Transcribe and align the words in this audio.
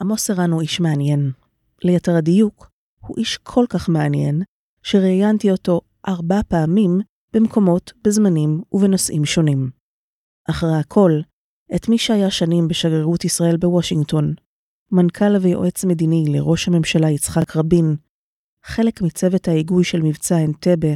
עמוס 0.00 0.30
ערן 0.30 0.50
הוא 0.50 0.62
איש 0.62 0.80
מעניין. 0.80 1.32
ליתר 1.84 2.16
הדיוק, 2.16 2.70
הוא 3.00 3.16
איש 3.18 3.36
כל 3.36 3.64
כך 3.68 3.88
מעניין, 3.88 4.42
שראיינתי 4.82 5.50
אותו 5.50 5.80
ארבע 6.08 6.40
פעמים 6.48 7.00
במקומות, 7.32 7.92
בזמנים 8.04 8.62
ובנושאים 8.72 9.24
שונים. 9.24 9.70
אחרי 10.50 10.76
הכל, 10.80 11.20
את 11.76 11.88
מי 11.88 11.98
שהיה 11.98 12.30
שנים 12.30 12.68
בשגרירות 12.68 13.24
ישראל 13.24 13.56
בוושינגטון, 13.56 14.34
מנכ"ל 14.92 15.36
ויועץ 15.40 15.84
מדיני 15.84 16.24
לראש 16.28 16.68
הממשלה 16.68 17.10
יצחק 17.10 17.56
רבין, 17.56 17.96
חלק 18.64 19.02
מצוות 19.02 19.48
ההיגוי 19.48 19.84
של 19.84 20.02
מבצע 20.02 20.44
אנטבה, 20.44 20.94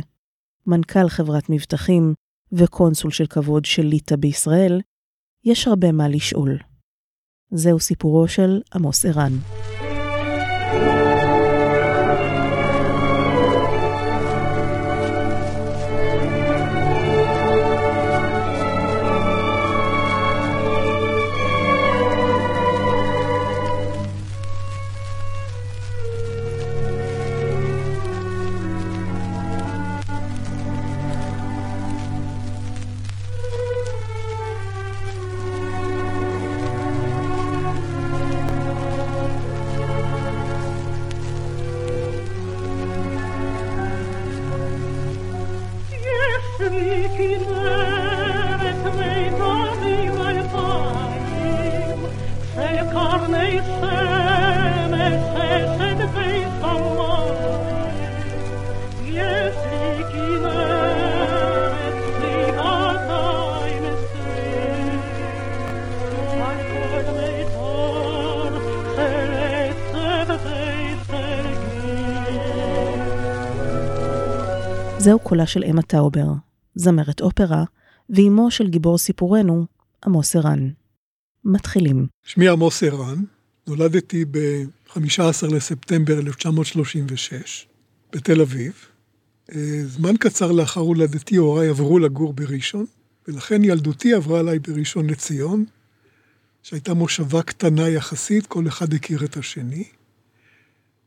מנכ"ל 0.66 1.08
חברת 1.08 1.50
מבטחים 1.50 2.14
וקונסול 2.52 3.10
של 3.10 3.26
כבוד 3.26 3.64
של 3.64 3.82
ליטא 3.82 4.16
בישראל, 4.16 4.80
יש 5.44 5.68
הרבה 5.68 5.92
מה 5.92 6.08
לשאול. 6.08 6.58
זהו 7.50 7.80
סיפורו 7.80 8.28
של 8.28 8.60
עמוס 8.74 9.04
ערן. 9.04 9.32
זהו 75.14 75.20
קולה 75.20 75.46
של 75.46 75.64
אמה 75.64 75.82
טאובר, 75.82 76.26
זמרת 76.74 77.20
אופרה, 77.20 77.64
ואימו 78.10 78.50
של 78.50 78.68
גיבור 78.68 78.98
סיפורנו, 78.98 79.66
עמוס 80.06 80.36
ערן. 80.36 80.70
מתחילים. 81.44 82.06
שמי 82.22 82.48
עמוס 82.48 82.82
ערן, 82.82 83.24
נולדתי 83.66 84.24
ב-15 84.24 85.46
לספטמבר 85.50 86.18
1936 86.18 87.66
בתל 88.12 88.40
אביב. 88.40 88.72
אה, 89.54 89.80
זמן 89.84 90.16
קצר 90.16 90.52
לאחר 90.52 90.80
הולדתי 90.80 91.36
הוריי 91.36 91.68
עברו 91.68 91.98
לגור 91.98 92.32
בראשון, 92.32 92.86
ולכן 93.28 93.64
ילדותי 93.64 94.14
עברה 94.14 94.40
עליי 94.40 94.58
בראשון 94.58 95.10
לציון, 95.10 95.64
שהייתה 96.62 96.94
מושבה 96.94 97.42
קטנה 97.42 97.88
יחסית, 97.88 98.46
כל 98.46 98.68
אחד 98.68 98.94
הכיר 98.94 99.24
את 99.24 99.36
השני. 99.36 99.84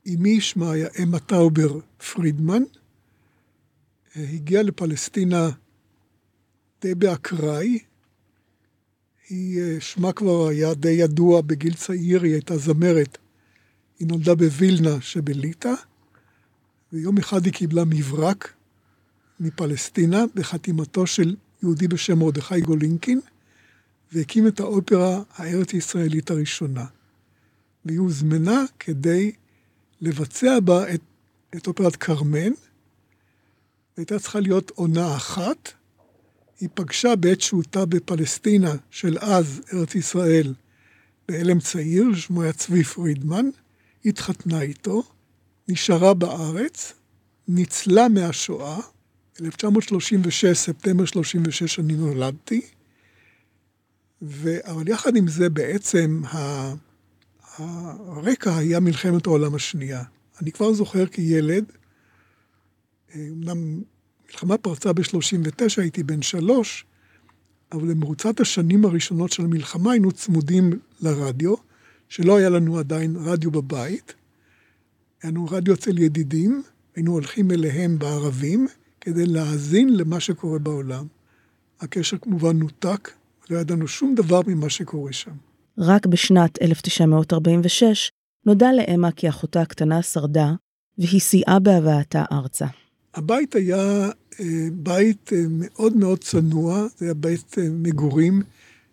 אמי 0.06 0.40
שמה 0.40 0.72
היה 0.72 0.88
אמה 1.02 1.18
טאובר 1.18 1.78
פרידמן, 2.12 2.62
הגיעה 4.16 4.62
לפלסטינה 4.62 5.50
די 6.82 6.94
באקראי. 6.94 7.78
היא, 9.28 9.60
אה, 9.60 9.80
שמה 9.80 10.12
כבר 10.12 10.48
היה 10.48 10.74
די 10.74 10.90
ידוע 10.90 11.40
בגיל 11.40 11.74
צעיר, 11.74 12.22
היא 12.22 12.32
הייתה 12.32 12.56
זמרת. 12.56 13.18
היא 13.98 14.08
נולדה 14.08 14.34
בווילנה 14.34 15.00
שבליטא, 15.00 15.72
ויום 16.92 17.18
אחד 17.18 17.44
היא 17.44 17.52
קיבלה 17.52 17.84
מברק 17.84 18.52
מפלסטינה 19.40 20.24
בחתימתו 20.34 21.06
של 21.06 21.36
יהודי 21.62 21.88
בשם 21.88 22.18
מרדכי 22.18 22.60
גולינקין, 22.60 23.20
והקים 24.12 24.46
את 24.46 24.60
האופרה 24.60 25.22
הארץ-ישראלית 25.34 26.30
הראשונה. 26.30 26.84
והיא 27.84 27.98
הוזמנה 27.98 28.64
כדי 28.78 29.32
לבצע 30.00 30.60
בה 30.60 30.94
את, 30.94 31.00
את 31.56 31.66
אופרת 31.66 31.96
כרמן, 31.96 32.52
הייתה 33.98 34.18
צריכה 34.18 34.40
להיות 34.40 34.70
עונה 34.70 35.16
אחת. 35.16 35.72
היא 36.60 36.68
פגשה 36.74 37.16
בעת 37.16 37.40
שהותה 37.40 37.86
בפלסטינה 37.86 38.74
של 38.90 39.18
אז, 39.20 39.60
ארץ 39.72 39.94
ישראל, 39.94 40.54
בעלם 41.28 41.60
צעיר, 41.60 42.14
שמו 42.14 42.42
היה 42.42 42.52
צבי 42.52 42.84
פרידמן, 42.84 43.46
התחתנה 44.04 44.62
איתו, 44.62 45.02
נשארה 45.68 46.14
בארץ, 46.14 46.92
ניצלה 47.48 48.08
מהשואה, 48.08 48.80
1936, 49.40 50.46
ספטמבר 50.46 51.04
36 51.04 51.78
אני 51.78 51.92
נולדתי, 51.92 52.60
ו... 54.22 54.56
אבל 54.64 54.88
יחד 54.88 55.16
עם 55.16 55.28
זה 55.28 55.50
בעצם 55.50 56.22
ה... 56.24 56.74
הרקע 57.56 58.56
היה 58.56 58.80
מלחמת 58.80 59.26
העולם 59.26 59.54
השנייה. 59.54 60.02
אני 60.42 60.52
כבר 60.52 60.72
זוכר 60.72 61.06
כילד, 61.06 61.64
אמנם 63.14 63.80
מלחמה 64.30 64.58
פרצה 64.58 64.92
ב-39, 64.92 65.60
הייתי 65.76 66.02
בן 66.02 66.22
שלוש, 66.22 66.84
אבל 67.72 67.94
במרוצת 67.94 68.40
השנים 68.40 68.84
הראשונות 68.84 69.32
של 69.32 69.44
המלחמה 69.44 69.92
היינו 69.92 70.12
צמודים 70.12 70.72
לרדיו, 71.00 71.54
שלא 72.08 72.36
היה 72.36 72.48
לנו 72.48 72.78
עדיין 72.78 73.16
רדיו 73.16 73.50
בבית. 73.50 74.14
היה 75.22 75.30
לנו 75.30 75.46
רדיו 75.50 75.74
אצל 75.74 75.98
ידידים, 75.98 76.62
היינו 76.96 77.12
הולכים 77.12 77.50
אליהם 77.50 77.98
בערבים 77.98 78.66
כדי 79.00 79.26
להאזין 79.26 79.96
למה 79.96 80.20
שקורה 80.20 80.58
בעולם. 80.58 81.06
הקשר 81.80 82.18
כמובן 82.18 82.56
נותק, 82.58 83.10
לא 83.50 83.58
ידענו 83.58 83.88
שום 83.88 84.14
דבר 84.14 84.40
ממה 84.46 84.70
שקורה 84.70 85.12
שם. 85.12 85.32
רק 85.78 86.06
בשנת 86.06 86.62
1946 86.62 88.10
נודע 88.46 88.68
לאמה 88.72 89.12
כי 89.12 89.28
אחותה 89.28 89.60
הקטנה 89.60 90.02
שרדה, 90.02 90.52
והיא 90.98 91.20
סייעה 91.20 91.58
בהבאתה 91.58 92.24
ארצה. 92.32 92.66
הבית 93.14 93.54
היה 93.54 94.10
אה, 94.40 94.68
בית 94.72 95.32
אה, 95.32 95.44
מאוד 95.48 95.96
מאוד 95.96 96.24
צנוע, 96.24 96.86
זה 96.96 97.04
היה 97.04 97.14
בית 97.14 97.58
אה, 97.58 97.68
מגורים 97.70 98.42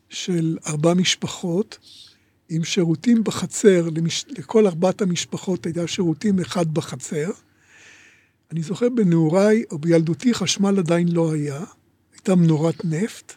של 0.09 0.57
ארבע 0.67 0.93
משפחות, 0.93 1.77
עם 2.49 2.63
שירותים 2.63 3.23
בחצר, 3.23 3.89
למש... 3.95 4.25
לכל 4.37 4.67
ארבעת 4.67 5.01
המשפחות 5.01 5.65
היה 5.65 5.87
שירותים 5.87 6.39
אחד 6.39 6.73
בחצר. 6.73 7.31
אני 8.51 8.61
זוכר 8.61 8.89
בנעוריי 8.89 9.63
או 9.71 9.79
בילדותי 9.79 10.33
חשמל 10.33 10.79
עדיין 10.79 11.07
לא 11.07 11.33
היה, 11.33 11.63
הייתה 12.13 12.35
מנורת 12.35 12.85
נפט. 12.85 13.33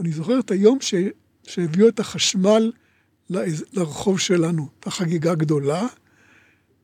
אני 0.00 0.12
זוכר 0.12 0.40
את 0.40 0.50
היום 0.50 0.78
ש... 0.80 0.94
שהביאו 1.42 1.88
את 1.88 2.00
החשמל 2.00 2.72
לרחוב 3.72 4.20
שלנו, 4.20 4.68
הייתה 4.74 4.90
חגיגה 4.90 5.34
גדולה. 5.34 5.86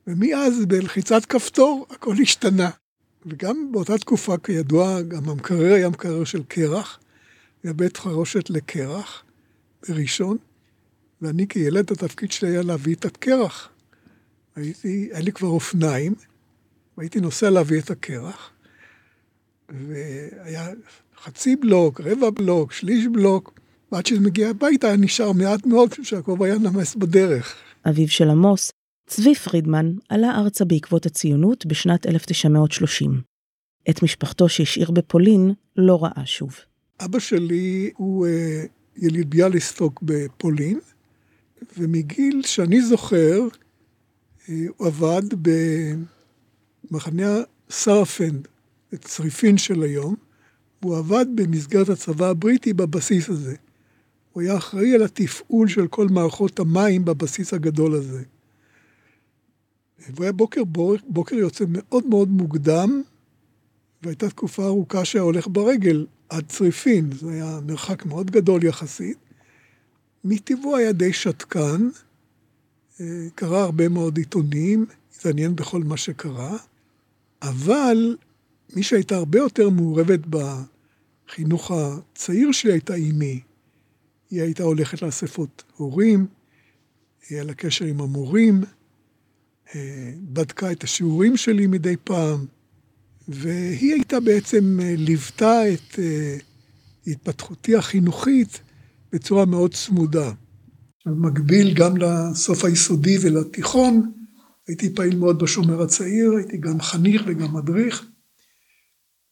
ומאז 0.07 0.65
בלחיצת 0.65 1.25
כפתור 1.25 1.87
הכל 1.89 2.15
השתנה. 2.21 2.69
וגם 3.25 3.71
באותה 3.71 3.97
תקופה, 3.97 4.37
כידוע, 4.37 5.01
גם 5.01 5.29
המקרר 5.29 5.73
היה 5.73 5.89
מקרר 5.89 6.23
של 6.23 6.43
קרח, 6.43 6.99
היה 7.63 7.73
בית 7.73 7.97
חרושת 7.97 8.49
לקרח 8.49 9.23
בראשון, 9.89 10.37
ואני 11.21 11.47
כילד, 11.47 11.91
התפקיד 11.91 12.31
שלי 12.31 12.49
היה 12.49 12.61
להביא 12.61 12.95
את 12.95 13.05
הקרח. 13.05 13.69
הייתי, 14.55 15.09
היה 15.11 15.21
לי 15.21 15.31
כבר 15.31 15.47
אופניים, 15.47 16.13
והייתי 16.97 17.19
נוסע 17.19 17.49
להביא 17.49 17.79
את 17.79 17.91
הקרח, 17.91 18.49
והיה 19.69 20.69
חצי 21.23 21.55
בלוק, 21.55 22.01
רבע 22.01 22.29
בלוק, 22.29 22.71
שליש 22.71 23.07
בלוק, 23.07 23.59
ועד 23.91 24.05
שזה 24.05 24.19
מגיע 24.19 24.49
הביתה 24.49 24.87
היה 24.87 24.97
נשאר 24.97 25.31
מעט 25.31 25.65
מאוד, 25.65 25.93
שהכובע 26.03 26.45
היה 26.45 26.57
נמס 26.57 26.95
בדרך. 26.95 27.55
אביו 27.89 28.07
של 28.07 28.29
עמוס 28.29 28.71
צבי 29.11 29.35
פרידמן 29.35 29.93
עלה 30.09 30.35
ארצה 30.39 30.65
בעקבות 30.65 31.05
הציונות 31.05 31.65
בשנת 31.65 32.07
1930. 32.07 33.21
את 33.89 34.03
משפחתו 34.03 34.49
שהשאיר 34.49 34.91
בפולין 34.91 35.53
לא 35.77 36.03
ראה 36.03 36.25
שוב. 36.25 36.55
אבא 37.05 37.19
שלי 37.19 37.91
הוא 37.97 38.27
uh, 38.27 38.29
יליד 38.97 39.29
ביאליסטוק 39.29 40.01
בפולין, 40.03 40.79
ומגיל 41.77 42.41
שאני 42.45 42.81
זוכר, 42.81 43.47
uh, 43.47 44.51
הוא 44.77 44.87
עבד 44.87 45.21
במחנה 46.91 47.37
סרפנד, 47.69 48.47
צריפין 48.95 49.57
של 49.57 49.83
היום, 49.83 50.15
והוא 50.81 50.97
עבד 50.97 51.25
במסגרת 51.35 51.89
הצבא 51.89 52.29
הבריטי 52.29 52.73
בבסיס 52.73 53.29
הזה. 53.29 53.55
הוא 54.31 54.41
היה 54.41 54.57
אחראי 54.57 54.95
על 54.95 55.03
התפעול 55.03 55.67
של 55.67 55.87
כל 55.87 56.07
מערכות 56.07 56.59
המים 56.59 57.05
בבסיס 57.05 57.53
הגדול 57.53 57.93
הזה. 57.93 58.23
והוא 60.09 60.23
היה 60.23 60.31
בוקר, 60.31 60.61
בוקר 61.07 61.35
יוצא 61.35 61.65
מאוד 61.67 62.05
מאוד 62.07 62.29
מוקדם, 62.29 63.01
והייתה 64.03 64.29
תקופה 64.29 64.65
ארוכה 64.65 65.05
שהיה 65.05 65.23
הולך 65.23 65.47
ברגל 65.47 66.05
עד 66.29 66.45
צריפין, 66.47 67.11
זה 67.11 67.31
היה 67.31 67.59
מרחק 67.67 68.05
מאוד 68.05 68.31
גדול 68.31 68.63
יחסית. 68.63 69.17
מטבעו 70.23 70.77
היה 70.77 70.91
די 70.91 71.13
שתקן, 71.13 71.89
אה, 72.99 73.27
קרא 73.35 73.57
הרבה 73.57 73.89
מאוד 73.89 74.17
עיתונים, 74.17 74.85
התעניין 75.15 75.55
בכל 75.55 75.83
מה 75.83 75.97
שקרה, 75.97 76.57
אבל 77.41 78.17
מי 78.75 78.83
שהייתה 78.83 79.15
הרבה 79.15 79.39
יותר 79.39 79.69
מעורבת 79.69 80.19
בחינוך 80.29 81.71
הצעיר 81.71 82.51
שלי 82.51 82.71
הייתה 82.71 82.95
אימי. 82.95 83.41
היא 84.31 84.41
הייתה 84.41 84.63
הולכת 84.63 85.01
לאספות 85.01 85.63
הורים, 85.77 86.27
היא 87.29 87.39
על 87.39 87.49
הקשר 87.49 87.85
עם 87.85 88.01
המורים, 88.01 88.61
בדקה 90.21 90.71
את 90.71 90.83
השיעורים 90.83 91.37
שלי 91.37 91.67
מדי 91.67 91.95
פעם, 92.03 92.45
והיא 93.27 93.93
הייתה 93.93 94.19
בעצם, 94.19 94.79
אה, 94.83 94.93
ליוותה 94.97 95.73
את 95.73 95.99
התפתחותי 97.07 97.75
החינוכית 97.75 98.61
בצורה 99.13 99.45
מאוד 99.45 99.73
צמודה. 99.73 100.31
במקביל 101.05 101.73
גם 101.73 101.97
לסוף 101.97 102.65
היסודי 102.65 103.17
ולתיכון, 103.21 104.11
הייתי 104.67 104.95
פעיל 104.95 105.17
מאוד 105.17 105.43
בשומר 105.43 105.81
הצעיר, 105.81 106.31
הייתי 106.37 106.57
גם 106.57 106.81
חניך 106.81 107.21
וגם 107.27 107.55
מדריך, 107.55 108.05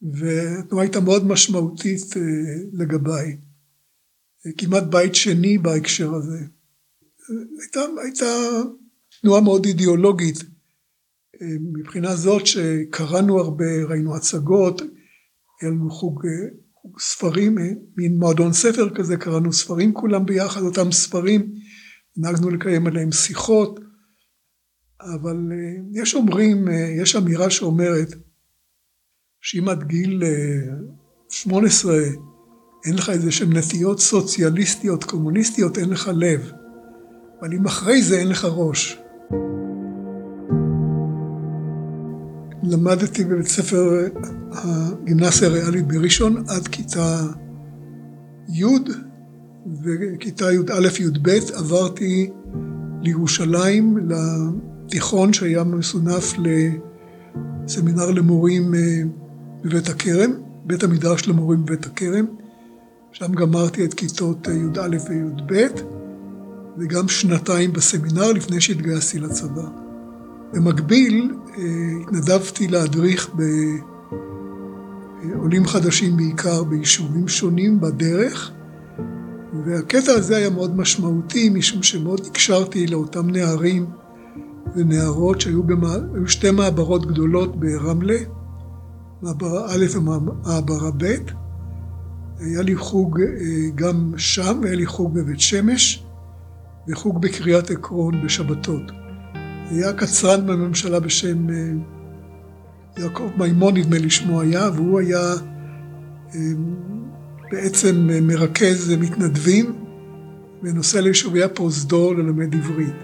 והתנועה 0.01 0.83
הייתה 0.83 0.99
מאוד 0.99 1.27
משמעותית 1.27 2.17
אה, 2.17 2.21
לגביי. 2.73 3.37
כמעט 4.57 4.83
בית 4.83 5.15
שני 5.15 5.57
בהקשר 5.57 6.13
הזה. 6.13 6.39
הייתה, 7.61 7.79
הייתה 8.03 8.25
תנועה 9.21 9.41
מאוד 9.41 9.65
אידיאולוגית, 9.65 10.37
אה, 11.41 11.47
מבחינה 11.73 12.15
זאת 12.15 12.45
שקראנו 12.47 13.39
הרבה, 13.39 13.83
ראינו 13.89 14.15
הצגות, 14.15 14.81
היה 15.61 15.71
לנו 15.71 15.91
חוג 15.91 16.25
אה, 16.25 16.49
ספרים, 16.99 17.57
אה, 17.57 17.63
מין 17.97 18.17
מועדון 18.17 18.53
ספר 18.53 18.89
כזה, 18.95 19.17
קראנו 19.17 19.53
ספרים 19.53 19.93
כולם 19.93 20.25
ביחד, 20.25 20.61
אותם 20.61 20.91
ספרים, 20.91 21.53
נהגנו 22.17 22.49
לקיים 22.49 22.87
עליהם 22.87 23.11
שיחות, 23.11 23.79
אבל 25.01 25.37
יש 25.93 26.15
אומרים, 26.15 26.67
יש 27.01 27.15
אמירה 27.15 27.49
שאומרת 27.49 28.07
שאם 29.41 29.69
עד 29.69 29.83
גיל 29.83 30.23
18 31.29 31.93
אין 32.85 32.95
לך 32.95 33.09
איזה 33.09 33.31
שהן 33.31 33.57
נטיות 33.57 33.99
סוציאליסטיות, 33.99 35.03
קומוניסטיות, 35.03 35.77
אין 35.77 35.89
לך 35.89 36.11
לב. 36.15 36.51
אבל 37.39 37.53
אם 37.53 37.65
אחרי 37.65 38.01
זה 38.01 38.19
אין 38.19 38.27
לך 38.27 38.47
ראש. 38.51 38.99
למדתי 42.63 43.23
בבית 43.23 43.47
ספר 43.47 44.07
הגימנסיה 44.51 45.47
הריאלית 45.47 45.87
בראשון 45.87 46.43
עד 46.47 46.67
כיתה 46.67 47.21
י', 48.49 48.65
וכיתה 49.83 50.45
י"א-י"ב 50.51 51.29
עברתי 51.53 52.29
לירושלים, 53.01 53.97
לתיכון 54.09 55.33
שהיה 55.33 55.63
מסונף 55.63 56.33
לסמינר 57.65 58.11
למורים 58.11 58.75
אה, 58.75 59.01
בבית 59.63 59.89
הכרם, 59.89 60.31
בית 60.65 60.83
המדרש 60.83 61.27
למורים 61.27 61.65
בבית 61.65 61.85
הכרם. 61.85 62.25
שם 63.11 63.33
גמרתי 63.33 63.85
את 63.85 63.93
כיתות 63.93 64.47
י"א 64.47 64.97
וי"ב, 65.09 65.67
וגם 66.79 67.07
שנתיים 67.07 67.73
בסמינר 67.73 68.31
לפני 68.31 68.61
שהתגייסתי 68.61 69.19
לצבא. 69.19 69.67
במקביל 70.53 71.35
אה, 71.57 71.63
התנדבתי 72.01 72.67
להדריך 72.67 73.29
בעולים 75.23 75.65
חדשים 75.65 76.17
בעיקר 76.17 76.63
ביישובים 76.63 77.27
שונים 77.27 77.81
בדרך, 77.81 78.51
והקטע 79.65 80.11
הזה 80.11 80.37
היה 80.37 80.49
מאוד 80.49 80.77
משמעותי 80.77 81.49
משום 81.49 81.83
שמאוד 81.83 82.21
הקשרתי 82.27 82.87
לאותם 82.87 83.29
נערים 83.29 83.85
ונערות 84.75 85.41
שהיו 85.41 85.63
במע... 85.63 85.95
שתי 86.25 86.51
מעברות 86.51 87.05
גדולות 87.05 87.59
ברמלה, 87.59 88.17
מעברה 89.21 89.65
א' 89.73 89.85
ומעברה 89.93 90.91
ב'. 90.97 91.15
היה 92.39 92.61
לי 92.61 92.75
חוג 92.75 93.21
אה, 93.21 93.25
גם 93.75 94.13
שם, 94.17 94.59
והיה 94.61 94.75
לי 94.75 94.85
חוג 94.85 95.13
בבית 95.13 95.39
שמש, 95.39 96.05
וחוג 96.87 97.21
בקריית 97.21 97.71
עקרון 97.71 98.25
בשבתות. 98.25 98.91
היה 99.71 99.93
קצרן 99.93 100.47
בממשלה 100.47 100.99
בשם 100.99 101.49
אה, 101.49 101.71
יעקב 102.97 103.29
מימון, 103.37 103.77
נדמה 103.77 103.97
לי 103.97 104.09
שמו 104.09 104.41
היה, 104.41 104.69
והוא 104.75 104.99
היה 104.99 105.33
אה, 106.35 106.39
בעצם 107.51 108.09
אה, 108.11 108.21
מרכז 108.21 108.93
מתנדבים 108.99 109.75
ונוסע 110.63 111.01
ליישובי 111.01 111.43
הפרוזדור 111.43 112.15
ללמד 112.15 112.55
עברית. 112.55 112.95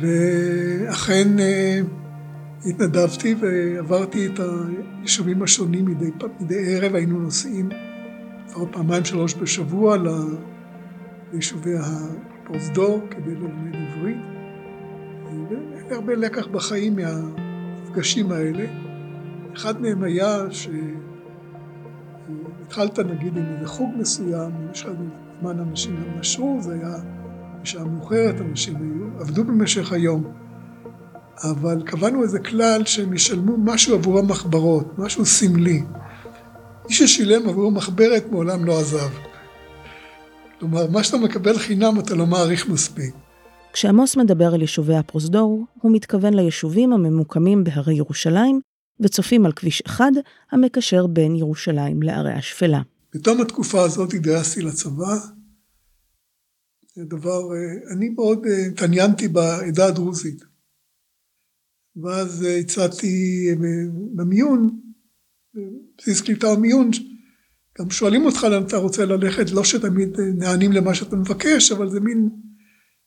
ואכן 0.00 1.28
התנדבתי 2.66 3.34
ועברתי 3.40 4.26
את 4.26 4.40
היישובים 4.40 5.42
השונים 5.42 5.84
מדי, 5.84 6.10
מדי 6.40 6.76
ערב, 6.76 6.94
היינו 6.94 7.18
נוסעים 7.20 7.68
לפחות 8.46 8.68
פעמיים 8.72 9.04
שלוש 9.04 9.34
בשבוע 9.34 9.96
ליישובי 11.32 11.74
הפרוזדור 12.50 13.00
כדי 13.10 13.34
ללמד 13.34 13.74
עברית. 13.74 14.16
אין 15.26 15.46
לי 15.88 15.94
הרבה 15.94 16.14
לקח 16.14 16.46
בחיים 16.46 16.96
מהמפגשים 16.96 18.32
האלה. 18.32 18.64
אחד 19.56 19.80
מהם 19.80 20.02
היה 20.02 20.36
שהתחלת 22.66 22.98
נגיד 22.98 23.36
עם 23.36 23.44
איזה 23.54 23.66
חוג 23.66 23.90
מסוים, 23.98 24.50
יש 24.72 24.82
לך 24.84 24.90
זמן 25.40 25.58
אנשים 25.58 25.96
גם 25.96 26.18
נשרו, 26.20 26.58
זה 26.60 26.74
היה 26.74 26.94
בשעה 27.62 27.84
מאוחרת, 27.84 28.40
אנשים 28.40 28.76
היו, 28.76 29.20
עבדו 29.20 29.44
במשך 29.44 29.92
היום, 29.92 30.32
אבל 31.42 31.82
קבענו 31.86 32.22
איזה 32.22 32.38
כלל 32.38 32.84
שהם 32.84 33.12
ישלמו 33.12 33.56
משהו 33.58 33.94
עבור 33.94 34.18
המחברות, 34.18 34.98
משהו 34.98 35.26
סמלי. 35.26 35.82
מי 36.88 36.94
ששילם 36.94 37.48
עבור 37.48 37.72
מחברת 37.72 38.24
מעולם 38.30 38.64
לא 38.64 38.80
עזב. 38.80 39.29
כלומר, 40.60 40.90
מה 40.90 41.04
שאתה 41.04 41.16
מקבל 41.16 41.58
חינם 41.58 42.00
אתה 42.00 42.14
לא 42.14 42.26
מעריך 42.26 42.68
מספיק. 42.68 43.14
כשעמוס 43.72 44.16
מדבר 44.16 44.54
על 44.54 44.60
יישובי 44.60 44.94
הפרוזדור, 44.94 45.64
הוא 45.82 45.92
מתכוון 45.92 46.34
ליישובים 46.34 46.92
הממוקמים 46.92 47.64
בהרי 47.64 47.94
ירושלים 47.94 48.60
וצופים 49.00 49.46
על 49.46 49.52
כביש 49.52 49.82
אחד 49.86 50.10
המקשר 50.52 51.06
בין 51.06 51.36
ירושלים 51.36 52.02
לערי 52.02 52.32
השפלה. 52.32 52.82
בתום 53.14 53.40
התקופה 53.40 53.84
הזאת 53.84 54.14
התגייסתי 54.14 54.62
לצבא. 54.62 55.16
דבר, 56.98 57.54
אה, 57.54 57.92
אני 57.94 58.08
מאוד 58.08 58.46
אה, 58.46 58.66
התעניינתי 58.66 59.28
בעדה 59.28 59.86
הדרוזית. 59.86 60.44
ואז 61.96 62.44
אה, 62.44 62.56
הצעתי 62.56 63.46
במיון, 64.14 64.80
בסיס 65.98 66.20
קליטה 66.20 66.48
ומיון, 66.48 66.90
גם 67.80 67.90
שואלים 67.90 68.26
אותך 68.26 68.44
לאן 68.44 68.62
אתה 68.66 68.76
רוצה 68.76 69.04
ללכת, 69.04 69.50
לא 69.50 69.64
שתמיד 69.64 70.20
נענים 70.20 70.72
למה 70.72 70.94
שאתה 70.94 71.16
מבקש, 71.16 71.72
אבל 71.72 71.90
זה 71.90 72.00
מין 72.00 72.28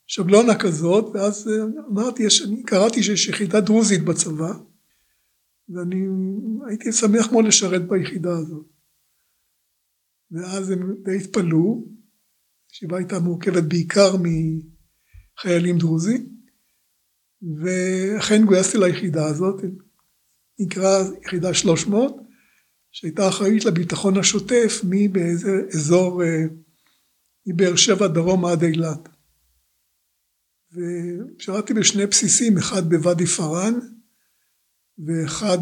שבלונה 0.06 0.58
כזאת, 0.58 1.14
ואז 1.14 1.48
אה, 1.48 1.64
אמרתי, 1.92 2.22
אני 2.46 2.62
קראתי 2.62 3.02
שיש 3.02 3.28
יחידה 3.28 3.60
דרוזית 3.60 4.04
בצבא, 4.04 4.52
ואני 5.68 6.06
הייתי 6.68 6.92
שמח 6.92 7.32
מאוד 7.32 7.44
לשרת 7.44 7.88
ביחידה 7.88 8.38
הזאת. 8.38 8.66
ואז 10.30 10.70
הם 10.70 10.94
די 11.04 11.16
התפלאו, 11.16 11.86
הישיבה 12.70 12.96
הייתה 12.96 13.18
מורכבת 13.18 13.62
בעיקר 13.62 14.16
מחיילים 14.16 15.78
דרוזים, 15.78 16.34
ואכן 17.62 18.44
גויסתי 18.44 18.78
ליחידה 18.78 19.26
הזאת, 19.26 19.60
נקרא 20.58 21.04
יחידה 21.22 21.54
300, 21.54 22.23
שהייתה 22.94 23.28
אחראית 23.28 23.64
לביטחון 23.64 24.18
השוטף 24.18 24.80
מבאיזה 24.84 25.50
אזור, 25.74 26.22
אה, 26.24 26.44
מבאר 27.46 27.76
שבע 27.76 28.06
דרום 28.06 28.44
עד 28.44 28.62
אילת. 28.62 29.08
ושירתי 30.72 31.74
בשני 31.74 32.06
בסיסים, 32.06 32.58
אחד 32.58 32.88
בוואדי 32.88 33.26
פארן 33.26 33.74
ואחד 34.98 35.58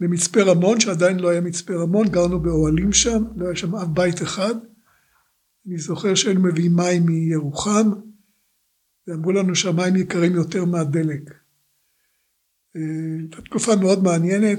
במצפה 0.00 0.42
רמון, 0.42 0.80
שעדיין 0.80 1.18
לא 1.18 1.28
היה 1.28 1.40
מצפה 1.40 1.74
רמון, 1.74 2.08
גרנו 2.08 2.40
באוהלים 2.40 2.92
שם, 2.92 3.24
לא 3.36 3.46
היה 3.46 3.56
שם 3.56 3.74
אף 3.74 3.88
בית 3.88 4.22
אחד. 4.22 4.54
אני 5.66 5.78
זוכר 5.78 6.14
שהיינו 6.14 6.42
מביאים 6.42 6.76
מים 6.76 7.06
מירוחם, 7.06 7.90
ואמרו 9.06 9.32
לנו 9.32 9.54
שהמים 9.54 9.96
יקרים 9.96 10.34
יותר 10.34 10.64
מהדלק. 10.64 11.34
הייתה 12.74 13.42
תקופה 13.42 13.76
מאוד 13.76 14.02
מעניינת, 14.02 14.58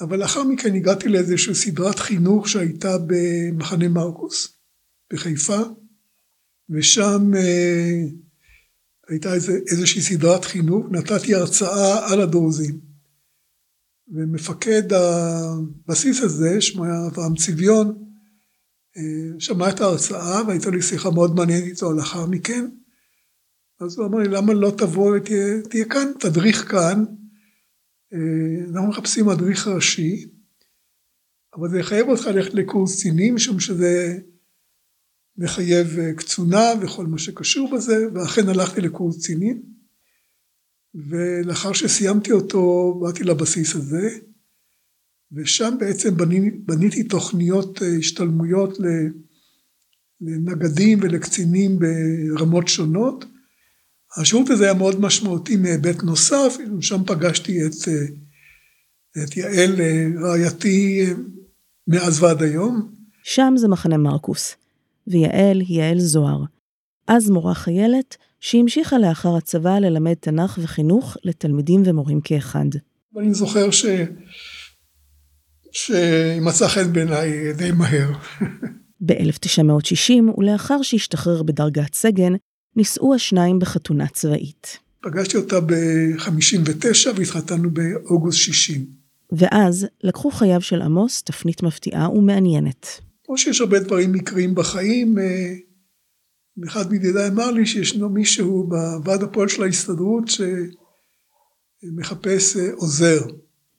אבל 0.00 0.18
לאחר 0.20 0.44
מכן 0.44 0.74
הגעתי 0.74 1.08
לאיזושהי 1.08 1.54
סדרת 1.54 1.98
חינוך 1.98 2.48
שהייתה 2.48 2.96
במחנה 3.06 3.88
מרקוס 3.88 4.56
בחיפה, 5.12 5.60
ושם 6.70 7.30
אה, 7.36 8.02
הייתה 9.08 9.34
איזה, 9.34 9.58
איזושהי 9.70 10.02
סדרת 10.02 10.44
חינוך, 10.44 10.86
נתתי 10.90 11.34
הרצאה 11.34 12.12
על 12.12 12.20
הדרוזים. 12.20 12.80
ומפקד 14.08 14.92
הבסיס 14.92 16.20
הזה, 16.20 16.60
שמו 16.60 16.84
היה 16.84 17.06
אברהם 17.06 17.36
צביון, 17.36 18.04
אה, 18.96 19.40
שמע 19.40 19.68
את 19.68 19.80
ההרצאה 19.80 20.46
והייתה 20.46 20.70
לי 20.70 20.82
שיחה 20.82 21.10
מאוד 21.10 21.34
מעניינת 21.34 21.64
איתו 21.64 21.92
לאחר 21.92 22.26
מכן. 22.26 22.68
אז 23.80 23.98
הוא 23.98 24.06
אמר 24.06 24.18
לי, 24.18 24.28
למה 24.28 24.52
לא 24.52 24.72
תבוא 24.78 25.16
ותהיה 25.16 25.62
תהיה 25.70 25.84
כאן, 25.84 26.12
תדריך 26.20 26.70
כאן. 26.70 27.04
אה, 28.12 28.64
אנחנו 28.74 28.88
מחפשים 28.88 29.26
מדריך 29.26 29.66
ראשי, 29.66 30.26
אבל 31.54 31.70
זה 31.70 31.78
יחייב 31.78 32.08
אותך 32.08 32.26
ללכת 32.26 32.54
לקורס 32.54 32.96
קצינים, 32.96 33.34
משום 33.34 33.60
שזה 33.60 34.18
מחייב 35.36 35.98
אה, 35.98 36.14
קצונה 36.14 36.64
וכל 36.82 37.06
מה 37.06 37.18
שקשור 37.18 37.70
בזה, 37.76 37.96
ואכן 38.14 38.48
הלכתי 38.48 38.80
לקורס 38.80 39.18
קצינים, 39.18 39.62
ולאחר 40.94 41.72
שסיימתי 41.72 42.32
אותו 42.32 42.94
באתי 43.02 43.24
לבסיס 43.24 43.74
הזה, 43.74 44.08
ושם 45.32 45.74
בעצם 45.80 46.16
בני, 46.16 46.50
בניתי 46.50 47.02
תוכניות 47.02 47.82
אה, 47.82 47.96
השתלמויות 47.98 48.78
לנגדים 50.20 50.98
ולקצינים 51.02 51.78
ברמות 51.78 52.68
שונות. 52.68 53.24
השירות 54.16 54.50
הזה 54.50 54.64
היה 54.64 54.74
מאוד 54.74 55.00
משמעותי 55.00 55.56
מהיבט 55.56 56.02
נוסף, 56.02 56.56
שם 56.80 57.04
פגשתי 57.06 57.66
את, 57.66 57.88
אה, 57.88 59.24
את 59.24 59.36
יעל 59.36 59.74
רעייתי 60.22 61.06
מאז 61.88 62.22
ועד 62.22 62.42
היום. 62.42 62.92
שם 63.22 63.54
זה 63.56 63.68
מחנה 63.68 63.96
מרקוס. 63.96 64.56
ויעל 65.06 65.60
היא 65.60 65.82
יעל 65.82 65.98
זוהר. 65.98 66.44
אז 67.08 67.30
מורה 67.30 67.54
חיילת, 67.54 68.16
שהמשיכה 68.40 68.98
לאחר 68.98 69.36
הצבא 69.36 69.78
ללמד 69.78 70.14
תנ"ך 70.14 70.58
וחינוך 70.62 71.16
לתלמידים 71.24 71.82
ומורים 71.86 72.20
כאחד. 72.20 72.66
אני 73.18 73.34
זוכר 73.34 73.70
ש... 73.70 73.86
שמצא 75.72 76.68
חן 76.68 76.92
בעיניי 76.92 77.52
די 77.52 77.70
מהר. 77.72 78.12
ב-1960, 79.06 80.38
ולאחר 80.38 80.82
שהשתחרר 80.82 81.42
בדרגת 81.42 81.94
סגן, 81.94 82.32
נישאו 82.76 83.14
השניים 83.14 83.58
בחתונה 83.58 84.08
צבאית. 84.08 84.78
פגשתי 85.02 85.36
אותה 85.36 85.60
ב-59 85.60 87.08
והתחתנו 87.16 87.70
באוגוסט 87.70 88.38
60. 88.38 88.86
ואז 89.32 89.86
לקחו 90.04 90.30
חייו 90.30 90.60
של 90.60 90.82
עמוס 90.82 91.22
תפנית 91.22 91.62
מפתיעה 91.62 92.10
ומעניינת. 92.10 92.86
כמו 93.24 93.38
שיש 93.38 93.60
הרבה 93.60 93.78
דברים 93.78 94.12
מקריים 94.12 94.54
בחיים, 94.54 95.18
אה, 95.18 95.54
אחד 96.66 96.92
מידידיי 96.92 97.28
אמר 97.28 97.50
לי 97.50 97.66
שישנו 97.66 98.08
מישהו 98.08 98.68
בוועד 98.68 99.22
הפועל 99.22 99.48
של 99.48 99.62
ההסתדרות 99.62 100.24
שמחפש 101.82 102.56
אה, 102.56 102.72
עוזר. 102.76 103.20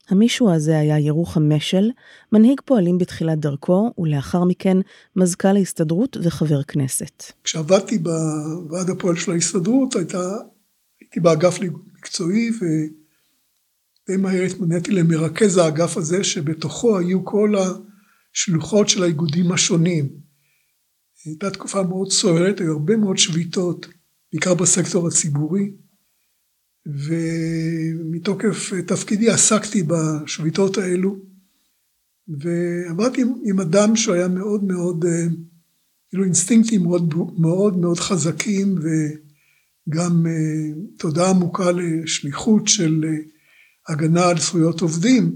המישהו 0.08 0.50
הזה 0.50 0.78
היה 0.78 0.98
ירוחם 0.98 1.52
משל, 1.52 1.90
מנהיג 2.32 2.60
פועלים 2.64 2.98
בתחילת 2.98 3.38
דרכו, 3.38 3.92
ולאחר 3.98 4.44
מכן 4.44 4.76
מזכ"ל 5.16 5.56
ההסתדרות 5.56 6.16
וחבר 6.22 6.62
כנסת. 6.62 7.22
כשעבדתי 7.44 7.98
בוועד 7.98 8.90
הפועל 8.90 9.16
של 9.16 9.32
ההסתדרות, 9.32 9.96
הייתה, 9.96 10.36
הייתי 11.00 11.20
באגף 11.20 11.58
מקצועי, 11.60 12.50
ודי 12.50 14.16
מהר 14.16 14.42
התמניתי 14.42 14.90
למרכז 14.90 15.56
האגף 15.56 15.96
הזה, 15.96 16.24
שבתוכו 16.24 16.98
היו 16.98 17.24
כל 17.24 17.54
ה... 17.54 17.88
שלוחות 18.32 18.88
של 18.88 19.02
האיגודים 19.02 19.52
השונים. 19.52 20.08
הייתה 21.24 21.50
תקופה 21.50 21.82
מאוד 21.82 22.10
סוערת, 22.10 22.60
היו 22.60 22.72
הרבה 22.72 22.96
מאוד 22.96 23.18
שביתות, 23.18 23.86
בעיקר 24.32 24.54
בסקטור 24.54 25.08
הציבורי, 25.08 25.72
ומתוקף 26.88 28.72
תפקידי 28.86 29.30
עסקתי 29.30 29.82
בשביתות 29.82 30.78
האלו, 30.78 31.16
ועבדתי 32.28 33.22
עם, 33.22 33.32
עם 33.44 33.60
אדם 33.60 33.96
שהוא 33.96 34.14
היה 34.14 34.28
מאוד 34.28 34.64
מאוד, 34.64 35.04
כאילו 36.08 36.24
אינסטינקטים 36.24 36.82
מאוד 36.82 37.14
מאוד 37.38 37.78
מאוד 37.78 37.98
חזקים, 37.98 38.74
וגם 38.78 40.26
אה, 40.26 40.32
תודעה 40.98 41.30
עמוקה 41.30 41.70
לשליחות 41.72 42.68
של 42.68 43.04
אה, 43.04 43.18
הגנה 43.88 44.28
על 44.28 44.38
זכויות 44.38 44.80
עובדים. 44.80 45.32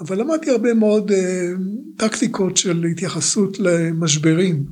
אבל 0.00 0.20
למדתי 0.20 0.50
הרבה 0.50 0.74
מאוד 0.74 1.10
אה, 1.10 1.52
טקטיקות 1.96 2.56
של 2.56 2.84
התייחסות 2.84 3.58
למשברים. 3.58 4.66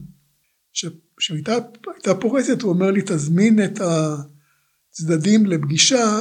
כשהייתה 1.17 1.55
פורצת 2.21 2.63
הוא 2.63 2.73
אומר 2.73 2.91
לי 2.91 3.03
תזמין 3.07 3.65
את 3.65 3.81
הצדדים 4.97 5.47
לפגישה 5.47 6.21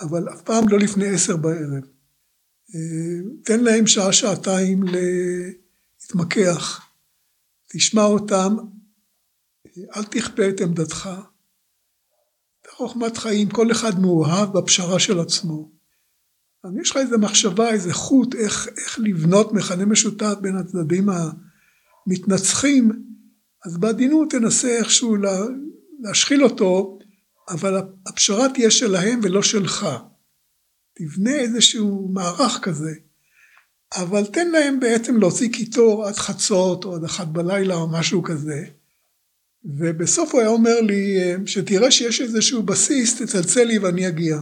אבל 0.00 0.28
אף 0.28 0.42
פעם 0.42 0.68
לא 0.68 0.78
לפני 0.78 1.08
עשר 1.08 1.36
בערב. 1.36 1.84
אה, 2.74 3.20
תן 3.44 3.64
להם 3.64 3.86
שעה 3.86 4.12
שעתיים 4.12 4.82
להתמקח, 4.82 6.86
תשמע 7.72 8.04
אותם, 8.04 8.56
אל 9.96 10.04
תכפה 10.04 10.48
את 10.48 10.60
עמדתך. 10.60 11.10
חוכמת 12.70 13.16
חיים, 13.16 13.50
כל 13.50 13.72
אחד 13.72 14.00
מאוהב 14.00 14.58
בפשרה 14.58 14.98
של 14.98 15.20
עצמו. 15.20 15.72
אז 16.64 16.70
יש 16.80 16.90
לך 16.90 16.96
איזה 16.96 17.16
מחשבה, 17.16 17.70
איזה 17.70 17.94
חוט, 17.94 18.34
איך, 18.34 18.68
איך 18.68 18.98
לבנות 18.98 19.52
מכנה 19.52 19.84
משותף 19.84 20.34
בין 20.40 20.56
הצדדים 20.56 21.08
המתנצחים, 22.06 22.92
אז 23.64 23.78
בעדינות 23.78 24.30
תנסה 24.30 24.68
איכשהו 24.68 25.16
לה, 25.16 25.38
להשחיל 26.00 26.44
אותו, 26.44 26.95
אבל 27.48 27.82
הפשרה 28.06 28.48
תהיה 28.54 28.70
שלהם 28.70 29.20
ולא 29.22 29.42
שלך. 29.42 29.86
תבנה 30.94 31.34
איזשהו 31.34 32.08
מערך 32.12 32.58
כזה, 32.62 32.92
אבל 33.94 34.26
תן 34.26 34.50
להם 34.50 34.80
בעצם 34.80 35.16
להוציא 35.16 35.52
קיטור 35.52 36.06
עד 36.06 36.14
חצות 36.14 36.84
או 36.84 36.94
עד 36.94 37.04
אחת 37.04 37.26
בלילה 37.26 37.74
או 37.74 37.88
משהו 37.88 38.22
כזה. 38.22 38.64
ובסוף 39.64 40.32
הוא 40.32 40.40
היה 40.40 40.50
אומר 40.50 40.80
לי, 40.80 41.18
שתראה 41.46 41.90
שיש 41.90 42.20
איזשהו 42.20 42.62
בסיס, 42.62 43.22
תצלצל 43.22 43.64
לי 43.64 43.78
ואני 43.78 44.08
אגיע. 44.08 44.36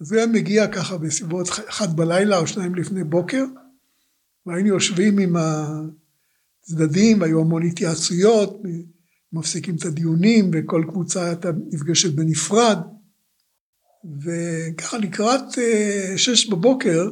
אז 0.00 0.12
הוא 0.12 0.18
היה 0.18 0.26
מגיע 0.26 0.66
ככה 0.66 0.98
בסביבות 0.98 1.48
אחת 1.48 1.88
בלילה 1.88 2.38
או 2.38 2.46
שניים 2.46 2.74
לפני 2.74 3.04
בוקר, 3.04 3.44
והיינו 4.46 4.68
יושבים 4.68 5.18
עם 5.18 5.36
הצדדים, 5.36 7.22
היו 7.22 7.40
המון 7.40 7.66
התייעצויות, 7.66 8.62
מפסיקים 9.32 9.76
את 9.76 9.84
הדיונים, 9.84 10.50
וכל 10.52 10.84
קבוצה 10.88 11.24
הייתה 11.24 11.50
נפגשת 11.72 12.14
בנפרד. 12.14 12.78
וככה 14.24 14.98
לקראת 14.98 15.58
אה, 15.58 16.12
שש 16.16 16.46
בבוקר, 16.46 17.10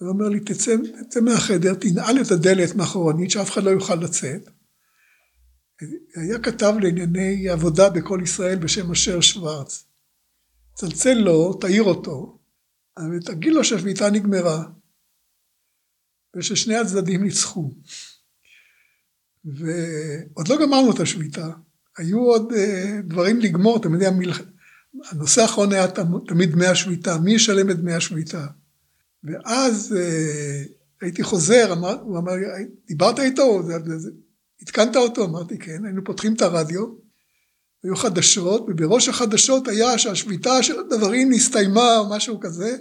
הוא 0.00 0.08
אומר 0.08 0.28
לי, 0.28 0.40
תצא, 0.40 0.76
תצא 1.02 1.20
מהחדר, 1.20 1.74
תנעל 1.74 2.20
את 2.20 2.30
הדלת 2.30 2.74
מאחורנית, 2.74 3.30
שאף 3.30 3.50
אחד 3.50 3.62
לא 3.62 3.70
יוכל 3.70 3.94
לצאת. 3.94 4.48
היה 6.14 6.38
כתב 6.38 6.74
לענייני 6.82 7.48
עבודה 7.48 7.90
בכל 7.90 8.20
ישראל 8.22 8.58
בשם 8.58 8.90
אשר 8.90 9.20
שוורץ. 9.20 9.84
צלצל 10.74 11.14
לו, 11.14 11.54
תעיר 11.54 11.82
אותו, 11.82 12.38
ותגיד 13.16 13.52
לו 13.52 13.64
שהשביתה 13.64 14.10
נגמרה, 14.10 14.64
וששני 16.36 16.76
הצדדים 16.76 17.22
ניצחו. 17.22 17.70
ועוד 19.44 20.48
לא 20.48 20.56
גמרנו 20.62 20.92
את 20.94 21.00
השביתה, 21.00 21.48
היו 21.98 22.18
עוד 22.18 22.52
uh, 22.52 22.56
דברים 23.04 23.40
לגמור, 23.40 23.76
אתם 23.76 23.94
המל... 23.94 24.32
הנושא 25.10 25.42
האחרון 25.42 25.72
היה 25.72 25.86
תמיד 26.28 26.52
דמי 26.52 26.66
השביתה, 26.66 27.18
מי 27.18 27.32
ישלם 27.32 27.70
את 27.70 27.76
דמי 27.76 27.94
השביתה? 27.94 28.46
ואז 29.24 29.96
uh, 29.98 30.68
הייתי 31.00 31.22
חוזר, 31.22 31.72
אמר, 31.72 32.00
הוא 32.00 32.18
אמר, 32.18 32.32
דיברת 32.86 33.18
איתו? 33.18 33.62
עדכנת 34.62 34.96
אותו? 34.96 35.24
אמרתי, 35.24 35.58
כן, 35.58 35.84
היינו 35.84 36.04
פותחים 36.04 36.34
את 36.34 36.42
הרדיו, 36.42 36.86
היו 37.84 37.96
חדשות, 37.96 38.66
ובראש 38.68 39.08
החדשות 39.08 39.68
היה 39.68 39.98
שהשביתה 39.98 40.62
של 40.62 40.80
הדברים 40.80 41.32
נסתיימה 41.32 41.98
או 41.98 42.10
משהו 42.10 42.40
כזה, 42.40 42.76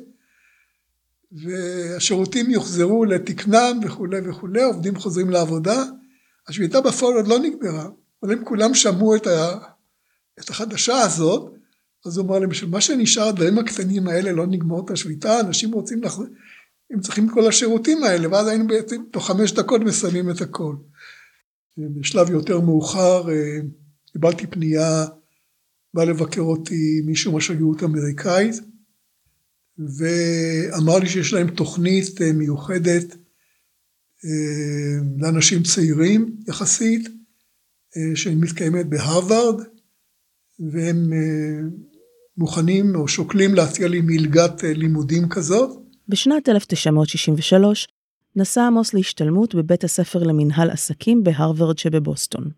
והשירותים 1.32 2.50
יוחזרו 2.50 3.06
לתקנם 3.06 3.80
וכולי 3.84 4.30
וכולי, 4.30 4.64
עובדים 4.64 4.96
חוזרים 4.96 5.30
לעבודה. 5.30 5.84
השביתה 6.48 6.82
בפועל 6.82 7.14
עוד 7.16 7.28
לא 7.28 7.40
נגמרה, 7.40 7.90
אבל 8.24 8.34
אם 8.34 8.46
כולם 8.46 8.74
שמעו 8.74 9.16
את, 9.16 9.28
ה, 9.28 9.58
את 10.40 10.50
החדשה 10.50 10.98
הזאת, 11.02 11.54
אז 12.06 12.18
הוא 12.18 12.26
אמר 12.26 12.40
להם, 12.40 12.50
בשביל 12.50 12.70
מה 12.70 12.82
שנשאר 12.82 13.28
הדברים 13.28 13.58
הקטנים 13.58 14.08
האלה 14.08 14.32
לא 14.32 14.48
נגמור 14.48 14.86
את 14.86 14.92
השביתה, 14.92 15.40
אנשים 15.40 15.72
רוצים 15.72 16.04
לחזור, 16.04 16.26
הם 16.92 17.00
צריכים 17.00 17.30
כל 17.30 17.48
השירותים 17.48 18.04
האלה, 18.04 18.30
ואז 18.30 18.48
היינו 18.48 18.68
בעצם 18.68 19.04
תוך 19.12 19.28
חמש 19.28 19.52
דקות 19.52 19.82
מסיימים 19.82 20.30
את 20.30 20.42
הכל. 20.42 20.76
בשלב 21.78 22.30
יותר 22.30 22.60
מאוחר 22.60 23.30
אה, 23.30 23.60
קיבלתי 24.12 24.48
פנייה, 24.48 25.06
בא 25.94 26.04
לבקר 26.04 26.42
אותי 26.42 27.02
מישהו 27.06 27.32
מהשגרירות 27.32 27.82
האמריקאית, 27.82 28.56
ואמר 29.78 31.00
לי 31.00 31.10
שיש 31.10 31.34
להם 31.34 31.50
תוכנית 31.50 32.22
אה, 32.22 32.34
מיוחדת 32.34 33.16
לאנשים 35.18 35.64
צעירים 35.64 36.36
יחסית, 36.48 37.10
אה, 37.98 38.16
שמתקיימת 38.16 38.90
בהרווארד, 38.90 39.62
והם 40.72 41.14
מוכנים 42.38 42.96
או 42.96 43.08
שוקלים 43.08 43.56
להציע 43.56 43.88
לי 43.88 44.02
מלגת 44.02 44.64
לימודים 44.64 45.30
כזאת. 45.30 45.70
בשנת 46.08 46.50
1963 46.50 47.88
נסע 48.36 48.68
עמוס 48.68 48.94
להשתלמות 48.94 49.56
בבית 49.56 49.84
הספר 49.84 50.24
למנהל 50.24 50.70
עסקים 50.70 51.24
בהרווארד 51.24 51.78
שבבוסטון. 51.78 52.52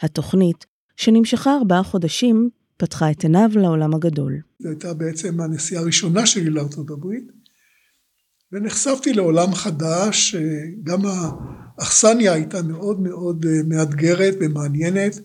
התוכנית, 0.00 0.66
שנמשכה 0.96 1.56
ארבעה 1.56 1.82
חודשים, 1.82 2.50
פתחה 2.76 3.10
את 3.10 3.22
עיניו 3.22 3.50
לעולם 3.54 3.94
הגדול. 3.94 4.40
זו 4.58 4.68
הייתה 4.68 4.94
בעצם 4.94 5.40
הנסיעה 5.40 5.82
הראשונה 5.82 6.26
שלי 6.26 6.50
לארצות 6.50 6.90
הברית, 6.90 7.32
ונחשפתי 8.56 9.12
לעולם 9.12 9.54
חדש, 9.54 10.36
גם 10.82 10.98
האכסניה 11.78 12.32
הייתה 12.32 12.62
מאוד 12.62 13.00
מאוד 13.00 13.46
אה, 13.46 13.60
מאתגרת 13.68 14.34
ומעניינת, 14.40 15.20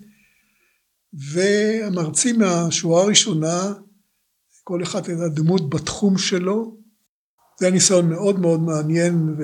והמרצים 1.13 2.39
מהשורה 2.39 3.03
הראשונה, 3.03 3.73
כל 4.63 4.83
אחד 4.83 5.09
הייתה 5.09 5.27
דמות 5.27 5.69
בתחום 5.69 6.17
שלו, 6.17 6.77
זה 7.59 7.65
היה 7.65 7.73
ניסיון 7.73 8.09
מאוד 8.09 8.39
מאוד 8.39 8.61
מעניין, 8.61 9.35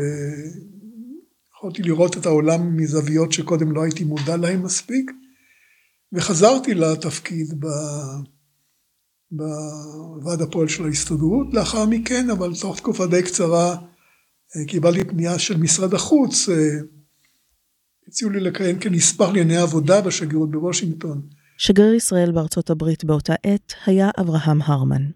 ויכולתי 1.54 1.84
לראות 1.84 2.18
את 2.18 2.26
העולם 2.26 2.78
מזוויות 2.78 3.32
שקודם 3.32 3.72
לא 3.72 3.84
הייתי 3.84 4.04
מודע 4.04 4.38
להן 4.38 4.62
מספיק. 4.62 5.12
וחזרתי 6.14 6.74
לתפקיד 6.74 7.54
בוועד 9.32 10.42
הפועל 10.42 10.68
של 10.68 10.86
ההסתדרות 10.86 11.54
לאחר 11.54 11.86
מכן, 11.86 12.30
אבל 12.30 12.52
תוך 12.62 12.78
תקופה 12.78 13.08
די 13.08 13.24
קצרה 13.24 13.76
אה, 14.56 14.66
קיבלתי 14.68 15.06
פנייה 15.06 15.40
של 15.40 15.58
משרד 15.58 15.94
החוץ, 15.94 16.50
אה, 16.50 16.56
הציעו 18.08 18.32
לי 18.32 18.40
לכהן 18.40 18.76
כנספח 18.80 19.26
לענייני 19.26 19.58
עבודה 19.58 20.02
בשגרירות 20.02 20.52
בוושינגטון. 20.52 21.22
שגריר 21.58 21.94
ישראל 21.94 22.32
בארצות 22.32 22.70
הברית 22.70 23.04
באותה 23.04 23.34
עת 23.44 23.74
היה 23.86 24.10
אברהם 24.20 24.62
הרמן, 24.62 25.10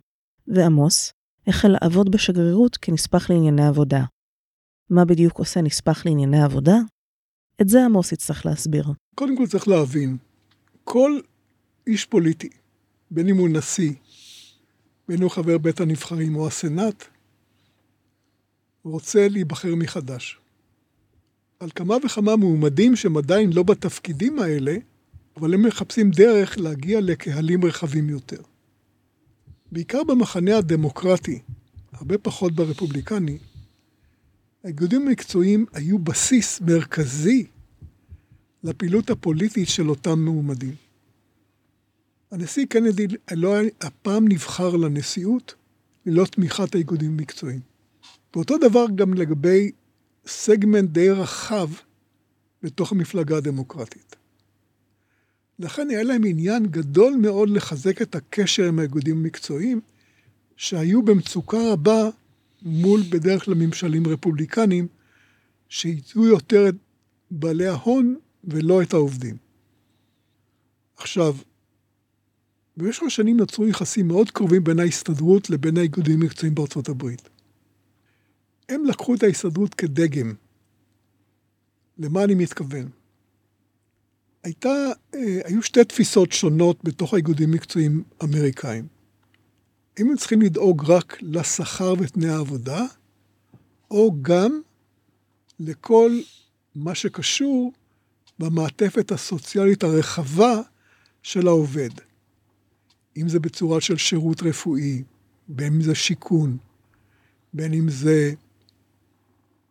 ועמוס 0.48 1.13
החל 1.48 1.75
לעבוד 1.82 2.12
בשגרירות 2.12 2.77
כנספח 2.77 3.30
לענייני 3.30 3.68
עבודה. 3.68 4.03
מה 4.89 5.06
בדיוק 5.06 5.39
עושה 5.39 5.62
נספח 5.62 6.06
לענייני 6.06 6.44
עבודה? 6.44 6.75
את 7.62 7.70
זה 7.70 7.86
עמוס 7.86 8.12
יצטרך 8.12 8.46
להסביר. 8.46 8.86
קודם 9.15 9.38
כל 9.38 9.48
צריך 9.48 9.68
להבין, 9.68 10.18
כל 10.84 11.20
איש 11.88 12.06
פוליטי, 12.06 12.50
בין 13.12 13.27
אם 13.27 13.38
הוא 13.38 13.50
נשיא, 13.50 13.94
הוא 15.20 15.32
חבר 15.32 15.58
בית 15.58 15.80
הנבחרים 15.80 16.36
או 16.36 16.48
הסנאט, 16.48 17.06
רוצה 18.84 19.27
להיבחר 19.27 19.75
מחדש. 19.75 20.39
על 21.60 21.70
כמה 21.75 21.96
וכמה 22.06 22.36
מועמדים 22.36 22.96
שהם 22.96 23.18
עדיין 23.18 23.53
לא 23.53 23.63
בתפקידים 23.63 24.39
האלה, 24.39 24.75
אבל 25.38 25.53
הם 25.53 25.65
מחפשים 25.65 26.12
דרך 26.12 26.58
להגיע 26.58 27.01
לקהלים 27.01 27.65
רחבים 27.65 28.10
יותר. 28.10 28.41
בעיקר 29.72 30.03
במחנה 30.03 30.58
הדמוקרטי, 30.58 31.39
הרבה 31.91 32.18
פחות 32.18 32.53
ברפובליקני, 32.53 33.38
האיגודים 34.63 35.08
המקצועיים 35.08 35.65
היו 35.74 36.00
בסיס 36.00 36.62
מרכזי 36.62 37.46
לפעילות 38.63 39.10
הפוליטית 39.10 39.68
של 39.68 39.89
אותם 39.89 40.25
מועמדים. 40.25 40.75
הנשיא 42.32 42.66
קנדי 42.66 43.08
לא 43.32 43.54
היה 43.56 43.70
הפעם 43.82 44.28
נבחר 44.28 44.76
לנשיאות 44.76 45.56
ללא 46.06 46.26
תמיכת 46.26 46.76
האיגודים 46.76 47.12
המקצועיים. 47.12 47.60
ואותו 48.36 48.58
דבר 48.58 48.86
גם 48.96 49.14
לגבי 49.14 49.72
סגמנט 50.28 50.90
די 50.90 51.10
רחב 51.10 51.70
בתוך 52.64 52.92
המפלגה 52.92 53.38
הדמוקרטית. 53.38 54.16
לכן 55.60 55.90
היה 55.90 56.04
להם 56.04 56.22
עניין 56.26 56.66
גדול 56.66 57.14
מאוד 57.14 57.50
לחזק 57.50 58.02
את 58.02 58.16
הקשר 58.16 58.68
עם 58.68 58.80
האיגודים 58.80 59.17
המקצועיים, 59.17 59.82
שהיו 60.56 61.02
במצוקה 61.02 61.58
רבה 61.72 62.10
מול 62.62 63.02
בדרך 63.10 63.46
כלל 63.46 63.54
ממשלים 63.54 64.08
רפובליקניים, 64.08 64.88
שייצאו 65.70 66.26
יותר 66.26 66.70
את 66.70 66.76
בעלי 67.32 67.67
ההון 67.67 68.15
ולא 68.44 68.82
את 68.82 68.94
העובדים. 68.94 69.38
עכשיו, 70.98 71.36
במשך 72.77 73.03
השנים 73.03 73.38
נוצרו 73.38 73.67
יחסים 73.67 74.07
מאוד 74.07 74.31
קרובים 74.31 74.63
בין 74.63 74.79
ההסתדרות 74.79 75.49
לבין 75.49 75.77
האיגודים 75.77 76.21
המקצועיים 76.21 76.55
בארצות 76.55 76.89
הברית. 76.89 77.29
הם 78.69 78.86
לקחו 78.86 79.15
את 79.15 79.23
ההסתדרות 79.23 79.73
כדגם. 79.73 80.34
למה 81.97 82.23
אני 82.23 82.36
מתכוון? 82.36 82.89
הייתה, 84.43 84.69
אה, 85.15 85.39
היו 85.45 85.63
שתי 85.63 85.84
תפיסות 85.84 86.31
שונות 86.31 86.84
בתוך 86.84 87.13
האיגודים 87.13 87.49
המקצועיים 87.49 88.03
האמריקאים. 88.21 88.88
אם 89.99 90.10
הם 90.10 90.17
צריכים 90.17 90.41
לדאוג 90.41 90.84
רק 90.88 91.17
לשכר 91.21 91.93
ותנאי 91.99 92.29
העבודה, 92.29 92.86
או 93.91 94.15
גם 94.21 94.62
לכל 95.60 96.19
מה 96.75 96.95
שקשור 96.95 97.73
במעטפת 98.39 99.12
הסוציאלית 99.12 99.84
הרחבה 99.84 100.62
של 101.23 101.47
העובד. 101.47 101.89
אם 103.17 103.30
זה 103.30 103.39
בצורה 103.39 103.82
של 103.82 103.97
שירות 103.97 104.43
רפואי, 104.43 105.04
בין 105.47 105.74
אם 105.74 105.82
זה 105.82 105.95
שיכון, 105.95 106.58
בין 107.54 107.74
אם 107.74 107.89
זה 107.89 108.34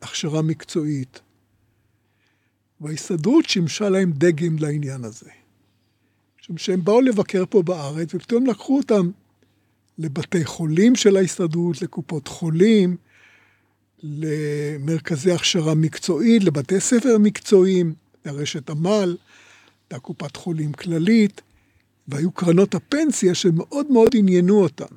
הכשרה 0.03 0.43
מקצועית. 0.43 1.21
וההסתדרות 2.81 3.49
שימשה 3.49 3.89
להם 3.89 4.13
דגם 4.13 4.57
לעניין 4.59 5.05
הזה. 5.05 5.31
משום 6.41 6.59
שהם 6.59 6.85
באו 6.85 7.01
לבקר 7.01 7.45
פה 7.51 7.63
בארץ, 7.63 8.15
ופתאום 8.15 8.47
לקחו 8.47 8.77
אותם 8.77 9.11
לבתי 9.99 10.45
חולים 10.45 10.97
של 10.97 11.17
ההסתדרות, 11.17 11.83
לקופות 11.83 12.29
חולים, 12.29 12.97
למרכזי 14.03 15.33
הכשרה 15.33 15.75
מקצועית, 15.75 16.45
לבתי 16.45 16.81
ספר 16.81 17.19
מקצועיים. 17.19 17.95
לרשת 18.25 18.71
עמל, 18.71 19.17
לקופת 19.93 20.37
חולים 20.37 20.73
כללית, 20.73 21.41
והיו 22.11 22.31
קרנות 22.31 22.75
הפנסיה 22.75 23.35
שמאוד 23.35 23.91
מאוד 23.91 24.09
עניינו 24.15 24.63
אותם. 24.63 24.95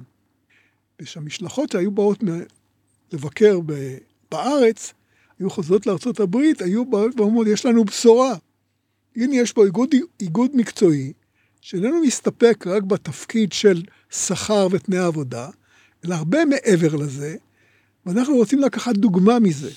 ושהמשלחות 1.02 1.72
שהיו 1.72 1.92
באות 1.92 2.24
לבקר 3.14 3.60
בארץ, 4.32 4.94
היו 5.40 5.50
חוזרות 5.50 5.88
לארצות 5.88 6.20
הברית, 6.20 6.62
היו 6.62 6.86
באות 6.86 7.20
ואומרות, 7.20 7.48
יש 7.48 7.66
לנו 7.66 7.86
בשורה. 7.86 8.36
הנה 9.16 9.36
יש 9.36 9.52
פה 9.52 9.66
איגוד, 9.66 9.90
איגוד 10.20 10.52
מקצועי, 10.54 11.14
שאיננו 11.62 12.02
מסתפק 12.02 12.68
רק 12.68 12.84
בתפקיד 12.84 13.54
של 13.54 13.84
שכר 14.10 14.68
ותנאי 14.72 15.00
עבודה, 15.00 15.50
אלא 16.06 16.16
הרבה 16.16 16.46
מעבר 16.46 16.96
לזה, 16.96 17.36
ואנחנו 18.06 18.36
רוצים 18.36 18.60
לקחת 18.60 18.96
דוגמה 18.96 19.40
מזה. 19.40 19.72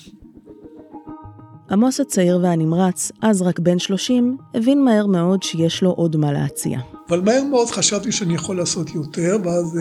עמוס 1.71 1.99
הצעיר 1.99 2.39
והנמרץ, 2.43 3.11
אז 3.21 3.41
רק 3.41 3.59
בן 3.59 3.79
30, 3.79 4.37
הבין 4.53 4.83
מהר 4.83 5.07
מאוד 5.07 5.43
שיש 5.43 5.83
לו 5.83 5.91
עוד 5.91 6.15
מה 6.15 6.31
להציע. 6.31 6.96
אבל 7.09 7.21
מהר 7.21 7.43
מאוד 7.43 7.69
חשבתי 7.69 8.11
שאני 8.11 8.35
יכול 8.35 8.57
לעשות 8.57 8.95
יותר, 8.95 9.37
ואז 9.43 9.79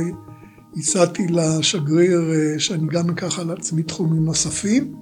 הצעתי 0.76 1.26
לשגריר 1.28 2.20
אה, 2.34 2.58
שאני 2.58 2.86
גם 2.86 3.10
אקח 3.10 3.38
על 3.38 3.50
עצמי 3.50 3.82
תחומים 3.82 4.24
נוספים, 4.24 4.94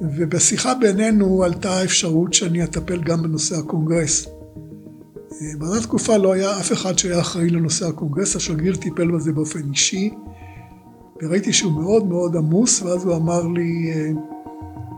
ובשיחה 0.00 0.74
בינינו 0.74 1.44
עלתה 1.44 1.72
האפשרות 1.72 2.34
שאני 2.34 2.64
אטפל 2.64 3.02
גם 3.02 3.22
בנושא 3.22 3.56
הקונגרס. 3.56 4.26
אה, 4.26 5.58
באותה 5.58 5.82
תקופה 5.82 6.16
לא 6.16 6.32
היה 6.32 6.60
אף 6.60 6.72
אחד 6.72 6.98
שהיה 6.98 7.20
אחראי 7.20 7.50
לנושא 7.50 7.86
הקונגרס, 7.86 8.36
השגריר 8.36 8.76
טיפל 8.76 9.10
בזה 9.10 9.32
באופן 9.32 9.70
אישי, 9.70 10.10
וראיתי 11.22 11.52
שהוא 11.52 11.72
מאוד 11.72 12.06
מאוד 12.06 12.36
עמוס, 12.36 12.82
ואז 12.82 13.04
הוא 13.04 13.16
אמר 13.16 13.46
לי, 13.46 13.92
אה, 13.94 14.10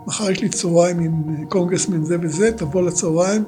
מחר 0.06 0.30
יש 0.30 0.40
לי 0.40 0.48
צהריים 0.48 0.98
עם 1.00 1.44
קונגרסמן 1.48 2.04
זה 2.04 2.16
וזה, 2.22 2.52
תבוא 2.52 2.82
לצהריים, 2.82 3.44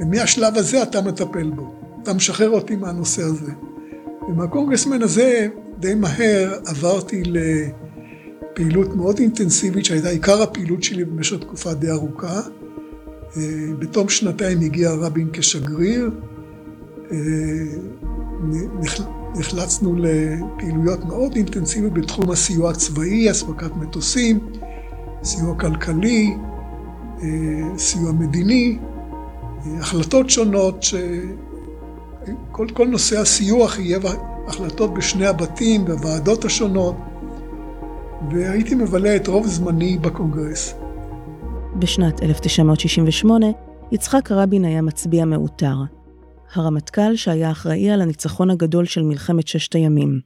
ומהשלב 0.00 0.56
הזה 0.56 0.82
אתה 0.82 1.00
מטפל 1.00 1.50
בו. 1.50 1.89
אתה 2.02 2.14
משחרר 2.14 2.50
אותי 2.50 2.76
מהנושא 2.76 3.22
הזה. 3.22 3.52
ומהקונגרסמן 4.28 5.02
הזה, 5.02 5.48
די 5.78 5.94
מהר 5.94 6.58
עברתי 6.66 7.22
לפעילות 8.52 8.96
מאוד 8.96 9.18
אינטנסיבית, 9.18 9.84
שהייתה 9.84 10.08
עיקר 10.08 10.42
הפעילות 10.42 10.82
שלי 10.82 11.04
במשך 11.04 11.36
תקופה 11.40 11.74
די 11.74 11.90
ארוכה. 11.90 12.40
אה, 13.36 13.42
בתום 13.78 14.08
שנתיים 14.08 14.60
הגיע 14.60 14.90
רבין 14.90 15.28
כשגריר. 15.32 16.10
אה, 17.12 17.16
נחלצנו 19.34 19.96
לפעילויות 19.96 21.04
מאוד 21.04 21.32
אינטנסיביות 21.36 21.92
בתחום 21.92 22.30
הסיוע 22.30 22.70
הצבאי, 22.70 23.30
אספקת 23.30 23.70
מטוסים. 23.76 24.38
סיוע 25.22 25.58
כלכלי, 25.58 26.36
אה, 27.22 27.28
סיוע 27.78 28.12
מדיני, 28.12 28.78
החלטות 29.78 30.30
שונות, 30.30 30.82
שכל 30.82 31.49
כל 32.68 32.86
נושא 32.86 33.20
הסיוע 33.20 33.68
חייב 33.68 34.02
החלטות 34.46 34.94
בשני 34.94 35.26
הבתים, 35.26 35.84
בוועדות 35.84 36.44
השונות, 36.44 36.96
והייתי 38.30 38.74
מבלה 38.74 39.16
את 39.16 39.26
רוב 39.26 39.46
זמני 39.46 39.98
בקונגרס. 39.98 40.74
בשנת 41.78 42.22
1968 42.22 43.46
יצחק 43.92 44.32
רבין 44.32 44.64
היה 44.64 44.82
מצביע 44.82 45.24
מעוטר. 45.24 45.76
הרמטכ"ל 46.54 47.16
שהיה 47.16 47.50
אחראי 47.50 47.90
על 47.90 48.02
הניצחון 48.02 48.50
הגדול 48.50 48.84
של 48.84 49.02
מלחמת 49.02 49.48
ששת 49.48 49.74
הימים. 49.74 50.20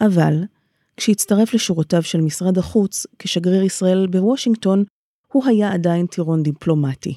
אבל, 0.00 0.44
כשהצטרף 0.96 1.54
לשורותיו 1.54 2.02
של 2.02 2.20
משרד 2.20 2.58
החוץ 2.58 3.06
כשגריר 3.18 3.62
ישראל 3.62 4.06
בוושינגטון, 4.06 4.84
הוא 5.32 5.44
היה 5.46 5.72
עדיין 5.72 6.06
טירון 6.06 6.42
דיפלומטי. 6.42 7.14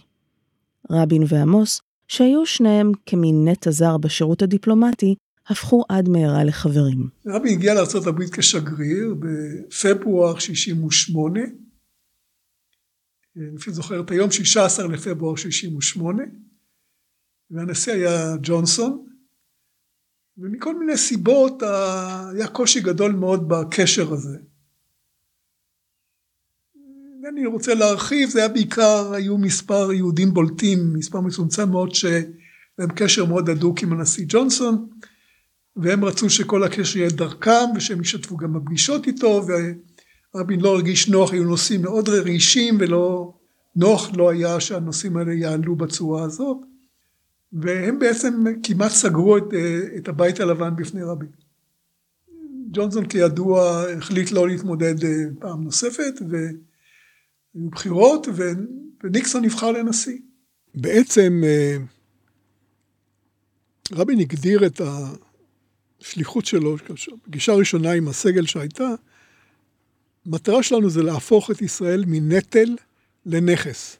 רבין 0.91 1.23
ועמוס, 1.27 1.81
שהיו 2.11 2.45
שניהם 2.45 2.91
כמין 3.05 3.47
נטע 3.47 3.71
זר 3.71 3.97
בשירות 3.97 4.41
הדיפלומטי, 4.41 5.15
הפכו 5.47 5.83
עד 5.89 6.09
מהרה 6.09 6.43
לחברים. 6.43 7.09
רבין 7.25 7.53
הגיע 7.53 7.73
לארה"ב 7.73 8.23
כשגריר 8.31 9.15
בפברואר 9.19 10.39
68, 10.39 11.39
אני 13.37 13.57
אפילו 13.57 13.75
זוכר 13.75 14.01
את 14.01 14.11
היום 14.11 14.31
16 14.31 14.87
לפברואר 14.87 15.35
68, 15.35 16.23
והנשיא 17.51 17.93
היה 17.93 18.35
ג'ונסון, 18.41 19.05
ומכל 20.37 20.79
מיני 20.79 20.97
סיבות 20.97 21.63
היה 22.33 22.47
קושי 22.47 22.81
גדול 22.81 23.11
מאוד 23.11 23.49
בקשר 23.49 24.13
הזה. 24.13 24.37
אני 27.31 27.45
רוצה 27.45 27.73
להרחיב, 27.73 28.29
זה 28.29 28.39
היה 28.39 28.47
בעיקר, 28.47 29.13
היו 29.13 29.37
מספר 29.37 29.91
יהודים 29.91 30.33
בולטים, 30.33 30.93
מספר 30.93 31.19
מצומצם 31.19 31.69
מאוד 31.69 31.95
שהם 31.95 32.87
קשר 32.95 33.25
מאוד 33.25 33.49
הדוק 33.49 33.83
עם 33.83 33.93
הנשיא 33.93 34.25
ג'ונסון, 34.27 34.87
והם 35.75 36.05
רצו 36.05 36.29
שכל 36.29 36.63
הקשר 36.63 36.99
יהיה 36.99 37.09
דרכם 37.09 37.65
ושהם 37.75 38.01
ישתפו 38.01 38.37
גם 38.37 38.53
בפגישות 38.53 39.07
איתו, 39.07 39.45
ורבין 40.35 40.59
לא 40.59 40.75
הרגיש 40.75 41.09
נוח, 41.09 41.33
היו 41.33 41.43
נושאים 41.43 41.81
מאוד 41.81 42.09
רעישים 42.09 42.77
ולא 42.79 43.33
נוח 43.75 44.11
לא 44.15 44.29
היה 44.29 44.59
שהנושאים 44.59 45.17
האלה 45.17 45.33
יעלו 45.33 45.75
בצורה 45.75 46.23
הזאת, 46.23 46.57
והם 47.53 47.99
בעצם 47.99 48.43
כמעט 48.63 48.91
סגרו 48.91 49.37
את, 49.37 49.43
את 49.97 50.07
הבית 50.07 50.39
הלבן 50.39 50.75
בפני 50.75 51.03
רבין. 51.03 51.29
ג'ונסון 52.71 53.05
כידוע 53.05 53.83
החליט 53.97 54.31
לא 54.31 54.47
להתמודד 54.47 55.03
אה, 55.03 55.23
פעם 55.39 55.63
נוספת, 55.63 56.21
והיו 57.55 57.69
בחירות, 57.69 58.27
וניקסון 59.03 59.45
נבחר 59.45 59.71
לנשיא. 59.71 60.17
בעצם 60.75 61.41
אה, 61.43 61.77
רבין 63.91 64.19
הגדיר 64.19 64.65
את 64.65 64.81
השליחות 66.01 66.45
שלו, 66.45 66.75
פגישה 67.21 67.53
ראשונה 67.53 67.91
עם 67.91 68.07
הסגל 68.07 68.45
שהייתה, 68.45 68.89
המטרה 70.25 70.63
שלנו 70.63 70.89
זה 70.89 71.03
להפוך 71.03 71.51
את 71.51 71.61
ישראל 71.61 72.03
מנטל 72.07 72.75
לנכס. 73.25 73.97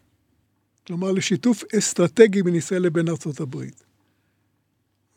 כלומר, 0.87 1.11
לשיתוף 1.11 1.63
אסטרטגי 1.77 2.43
בין 2.43 2.55
ישראל 2.55 2.81
לבין 2.81 3.09
ארצות 3.09 3.39
הברית. 3.39 3.83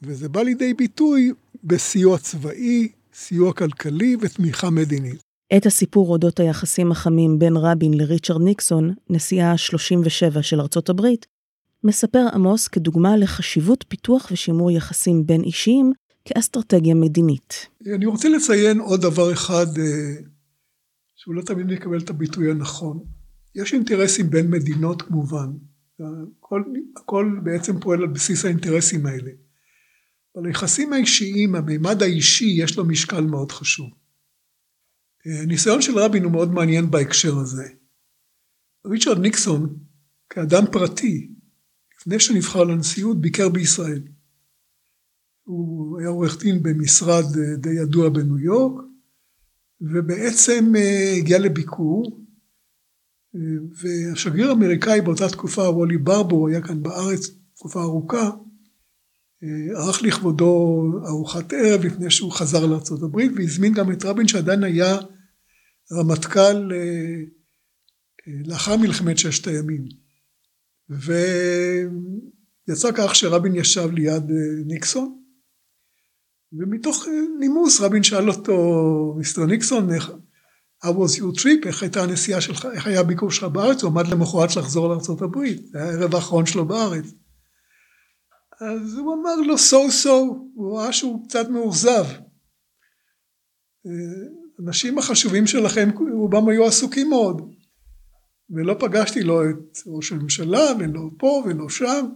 וזה 0.02 0.28
בא 0.28 0.42
לידי 0.42 0.74
ביטוי 0.74 1.32
בסיוע 1.64 2.18
צבאי, 2.18 2.88
סיוע 3.14 3.52
כלכלי 3.52 4.16
ותמיכה 4.20 4.70
מדינית. 4.70 5.23
את 5.56 5.66
הסיפור 5.66 6.08
אודות 6.08 6.40
היחסים 6.40 6.92
החמים 6.92 7.38
בין 7.38 7.56
רבין 7.56 7.94
לריצ'רד 7.94 8.42
ניקסון, 8.42 8.94
נשיאה 9.10 9.50
ה-37 9.52 10.42
של 10.42 10.60
ארצות 10.60 10.88
הברית, 10.88 11.26
מספר 11.84 12.26
עמוס 12.34 12.68
כדוגמה 12.68 13.16
לחשיבות 13.16 13.84
פיתוח 13.88 14.28
ושימור 14.32 14.70
יחסים 14.70 15.26
בין 15.26 15.42
אישיים 15.42 15.92
כאסטרטגיה 16.24 16.94
מדינית. 16.94 17.66
אני 17.94 18.06
רוצה 18.06 18.28
לציין 18.28 18.80
עוד 18.80 19.00
דבר 19.00 19.32
אחד 19.32 19.66
אה, 19.78 20.14
שהוא 21.14 21.34
לא 21.34 21.42
תמיד 21.42 21.66
מקבל 21.66 21.98
את 21.98 22.10
הביטוי 22.10 22.50
הנכון. 22.50 23.04
יש 23.54 23.74
אינטרסים 23.74 24.30
בין 24.30 24.50
מדינות 24.50 25.02
כמובן, 25.02 25.50
הכל, 26.38 26.62
הכל 26.96 27.40
בעצם 27.42 27.80
פועל 27.80 28.02
על 28.02 28.08
בסיס 28.08 28.44
האינטרסים 28.44 29.06
האלה. 29.06 29.30
אבל 30.36 30.46
היחסים 30.46 30.92
האישיים, 30.92 31.54
המימד 31.54 32.02
האישי, 32.02 32.54
יש 32.58 32.78
לו 32.78 32.84
משקל 32.84 33.20
מאוד 33.20 33.52
חשוב. 33.52 33.90
הניסיון 35.26 35.82
של 35.82 35.98
רבין 35.98 36.24
הוא 36.24 36.32
מאוד 36.32 36.52
מעניין 36.52 36.90
בהקשר 36.90 37.38
הזה. 37.38 37.68
ריצ'רד 38.86 39.18
ניקסון, 39.18 39.76
כאדם 40.30 40.64
פרטי, 40.72 41.30
לפני 41.98 42.20
שנבחר 42.20 42.64
לנשיאות, 42.64 43.20
ביקר 43.20 43.48
בישראל. 43.48 44.02
הוא 45.42 46.00
היה 46.00 46.08
עורך 46.08 46.42
דין 46.42 46.62
במשרד 46.62 47.24
די 47.56 47.70
ידוע 47.82 48.08
בניו 48.08 48.38
יורק, 48.38 48.84
ובעצם 49.80 50.72
אה, 50.76 51.14
הגיע 51.18 51.38
לביקור, 51.38 52.20
והשגריר 53.80 54.50
האמריקאי 54.50 55.00
באותה 55.00 55.28
תקופה, 55.28 55.62
וולי 55.62 55.98
ברבו, 55.98 56.48
היה 56.48 56.60
כאן 56.60 56.82
בארץ 56.82 57.30
תקופה 57.54 57.82
ארוכה, 57.82 58.30
ערך 59.76 60.02
לכבודו 60.02 60.82
ארוחת 61.06 61.52
ערב 61.52 61.84
לפני 61.84 62.10
שהוא 62.10 62.32
חזר 62.32 62.66
לארה"ב 62.66 63.16
והזמין 63.36 63.72
גם 63.72 63.92
את 63.92 64.04
רבין 64.04 64.28
שעדיין 64.28 64.64
היה 64.64 64.96
רמטכ"ל 65.92 66.72
אה, 66.72 67.22
לאחר 68.46 68.76
מלחמת 68.76 69.18
ששת 69.18 69.46
הימים. 69.46 69.84
ויצא 72.68 72.88
כך 72.96 73.14
שרבין 73.14 73.54
ישב 73.54 73.90
ליד 73.92 74.30
אה, 74.30 74.64
ניקסון 74.66 75.20
ומתוך 76.52 77.06
נימוס 77.38 77.80
רבין 77.80 78.02
שאל 78.02 78.28
אותו 78.28 79.14
מיסטר 79.18 79.46
ניקסון 79.46 79.88
How 80.84 80.86
was 80.86 81.18
your 81.18 81.40
trip? 81.40 81.66
איך 81.66 81.82
הייתה 81.82 82.02
הנסיעה 82.02 82.40
שלך? 82.40 82.68
איך 82.72 82.86
היה 82.86 83.00
הביקור 83.00 83.30
שלך 83.30 83.44
בארץ? 83.44 83.82
הוא 83.82 83.90
עמד 83.90 84.06
למחרת 84.06 84.56
לחזור 84.56 84.88
לארה"ב, 84.88 85.38
זה 85.70 85.78
היה 85.78 85.90
הערב 85.90 86.14
האחרון 86.14 86.46
שלו 86.46 86.64
בארץ. 86.68 87.04
אז 88.60 88.94
הוא 88.94 89.14
אמר 89.14 89.36
לו 89.36 89.54
so 89.54 90.04
so, 90.04 90.08
הוא 90.54 90.78
ראה 90.78 90.92
שהוא 90.92 91.28
קצת 91.28 91.48
מאוכזב. 91.48 92.04
האנשים 94.58 94.98
החשובים 94.98 95.46
שלכם, 95.46 95.90
רובם 96.12 96.48
היו 96.48 96.66
עסוקים 96.66 97.10
מאוד. 97.10 97.54
ולא 98.50 98.76
פגשתי 98.78 99.22
לא 99.22 99.50
את 99.50 99.78
ראש 99.86 100.12
הממשלה, 100.12 100.62
ולא 100.78 101.00
פה 101.18 101.42
ולא 101.46 101.68
שם. 101.68 102.06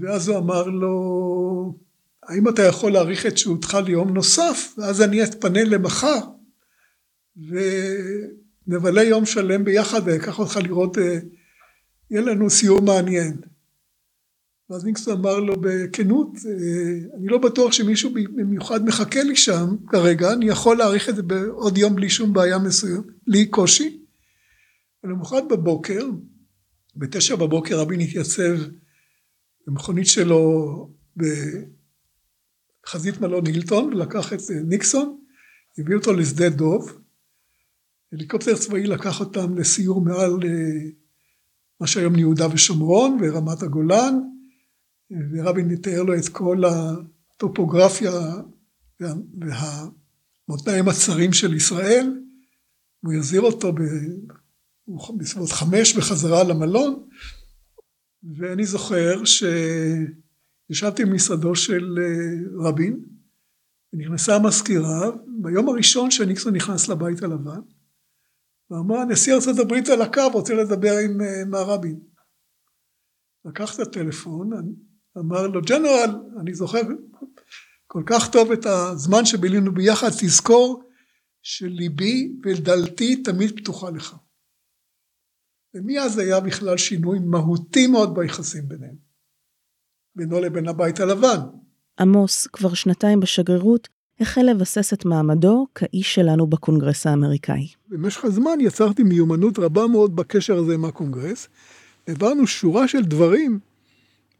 ואז 0.00 0.28
הוא 0.28 0.38
אמר 0.38 0.62
לו, 0.62 1.78
האם 2.22 2.48
אתה 2.48 2.62
יכול 2.62 2.92
להאריך 2.92 3.26
את 3.26 3.38
שהותך 3.38 3.78
ליום 3.86 4.14
נוסף, 4.14 4.74
ואז 4.78 5.02
אני 5.02 5.24
אתפנה 5.24 5.64
למחר. 5.64 6.20
ונבלה 8.66 9.02
יום 9.02 9.26
שלם 9.26 9.64
ביחד 9.64 10.00
ואקח 10.04 10.38
אותך 10.38 10.56
לראות, 10.62 10.98
אה, 10.98 11.18
יהיה 12.10 12.22
לנו 12.22 12.50
סיור 12.50 12.80
מעניין. 12.82 13.40
ואז 14.70 14.84
ניקסון 14.84 15.18
אמר 15.18 15.40
לו 15.40 15.54
בכנות, 15.60 16.28
אה, 16.46 17.18
אני 17.18 17.26
לא 17.26 17.38
בטוח 17.38 17.72
שמישהו 17.72 18.10
במיוחד 18.10 18.84
מחכה 18.84 19.22
לי 19.22 19.36
שם 19.36 19.76
כרגע, 19.86 20.32
אני 20.32 20.48
יכול 20.48 20.76
להאריך 20.76 21.08
את 21.08 21.16
זה 21.16 21.22
בעוד 21.22 21.78
יום 21.78 21.94
בלי 21.96 22.10
שום 22.10 22.32
בעיה 22.32 22.58
מסוים, 22.58 23.02
בלי 23.26 23.46
קושי. 23.46 24.00
ולמחרת 25.04 25.48
בבוקר, 25.48 26.06
בתשע 26.96 27.36
בבוקר 27.36 27.80
רבין 27.80 28.00
התייצב 28.00 28.56
במכונית 29.66 30.06
שלו 30.06 30.88
בחזית 32.86 33.20
מלון 33.20 33.46
הילטון 33.46 33.94
ולקח 33.94 34.32
את 34.32 34.40
אה, 34.50 34.60
ניקסון, 34.64 35.18
הביא 35.78 35.96
אותו 35.96 36.12
לשדה 36.12 36.48
דוב, 36.48 36.98
הליקופטר 38.12 38.56
צבאי 38.56 38.86
לקח 38.86 39.20
אותם 39.20 39.58
לסיור 39.58 40.00
מעל 40.00 40.32
אה, 40.44 40.90
מה 41.80 41.86
שהיום 41.86 42.16
יהודה 42.16 42.46
ושומרון 42.52 43.18
ורמת 43.20 43.62
הגולן 43.62 44.14
ורבין 45.32 45.68
מתאר 45.68 46.02
לו 46.02 46.14
את 46.18 46.28
כל 46.28 46.62
הטופוגרפיה 46.64 48.12
והמותניים 49.00 50.88
הצרים 50.88 51.32
של 51.32 51.54
ישראל 51.54 52.20
הוא 53.00 53.14
החזיר 53.14 53.40
אותו 53.40 53.72
בסביבות 55.18 55.52
חמש 55.52 55.96
בחזרה 55.96 56.44
למלון 56.44 57.08
ואני 58.36 58.64
זוכר 58.64 59.22
שישבתי 59.24 61.04
במשרדו 61.04 61.54
של 61.54 61.98
אה, 61.98 62.68
רבין 62.68 63.04
ונכנסה 63.92 64.36
המזכירה 64.36 65.10
ביום 65.42 65.68
הראשון 65.68 66.10
שניקסון 66.10 66.56
נכנס 66.56 66.88
לבית 66.88 67.22
הלבן 67.22 67.60
ואמר 68.70 69.04
נשיא 69.04 69.34
ארצות 69.34 69.58
הברית 69.58 69.88
על 69.88 70.02
הקו 70.02 70.28
רוצה 70.32 70.54
לדבר 70.54 70.94
עם 71.04 71.20
אה, 71.20 71.44
מר 71.44 71.62
רבין. 71.62 72.00
לקח 73.44 73.74
את 73.74 73.80
הטלפון, 73.80 74.50
אמר 75.18 75.46
לו 75.46 75.60
ג'נרל 75.62 76.10
אני 76.40 76.54
זוכר 76.54 76.80
כל 77.86 78.02
כך 78.06 78.30
טוב 78.30 78.52
את 78.52 78.66
הזמן 78.66 79.24
שבילינו 79.24 79.74
ביחד 79.74 80.08
תזכור 80.08 80.82
שליבי 81.42 82.32
ודלתי 82.44 83.22
תמיד 83.22 83.56
פתוחה 83.56 83.90
לך. 83.90 84.16
ומאז 85.74 86.18
היה 86.18 86.40
בכלל 86.40 86.76
שינוי 86.76 87.18
מהותי 87.18 87.86
מאוד 87.86 88.14
ביחסים 88.14 88.68
ביניהם. 88.68 88.96
בינו 90.16 90.40
לבין 90.40 90.68
הבית 90.68 91.00
הלבן. 91.00 91.38
עמוס 92.00 92.46
כבר 92.46 92.74
שנתיים 92.74 93.20
בשגרירות 93.20 93.88
החל 94.20 94.42
לבסס 94.42 94.92
את 94.92 95.04
מעמדו 95.04 95.66
כאיש 95.74 96.14
שלנו 96.14 96.46
בקונגרס 96.46 97.06
האמריקאי. 97.06 97.68
במשך 97.88 98.24
הזמן 98.24 98.60
יצרתי 98.60 99.02
מיומנות 99.02 99.58
רבה 99.58 99.86
מאוד 99.86 100.16
בקשר 100.16 100.56
הזה 100.56 100.74
עם 100.74 100.84
הקונגרס. 100.84 101.48
העברנו 102.06 102.46
שורה 102.46 102.88
של 102.88 103.02
דברים 103.02 103.60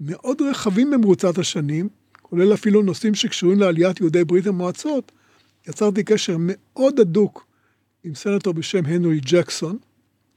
מאוד 0.00 0.42
רחבים 0.42 0.90
במרוצת 0.90 1.38
השנים, 1.38 1.88
כולל 2.22 2.54
אפילו 2.54 2.82
נושאים 2.82 3.14
שקשורים 3.14 3.58
לעליית 3.58 4.00
יהודי 4.00 4.24
ברית 4.24 4.46
המועצות. 4.46 5.12
יצרתי 5.68 6.04
קשר 6.04 6.36
מאוד 6.38 7.00
הדוק 7.00 7.46
עם 8.04 8.14
סנטור 8.14 8.54
בשם 8.54 8.86
הנרי 8.86 9.20
ג'קסון, 9.20 9.78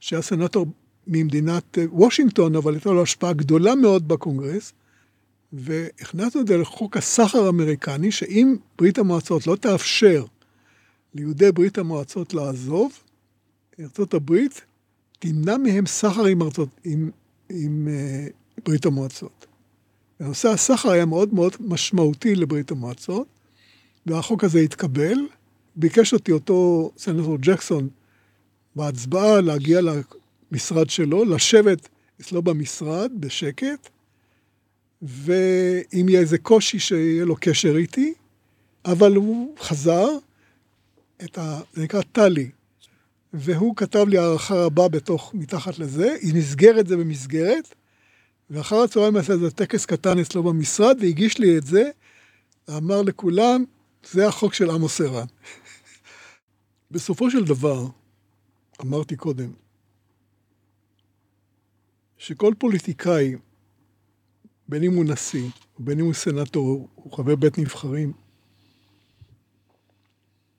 שהיה 0.00 0.22
סנטור 0.22 0.66
ממדינת 1.06 1.78
אה, 1.78 1.84
וושינגטון, 1.90 2.56
אבל 2.56 2.74
הייתה 2.74 2.90
לו 2.90 3.02
השפעה 3.02 3.32
גדולה 3.32 3.74
מאוד 3.74 4.08
בקונגרס, 4.08 4.72
והכנסנו 5.52 6.40
את 6.40 6.46
זה 6.46 6.56
לחוק 6.56 6.96
הסחר 6.96 7.46
האמריקני, 7.46 8.12
שאם 8.12 8.56
ברית 8.78 8.98
המועצות 8.98 9.46
לא 9.46 9.56
תאפשר 9.56 10.24
ליהודי 11.14 11.52
ברית 11.52 11.78
המועצות 11.78 12.34
לעזוב, 12.34 12.92
הברית 14.12 14.60
תמנע 15.18 15.56
מהם 15.56 15.86
סחר 15.86 16.24
עם, 16.24 16.42
ארצות, 16.42 16.68
עם, 16.84 17.10
עם 17.50 17.88
uh, 17.88 18.32
ברית 18.64 18.86
המועצות. 18.86 19.46
ונושא 20.20 20.48
הסחר 20.48 20.90
היה 20.90 21.06
מאוד 21.06 21.34
מאוד 21.34 21.52
משמעותי 21.60 22.34
לברית 22.34 22.70
המועצות, 22.70 23.26
והחוק 24.06 24.44
הזה 24.44 24.58
התקבל. 24.58 25.18
ביקש 25.76 26.12
אותי 26.12 26.32
אותו 26.32 26.90
סנטור 26.98 27.36
ג'קסון 27.40 27.88
בהצבעה 28.76 29.40
להגיע 29.40 29.80
למשרד 30.52 30.90
שלו, 30.90 31.24
לשבת 31.24 31.88
אצלו 32.20 32.42
במשרד 32.42 33.12
בשקט, 33.14 33.88
ואם 35.02 36.08
יהיה 36.08 36.20
איזה 36.20 36.38
קושי 36.38 36.78
שיהיה 36.78 37.24
לו 37.24 37.36
קשר 37.40 37.76
איתי, 37.76 38.14
אבל 38.84 39.14
הוא 39.14 39.54
חזר, 39.58 40.08
את 41.24 41.38
ה... 41.38 41.60
זה 41.72 41.82
נקרא 41.82 42.00
טלי, 42.12 42.50
והוא 43.32 43.76
כתב 43.76 44.08
לי 44.08 44.18
הערכה 44.18 44.54
רבה 44.54 44.88
בתוך, 44.88 45.34
מתחת 45.34 45.78
לזה, 45.78 46.16
היא 46.20 46.34
נסגרת 46.34 46.86
זה 46.86 46.96
במסגרת, 46.96 47.74
ואחר 48.50 48.76
הצהריים 48.76 49.16
עשה 49.16 49.32
איזה 49.32 49.50
טקס 49.50 49.86
קטן 49.86 50.18
אצלו 50.18 50.42
במשרד, 50.42 50.96
והגיש 51.00 51.38
לי 51.38 51.58
את 51.58 51.66
זה, 51.66 51.90
ואמר 52.68 53.02
לכולם, 53.02 53.64
זה 54.10 54.28
החוק 54.28 54.54
של 54.54 54.70
עמוס 54.70 55.00
ערן. 55.00 55.26
בסופו 56.90 57.30
של 57.30 57.44
דבר, 57.44 57.86
אמרתי 58.80 59.16
קודם, 59.16 59.52
שכל 62.18 62.54
פוליטיקאי 62.58 63.36
בין 64.68 64.82
אם 64.82 64.94
הוא 64.94 65.04
נשיא, 65.04 65.48
בין 65.78 66.00
אם 66.00 66.04
הוא 66.04 66.14
סנטור, 66.14 66.88
הוא 66.94 67.12
חבר 67.12 67.36
בית 67.36 67.58
נבחרים, 67.58 68.12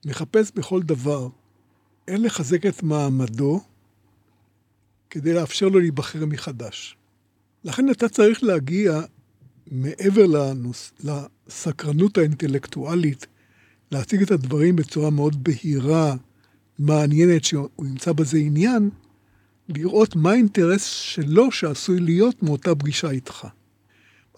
מחפש 0.06 0.52
בכל 0.54 0.82
דבר 0.82 1.28
אין 2.08 2.22
לחזק 2.22 2.66
את 2.66 2.82
מעמדו 2.82 3.60
כדי 5.10 5.34
לאפשר 5.34 5.68
לו 5.68 5.80
להיבחר 5.80 6.26
מחדש. 6.26 6.96
לכן 7.64 7.90
אתה 7.90 8.08
צריך 8.08 8.42
להגיע 8.42 9.00
מעבר 9.70 10.26
לנוס, 10.26 10.92
לסקרנות 11.04 12.18
האינטלקטואלית, 12.18 13.26
להציג 13.92 14.22
את 14.22 14.30
הדברים 14.30 14.76
בצורה 14.76 15.10
מאוד 15.10 15.44
בהירה, 15.44 16.14
מעניינת, 16.78 17.44
שהוא 17.44 17.68
ימצא 17.86 18.12
בזה 18.12 18.38
עניין, 18.38 18.90
לראות 19.68 20.16
מה 20.16 20.30
האינטרס 20.30 20.84
שלו 20.84 21.52
שעשוי 21.52 22.00
להיות 22.00 22.42
מאותה 22.42 22.74
פגישה 22.74 23.10
איתך. 23.10 23.46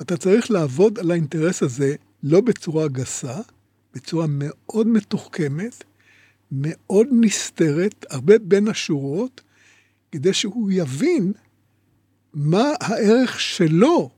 אתה 0.03 0.17
צריך 0.17 0.51
לעבוד 0.51 0.99
על 0.99 1.11
האינטרס 1.11 1.63
הזה 1.63 1.95
לא 2.23 2.41
בצורה 2.41 2.89
גסה, 2.89 3.41
בצורה 3.95 4.27
מאוד 4.29 4.87
מתוחכמת, 4.87 5.85
מאוד 6.53 7.07
נסתרת, 7.13 8.07
הרבה 8.11 8.39
בין 8.39 8.69
השורות, 8.69 9.41
כדי 10.13 10.33
שהוא 10.33 10.71
יבין 10.73 11.33
מה 12.35 12.73
הערך 12.81 13.41
שלו 13.41 14.11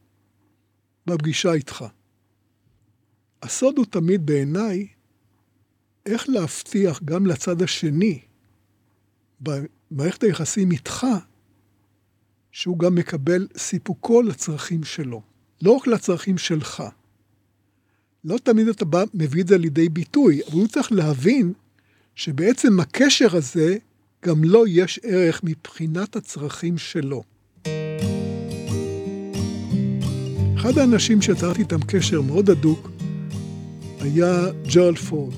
בפגישה 1.06 1.52
איתך. 1.52 1.84
הסוד 3.42 3.78
הוא 3.78 3.86
תמיד 3.86 4.26
בעיניי 4.26 4.86
איך 6.06 6.28
להבטיח 6.28 7.02
גם 7.04 7.26
לצד 7.26 7.62
השני, 7.62 8.20
במערכת 9.40 10.22
היחסים 10.22 10.70
איתך, 10.70 11.06
שהוא 12.52 12.78
גם 12.78 12.94
מקבל 12.94 13.48
סיפוקו 13.56 14.22
לצרכים 14.22 14.84
שלו. 14.84 15.22
לא 15.62 15.70
רק 15.70 15.86
לצרכים 15.86 16.38
שלך. 16.38 16.82
לא 18.24 18.38
תמיד 18.38 18.68
אתה 18.68 18.84
בא, 18.84 19.04
מביא 19.14 19.42
את 19.42 19.48
זה 19.48 19.58
לידי 19.58 19.88
ביטוי, 19.88 20.40
אבל 20.44 20.52
הוא 20.52 20.68
צריך 20.68 20.92
להבין 20.92 21.52
שבעצם 22.14 22.80
הקשר 22.80 23.36
הזה, 23.36 23.76
גם 24.24 24.44
לו 24.44 24.66
יש 24.66 25.00
ערך 25.02 25.40
מבחינת 25.44 26.16
הצרכים 26.16 26.78
שלו. 26.78 27.22
אחד 30.64 30.78
האנשים 30.78 31.22
שיצרתי 31.22 31.60
איתם 31.60 31.80
קשר 31.86 32.20
מאוד 32.20 32.50
הדוק 32.50 32.90
היה 34.00 34.46
ג'רל 34.74 34.94
פורד. 34.94 35.34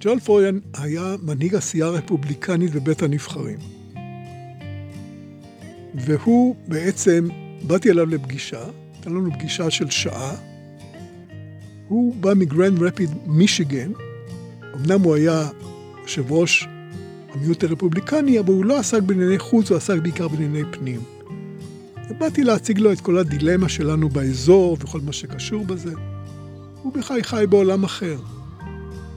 ג'רל 0.00 0.20
פורד 0.20 0.54
היה 0.74 1.14
מנהיג 1.22 1.54
עשייה 1.54 1.88
רפובליקנית 1.88 2.72
בבית 2.74 3.02
הנבחרים. 3.02 3.58
והוא 5.94 6.56
בעצם, 6.68 7.28
באתי 7.62 7.90
אליו 7.90 8.06
לפגישה, 8.06 8.64
הייתה 8.94 9.10
לנו 9.10 9.32
פגישה 9.32 9.70
של 9.70 9.90
שעה. 9.90 10.34
הוא 11.88 12.14
בא 12.14 12.34
מגרנד 12.34 12.82
רפיד, 12.82 13.10
מישיגן. 13.26 13.90
אמנם 14.74 15.00
הוא 15.00 15.14
היה 15.14 15.48
יושב 16.02 16.32
ראש 16.32 16.68
המיעוט 17.32 17.64
הרפובליקני, 17.64 18.38
אבל 18.38 18.52
הוא 18.52 18.64
לא 18.64 18.78
עסק 18.78 19.02
בענייני 19.02 19.38
חוץ, 19.38 19.70
הוא 19.70 19.76
עסק 19.76 19.98
בעיקר 20.02 20.28
בענייני 20.28 20.62
פנים. 20.70 21.15
ובאתי 22.10 22.44
להציג 22.44 22.78
לו 22.78 22.92
את 22.92 23.00
כל 23.00 23.18
הדילמה 23.18 23.68
שלנו 23.68 24.08
באזור 24.08 24.76
וכל 24.80 25.00
מה 25.00 25.12
שקשור 25.12 25.64
בזה. 25.64 25.92
הוא 26.82 26.92
בכלל 26.92 27.22
חי 27.22 27.44
בעולם 27.48 27.84
אחר. 27.84 28.16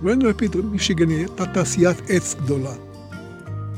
גרנד 0.04 0.24
רפיד, 0.24 0.56
מישיגן 0.58 1.10
הייתה 1.10 1.46
תעשיית 1.46 1.98
עץ 2.10 2.36
גדולה. 2.44 2.74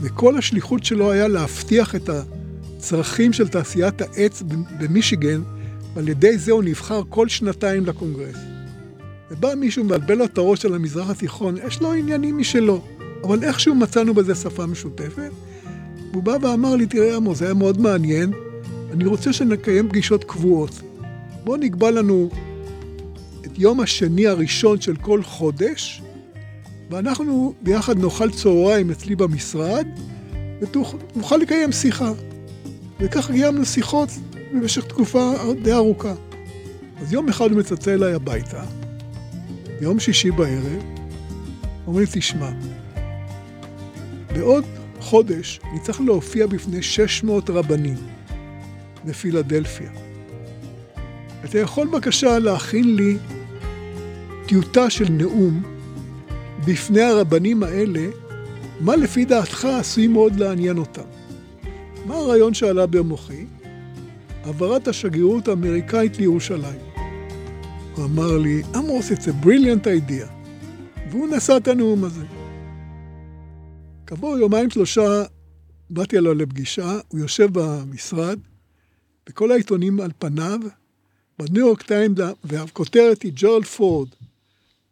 וכל 0.01 0.37
השליחות 0.37 0.83
שלו 0.83 1.11
היה 1.11 1.27
להבטיח 1.27 1.95
את 1.95 2.09
הצרכים 2.09 3.33
של 3.33 3.47
תעשיית 3.47 4.01
העץ 4.01 4.43
במישיגן 4.79 5.41
ועל 5.93 6.09
ידי 6.09 6.37
זה 6.37 6.51
הוא 6.51 6.63
נבחר 6.63 7.01
כל 7.09 7.27
שנתיים 7.27 7.85
לקונגרס. 7.85 8.37
ובא 9.31 9.55
מישהו 9.55 9.83
מבלבל 9.83 10.15
לו 10.15 10.25
את 10.25 10.37
הראש 10.37 10.65
על 10.65 10.75
המזרח 10.75 11.09
התיכון, 11.09 11.55
יש 11.67 11.81
לו 11.81 11.93
עניינים 11.93 12.37
משלו, 12.37 12.81
אבל 13.23 13.43
איכשהו 13.43 13.75
מצאנו 13.75 14.13
בזה 14.13 14.35
שפה 14.35 14.65
משותפת. 14.65 15.31
והוא 16.11 16.23
בא 16.23 16.37
ואמר 16.41 16.75
לי, 16.75 16.85
תראה 16.85 17.15
עמוס, 17.15 17.39
זה 17.39 17.45
היה 17.45 17.53
מאוד 17.53 17.81
מעניין, 17.81 18.31
אני 18.91 19.05
רוצה 19.05 19.33
שנקיים 19.33 19.89
פגישות 19.89 20.23
קבועות. 20.23 20.81
בוא 21.43 21.57
נקבע 21.57 21.91
לנו 21.91 22.29
את 23.45 23.59
יום 23.59 23.79
השני 23.79 24.27
הראשון 24.27 24.81
של 24.81 24.95
כל 24.95 25.23
חודש, 25.23 26.01
ואנחנו 26.89 27.53
ביחד 27.61 27.99
נאכל 27.99 28.31
צהריים 28.31 28.91
אצלי 28.91 29.15
במשרד, 29.15 29.87
ונוכל 30.61 31.37
לקיים 31.37 31.71
שיחה. 31.71 32.11
וכך 32.99 33.31
קיימנו 33.31 33.65
שיחות 33.65 34.09
במשך 34.53 34.85
תקופה 34.85 35.33
די 35.63 35.73
ארוכה. 35.73 36.13
אז 37.01 37.13
יום 37.13 37.29
אחד 37.29 37.51
הוא 37.51 37.59
מצלצל 37.59 37.91
אליי 37.91 38.13
הביתה, 38.13 38.63
יום 39.81 39.99
שישי 39.99 40.31
בערב, 40.31 40.83
אומר 41.87 41.99
לי, 41.99 42.05
תשמע, 42.11 42.51
בעוד 44.33 44.63
חודש 44.99 45.59
צריך 45.81 46.01
להופיע 46.01 46.47
בפני 46.47 46.81
600 46.81 47.49
רבנים 47.49 47.97
בפילדלפיה. 49.05 49.91
אתה 51.45 51.59
יכול 51.59 51.87
בבקשה 51.87 52.39
להכין 52.39 52.95
לי 52.95 53.17
טיוטה 54.45 54.89
של 54.89 55.09
נאום 55.09 55.63
בפני 56.65 57.01
הרבנים 57.01 57.63
האלה, 57.63 58.07
מה 58.79 58.95
לפי 58.95 59.25
דעתך 59.25 59.65
עשוי 59.65 60.07
מאוד 60.07 60.35
לעניין 60.35 60.77
אותם. 60.77 61.01
מה 62.05 62.15
הרעיון 62.15 62.53
שעלה 62.53 62.85
במוחי? 62.85 63.45
העברת 64.43 64.87
השגרירות 64.87 65.47
האמריקאית 65.47 66.17
לירושלים. 66.17 66.79
הוא 67.95 68.05
אמר 68.05 68.37
לי, 68.37 68.61
עמוס, 68.75 69.11
it's 69.11 69.25
a 69.25 69.45
brilliant 69.45 69.85
idea. 69.85 70.27
והוא 71.09 71.27
נשא 71.27 71.57
את 71.57 71.67
הנאום 71.67 72.03
הזה. 72.03 72.25
כעבור 74.07 74.37
יומיים 74.37 74.69
שלושה 74.69 75.23
באתי 75.89 76.17
אליו 76.17 76.33
לפגישה, 76.33 76.99
הוא 77.07 77.19
יושב 77.19 77.47
במשרד, 77.51 78.39
וכל 79.31 79.51
העיתונים 79.51 79.99
על 79.99 80.11
פניו, 80.19 80.59
בניו 81.39 81.67
יורק 81.67 81.81
טיים, 81.81 82.15
והכותרת 82.43 83.21
היא 83.21 83.31
ג'ורל 83.35 83.63
פורד, 83.63 84.07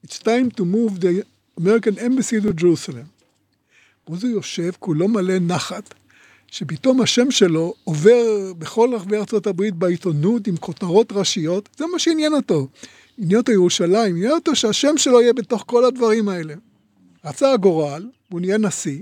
It's 0.06 0.20
time 0.20 0.50
to 0.58 0.62
move 0.62 1.02
the 1.02 1.24
American 1.62 1.98
Embassy 1.98 2.42
to 2.44 2.62
Jerusalem. 2.62 3.08
ואז 4.10 4.24
הוא 4.24 4.32
יושב, 4.32 4.72
כולו 4.80 5.08
מלא 5.08 5.40
נחת, 5.42 5.94
שפתאום 6.48 7.02
השם 7.02 7.32
שלו 7.32 7.74
עובר 7.84 8.54
בכל 8.58 8.90
רחבי 8.96 9.18
ארצות 9.18 9.48
הברית 9.48 9.76
בעיתונות 9.76 10.48
עם 10.48 10.58
כותרות 10.58 11.12
ראשיות, 11.12 11.70
זה 11.78 11.86
מה 11.92 12.00
שעניין 12.00 12.34
אותו. 12.34 12.68
עניין 13.18 13.40
אותו 13.40 13.52
ירושלים, 13.52 14.16
עניין 14.16 14.32
אותו 14.32 14.56
שהשם 14.56 14.98
שלו 14.98 15.22
יהיה 15.22 15.34
בתוך 15.34 15.64
כל 15.68 15.86
הדברים 15.86 16.30
האלה. 16.30 16.54
רצה 17.26 17.54
הגורל, 17.54 18.10
והוא 18.30 18.42
נהיה 18.42 18.58
נשיא, 18.58 19.02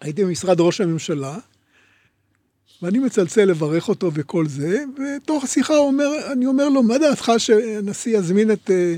הייתי 0.00 0.24
במשרד 0.24 0.60
ראש 0.60 0.80
הממשלה, 0.80 1.38
ואני 2.82 2.98
מצלצל 2.98 3.44
לברך 3.44 3.88
אותו 3.88 4.10
וכל 4.14 4.46
זה, 4.48 4.84
ותוך 4.96 5.44
השיחה 5.44 5.76
אומר, 5.76 6.32
אני 6.32 6.46
אומר 6.46 6.68
לו, 6.68 6.82
מה 6.82 6.98
דעתך 6.98 7.32
שהנשיא 7.38 8.18
יזמין 8.18 8.50
את, 8.50 8.70
אה, 8.70 8.94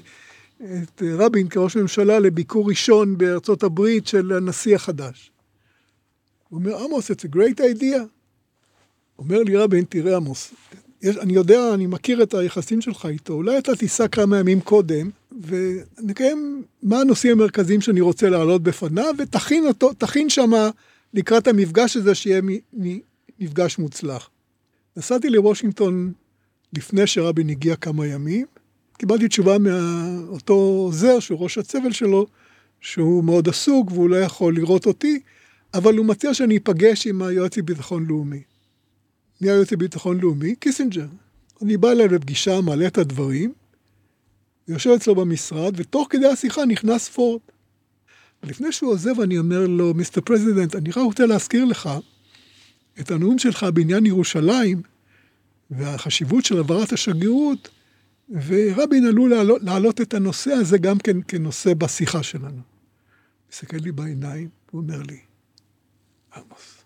את 0.83 1.03
רבין 1.19 1.49
כראש 1.49 1.77
ממשלה 1.77 2.19
לביקור 2.19 2.69
ראשון 2.69 3.19
בארצות 3.19 3.63
הברית 3.63 4.07
של 4.07 4.33
הנשיא 4.33 4.75
החדש? 4.75 5.31
הוא 6.49 6.59
אומר, 6.59 6.85
עמוס, 6.85 7.11
it's 7.11 7.25
a 7.31 7.37
great 7.37 7.61
idea. 7.61 7.99
אומר 9.19 9.43
לי 9.43 9.57
רבין, 9.57 9.85
תראה 9.89 10.17
עמוס, 10.17 10.55
יש, 11.03 11.17
אני 11.17 11.33
יודע, 11.33 11.75
אני 11.75 11.87
מכיר 11.87 12.23
את 12.23 12.35
היחסים 12.35 12.81
שלך 12.81 13.07
איתו, 13.07 13.33
אולי 13.33 13.59
אתה 13.59 13.77
תיסע 13.77 14.09
כמה 14.09 14.39
ימים 14.39 14.61
קודם, 14.61 15.11
ונקיים 15.43 16.63
מה 16.83 17.01
הנושאים 17.01 17.33
המרכזיים 17.33 17.81
שאני 17.81 18.01
רוצה 18.01 18.29
להעלות 18.29 18.63
בפניו, 18.63 19.15
ותכין 19.19 19.67
אותו, 19.67 19.93
תכין 19.93 20.31
שמה 20.31 20.71
לקראת 21.15 21.49
המפגש 21.49 21.97
הזה, 21.97 22.15
שיהיה 22.15 22.41
מפגש 23.45 23.79
מוצלח. 23.79 24.31
נסעתי 24.97 25.31
לוושינגטון 25.31 26.13
לפני 26.73 27.07
שרבין 27.07 27.49
הגיע 27.49 27.77
כמה 27.77 28.07
ימים, 28.07 28.47
קיבלתי 28.99 29.29
תשובה 29.29 29.59
מאותו 29.59 30.55
עוזר, 30.55 31.19
שהוא 31.21 31.39
ראש 31.41 31.59
הצוות 31.59 31.93
שלו, 31.93 32.27
שהוא 32.81 33.25
מאוד 33.25 33.49
עסוק 33.49 33.91
והוא 33.91 34.11
לא 34.11 34.17
יכול 34.17 34.55
לראות 34.57 34.87
אותי, 34.87 35.21
אבל 35.75 35.97
הוא 35.97 36.07
מציע 36.07 36.35
שאני 36.35 36.57
אפגש 36.57 37.07
עם 37.07 37.23
היועץ 37.23 37.57
לביטחון 37.57 38.07
לאומי. 38.07 38.43
מי 39.41 39.51
היועץ 39.51 39.73
לביטחון 39.73 40.21
לאומי? 40.21 40.55
קיסינג'ר. 40.55 41.07
אני 41.63 41.77
בא 41.77 41.91
אליו 41.91 42.15
לפגישה, 42.15 42.61
מעלה 42.61 42.87
את 42.87 42.99
הדברים, 42.99 43.53
יושב 44.69 44.91
אצלו 44.91 45.15
במשרד, 45.15 45.73
ותוך 45.77 46.07
כדי 46.11 46.27
השיחה 46.27 46.65
נכנס 46.65 47.09
פורד. 47.09 47.43
לפני 48.43 48.73
שהוא 48.73 48.91
עוזב, 48.91 49.21
אני 49.21 49.39
אומר 49.39 49.67
לו, 49.67 49.95
Mr. 49.95 50.21
President, 50.21 50.77
אני 50.77 50.91
רק 50.91 50.97
רוצה 50.97 51.27
להזכיר 51.27 51.65
לך 51.65 51.89
את 53.01 53.11
הנאום 53.11 53.39
שלך 53.39 53.67
בעניין 53.75 54.07
ירושלים 54.07 54.83
והחשיבות 55.71 56.45
של 56.45 56.57
העברת 56.57 56.93
השגרירות, 56.93 57.69
ורבין 58.47 59.07
עלול 59.07 59.31
להעלות, 59.31 59.63
להעלות 59.63 60.01
את 60.01 60.15
הנושא 60.15 60.53
הזה 60.53 60.79
גם 60.79 60.99
כן 60.99 61.17
כנושא 61.29 61.75
בשיחה 61.75 62.23
שלנו. 62.23 62.61
מסתכל 63.53 63.77
לי 63.77 63.93
בעיניים, 63.93 64.49
הוא 64.71 64.81
אומר 64.83 65.03
לי, 65.03 65.19
עמוס, 66.37 66.85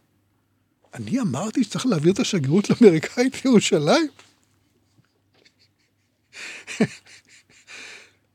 אני 0.95 1.21
אמרתי 1.21 1.65
שצריך 1.65 1.87
להעביר 1.87 2.13
את 2.13 2.19
השגרירות 2.19 2.71
האמריקאית 2.71 3.45
לירושלים? 3.45 4.09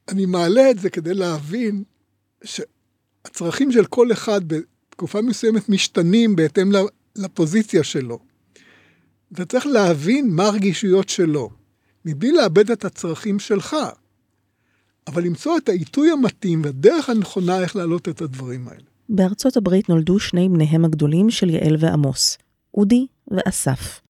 אני 0.10 0.26
מעלה 0.26 0.72
את 0.72 0.80
זה 0.80 0.90
כדי 0.90 1.14
להבין 1.14 1.84
שהצרכים 2.44 3.72
של 3.72 3.86
כל 3.86 4.12
אחד 4.12 4.42
בתקופה 4.48 5.22
מסוימת 5.22 5.70
משתנים 5.70 6.36
בהתאם 6.36 6.72
לפוזיציה 7.15 7.84
שלו. 7.84 8.19
אתה 9.34 9.45
צריך 9.45 9.65
להבין 9.65 10.30
מה 10.32 10.43
הרגישויות 10.43 11.10
שלו, 11.10 11.49
מבלי 12.06 12.32
לאבד 12.32 12.71
את 12.71 12.86
הצרכים 12.86 13.39
שלך, 13.39 13.76
אבל 15.08 15.23
למצוא 15.23 15.58
את 15.58 15.69
העיתוי 15.69 16.12
המתאים 16.12 16.62
והדרך 16.63 17.10
הנכונה 17.10 17.60
איך 17.60 17.76
להעלות 17.76 18.10
את 18.10 18.21
הדברים 18.21 18.67
האלה. 18.67 18.84
בארצות 19.10 19.58
הברית 19.58 19.89
נולדו 19.89 20.19
שני 20.19 20.49
בניהם 20.49 20.86
הגדולים 20.86 21.30
של 21.30 21.49
יעל 21.49 21.76
ועמוס, 21.80 22.38
אודי 22.73 23.08
ואסף. 23.32 24.02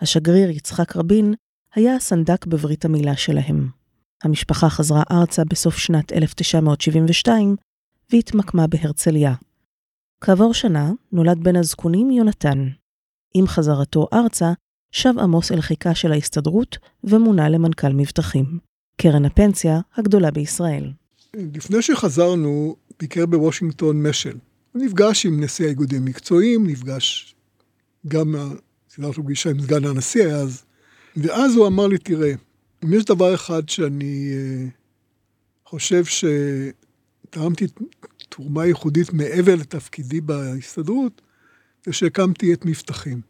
השגריר 0.00 0.50
יצחק 0.50 0.96
רבין 0.96 1.34
היה 1.74 1.96
הסנדק 1.96 2.46
בברית 2.46 2.84
המילה 2.84 3.16
שלהם. 3.16 3.68
המשפחה 4.22 4.68
חזרה 4.68 5.02
ארצה 5.10 5.42
בסוף 5.44 5.78
שנת 5.78 6.12
1972 6.12 7.56
והתמקמה 8.12 8.66
בהרצליה. 8.66 9.34
כעבור 10.24 10.54
שנה 10.54 10.92
נולד 11.12 11.38
בן 11.42 11.56
הזקונים 11.56 12.10
יונתן. 12.10 12.68
עם 13.34 13.46
חזרתו 13.46 14.08
ארצה, 14.12 14.52
שב 14.92 15.18
עמוס 15.18 15.52
אל 15.52 15.60
חיכה 15.60 15.94
של 15.94 16.12
ההסתדרות 16.12 16.78
ומונה 17.04 17.48
למנכ"ל 17.48 17.92
מבטחים, 17.92 18.58
קרן 18.96 19.24
הפנסיה 19.24 19.80
הגדולה 19.96 20.30
בישראל. 20.30 20.92
לפני 21.36 21.82
שחזרנו, 21.82 22.76
ביקר 23.00 23.26
בוושינגטון 23.26 24.06
משל. 24.06 24.36
נפגש 24.74 25.26
עם 25.26 25.44
נשיא 25.44 25.66
האיגודים 25.66 26.02
המקצועיים, 26.02 26.66
נפגש 26.66 27.34
גם, 28.08 28.34
סדרת 28.90 29.14
פגישה 29.14 29.50
עם 29.50 29.60
סגן 29.60 29.84
הנשיא 29.84 30.26
אז, 30.26 30.64
ואז 31.16 31.56
הוא 31.56 31.66
אמר 31.66 31.86
לי, 31.86 31.98
תראה, 31.98 32.32
אם 32.84 32.92
יש 32.92 33.04
דבר 33.04 33.34
אחד 33.34 33.68
שאני 33.68 34.32
uh, 34.32 35.68
חושב 35.68 36.04
שתרמתי 37.30 37.66
תרומה 38.28 38.66
ייחודית 38.66 39.12
מעבר 39.12 39.54
לתפקידי 39.54 40.20
בהסתדרות, 40.20 41.22
זה 41.86 41.92
שהקמתי 41.92 42.52
את 42.54 42.64
מבטחים. 42.64 43.20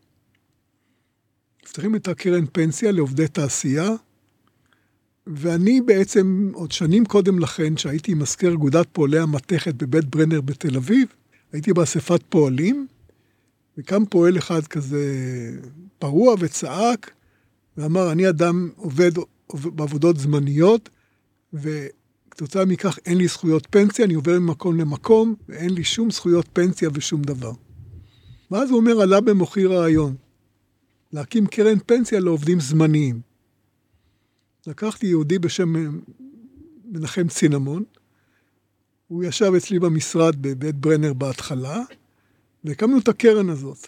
מבטחים 1.62 1.96
את 1.96 2.08
הקרן 2.08 2.44
פנסיה 2.52 2.92
לעובדי 2.92 3.28
תעשייה, 3.28 3.90
ואני 5.26 5.80
בעצם, 5.80 6.50
עוד 6.54 6.72
שנים 6.72 7.04
קודם 7.04 7.38
לכן, 7.38 7.76
שהייתי 7.76 8.14
מזכיר 8.14 8.52
אגודת 8.52 8.86
פועלי 8.92 9.18
המתכת 9.18 9.74
בבית 9.74 10.04
ברנר 10.04 10.40
בתל 10.40 10.76
אביב, 10.76 11.08
הייתי 11.52 11.72
באספת 11.72 12.20
פועלים, 12.28 12.86
וקם 13.78 14.04
פועל 14.04 14.38
אחד 14.38 14.66
כזה 14.66 15.04
פרוע 15.98 16.34
וצעק, 16.38 17.10
ואמר, 17.76 18.12
אני 18.12 18.28
אדם 18.28 18.70
עובד 18.76 19.10
בעבודות 19.54 20.16
זמניות, 20.16 20.88
וכתוצאה 22.40 22.64
מכך 22.64 22.98
אין 23.06 23.18
לי 23.18 23.28
זכויות 23.28 23.66
פנסיה, 23.70 24.04
אני 24.04 24.14
עובר 24.14 24.38
ממקום 24.38 24.76
למקום, 24.76 25.34
ואין 25.48 25.70
לי 25.70 25.84
שום 25.84 26.10
זכויות 26.10 26.48
פנסיה 26.52 26.88
ושום 26.94 27.22
דבר. 27.22 27.52
ואז 28.50 28.70
הוא 28.70 28.78
אומר, 28.78 29.00
עלה 29.00 29.20
במוחי 29.20 29.66
רעיון, 29.66 30.14
להקים 31.12 31.46
קרן 31.46 31.78
פנסיה 31.86 32.20
לעובדים 32.20 32.60
זמניים. 32.60 33.20
לקחתי 34.66 35.06
יהודי 35.06 35.38
בשם 35.38 35.74
מנחם 36.84 37.28
צינמון, 37.28 37.82
הוא 39.08 39.24
ישב 39.24 39.52
אצלי 39.56 39.78
במשרד 39.78 40.36
בבית 40.40 40.74
ברנר 40.74 41.12
בהתחלה, 41.12 41.82
והקמנו 42.64 42.98
את 42.98 43.08
הקרן 43.08 43.50
הזאת. 43.50 43.86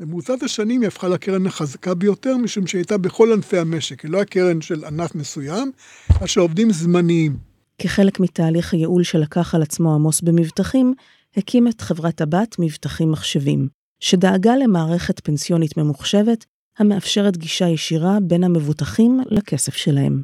במרוצת 0.00 0.42
השנים 0.42 0.80
היא 0.80 0.88
הפכה 0.88 1.08
לקרן 1.08 1.46
החזקה 1.46 1.94
ביותר, 1.94 2.36
משום 2.36 2.66
שהיא 2.66 2.78
הייתה 2.78 2.98
בכל 2.98 3.32
ענפי 3.32 3.58
המשק. 3.58 4.00
היא 4.00 4.10
לא 4.10 4.20
הקרן 4.20 4.60
של 4.60 4.84
ענף 4.84 5.14
מסוים, 5.14 5.72
אלא 6.18 6.26
של 6.26 6.40
עובדים 6.40 6.72
זמניים. 6.72 7.55
כחלק 7.78 8.20
מתהליך 8.20 8.72
הייעול 8.72 9.02
שלקח 9.02 9.54
על 9.54 9.62
עצמו 9.62 9.94
עמוס 9.94 10.20
במבטחים, 10.20 10.94
הקים 11.36 11.68
את 11.68 11.80
חברת 11.80 12.20
הבת 12.20 12.56
מבטחים 12.58 13.10
מחשבים, 13.10 13.68
שדאגה 14.00 14.56
למערכת 14.56 15.20
פנסיונית 15.20 15.76
ממוחשבת, 15.76 16.44
המאפשרת 16.78 17.36
גישה 17.36 17.68
ישירה 17.68 18.18
בין 18.22 18.44
המבוטחים 18.44 19.20
לכסף 19.30 19.74
שלהם. 19.74 20.22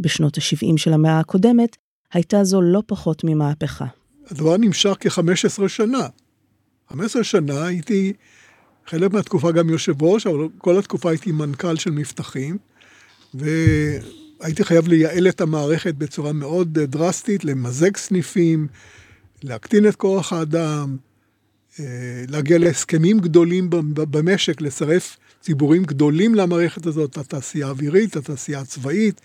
בשנות 0.00 0.38
ה-70 0.38 0.76
של 0.76 0.92
המאה 0.92 1.20
הקודמת, 1.20 1.76
הייתה 2.12 2.44
זו 2.44 2.62
לא 2.62 2.82
פחות 2.86 3.24
ממהפכה. 3.24 3.86
הדבר 4.30 4.56
נמשך 4.56 4.96
כ-15 5.00 5.68
שנה. 5.68 6.06
15 6.88 7.24
שנה 7.24 7.66
הייתי 7.66 8.12
חלק 8.86 9.12
מהתקופה 9.12 9.52
גם 9.52 9.70
יושב 9.70 10.02
ראש, 10.02 10.26
אבל 10.26 10.48
כל 10.58 10.78
התקופה 10.78 11.10
הייתי 11.10 11.32
מנכ"ל 11.32 11.76
של 11.76 11.90
מבטחים, 11.90 12.58
והייתי 14.40 14.64
חייב 14.64 14.88
לייעל 14.88 15.28
את 15.28 15.40
המערכת 15.40 15.94
בצורה 15.94 16.32
מאוד 16.32 16.78
דרסטית, 16.78 17.44
למזג 17.44 17.96
סניפים, 17.96 18.66
להקטין 19.42 19.88
את 19.88 19.96
כוח 19.96 20.32
האדם, 20.32 20.96
אה, 21.80 21.84
להגיע 22.28 22.58
להסכמים 22.58 23.18
גדולים 23.18 23.70
במשק, 23.94 24.60
לצרף 24.60 25.16
ציבורים 25.40 25.84
גדולים 25.84 26.34
למערכת 26.34 26.86
הזאת, 26.86 27.18
התעשייה 27.18 27.66
האווירית, 27.66 28.16
התעשייה 28.16 28.60
הצבאית, 28.60 29.20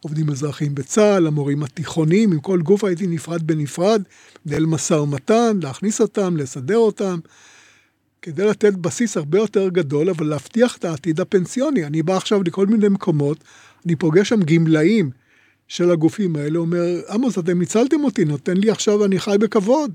עובדים 0.00 0.30
אזרחיים 0.30 0.74
בצה"ל, 0.74 1.26
המורים 1.26 1.62
התיכוניים, 1.62 2.32
עם 2.32 2.40
כל 2.40 2.60
גוף 2.62 2.84
הייתי 2.84 3.06
נפרד 3.06 3.42
בנפרד, 3.42 4.02
לנהל 4.46 4.66
משא 4.66 4.94
ומתן, 4.94 5.58
להכניס 5.62 6.00
אותם, 6.00 6.36
לסדר 6.36 6.76
אותם, 6.76 7.18
כדי 8.22 8.44
לתת 8.44 8.74
בסיס 8.74 9.16
הרבה 9.16 9.38
יותר 9.38 9.68
גדול, 9.68 10.10
אבל 10.10 10.26
להבטיח 10.26 10.76
את 10.76 10.84
העתיד 10.84 11.20
הפנסיוני. 11.20 11.84
אני 11.84 12.02
בא 12.02 12.16
עכשיו 12.16 12.42
לכל 12.42 12.66
מיני 12.66 12.88
מקומות, 12.88 13.44
אני 13.88 13.96
פוגש 13.96 14.28
שם 14.28 14.40
גמלאים 14.42 15.10
של 15.68 15.90
הגופים 15.90 16.36
האלה, 16.36 16.58
אומר, 16.58 16.84
עמוס, 17.10 17.38
אתם 17.38 17.58
ניצלתם 17.58 18.04
אותי, 18.04 18.24
נותן 18.24 18.56
לי 18.56 18.70
עכשיו, 18.70 19.04
אני 19.04 19.18
חי 19.18 19.36
בכבוד. 19.40 19.92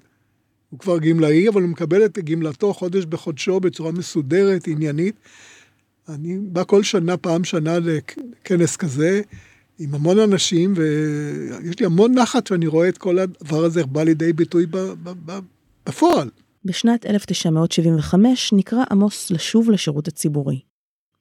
הוא 0.70 0.80
כבר 0.80 1.00
גמלאי, 1.00 1.50
אבל 1.50 1.62
הוא 1.62 1.70
מקבל 1.70 2.06
את 2.06 2.20
גמלתו 2.20 2.74
חודש 2.74 3.06
בחודשו 3.06 3.60
בצורה 3.60 3.92
מסודרת, 3.92 4.68
עניינית. 4.68 5.16
אני 6.10 6.38
בא 6.38 6.64
כל 6.64 6.84
שנה, 6.84 7.18
פעם 7.18 7.44
שנה 7.44 7.78
לכנס 7.80 8.76
כזה, 8.76 9.22
עם 9.80 9.96
המון 9.96 10.20
אנשים, 10.20 10.74
ויש 10.78 11.80
לי 11.80 11.86
המון 11.86 12.14
נחת 12.14 12.48
שאני 12.48 12.68
רואה 12.68 12.90
את 12.90 12.98
כל 12.98 13.20
הדבר 13.20 13.64
הזה 13.64 13.86
בא 13.86 14.04
לידי 14.04 14.34
ביטוי 14.34 14.66
בפועל. 15.86 16.30
בשנת 16.66 17.06
1975 17.06 18.54
נקרא 18.54 18.84
עמוס 18.92 19.32
לשוב 19.32 19.72
לשירות 19.72 20.08
הציבורי. 20.08 20.60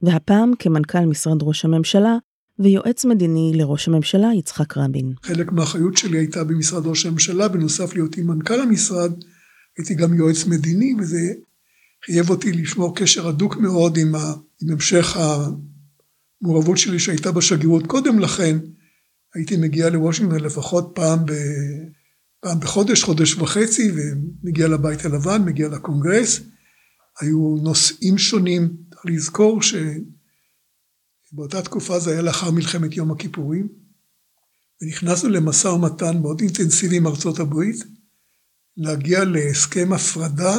והפעם 0.02 0.52
כמנכ"ל 0.58 1.06
משרד 1.06 1.42
ראש 1.42 1.64
הממשלה, 1.64 2.16
ויועץ 2.58 3.04
מדיני 3.04 3.52
לראש 3.54 3.88
הממשלה 3.88 4.28
יצחק 4.38 4.76
רבין. 4.76 5.12
חלק 5.22 5.52
מהאחריות 5.52 5.96
שלי 5.96 6.18
הייתה 6.18 6.44
במשרד 6.44 6.86
ראש 6.86 7.06
הממשלה, 7.06 7.48
בנוסף 7.48 7.94
להיותי 7.94 8.22
מנכ"ל 8.22 8.60
המשרד, 8.60 9.12
הייתי 9.78 9.94
גם 9.94 10.14
יועץ 10.14 10.46
מדיני, 10.46 10.94
וזה 10.98 11.32
חייב 12.04 12.30
אותי 12.30 12.52
לשמור 12.52 12.96
קשר 12.96 13.28
הדוק 13.28 13.56
מאוד 13.56 13.96
עם, 13.96 14.14
ה, 14.14 14.34
עם 14.62 14.72
המשך 14.72 15.16
המעורבות 16.42 16.78
שלי 16.78 16.98
שהייתה 16.98 17.32
בשגרירות 17.32 17.86
קודם 17.86 18.18
לכן. 18.18 18.58
הייתי 19.34 19.56
מגיע 19.56 19.90
לוושינגטון 19.90 20.40
לפחות 20.40 20.92
פעם, 20.94 21.26
ב, 21.26 21.32
פעם 22.40 22.60
בחודש, 22.60 23.02
חודש 23.02 23.34
וחצי, 23.34 23.92
ומגיע 23.96 24.68
לבית 24.68 25.04
הלבן, 25.04 25.42
מגיע 25.44 25.68
לקונגרס. 25.68 26.40
היו 27.20 27.56
נושאים 27.62 28.18
שונים, 28.18 28.76
צריך 28.90 29.06
לזכור 29.06 29.60
שבאותה 31.32 31.62
תקופה 31.62 31.98
זה 31.98 32.10
היה 32.10 32.22
לאחר 32.22 32.50
מלחמת 32.50 32.96
יום 32.96 33.10
הכיפורים, 33.10 33.68
ונכנסנו 34.82 35.30
למשא 35.30 35.68
ומתן 35.68 36.18
מאוד 36.22 36.40
אינטנסיבי 36.40 36.96
עם 36.96 37.06
ארצות 37.06 37.38
הברית, 37.38 37.76
להגיע 38.76 39.24
להסכם 39.24 39.92
הפרדה 39.92 40.56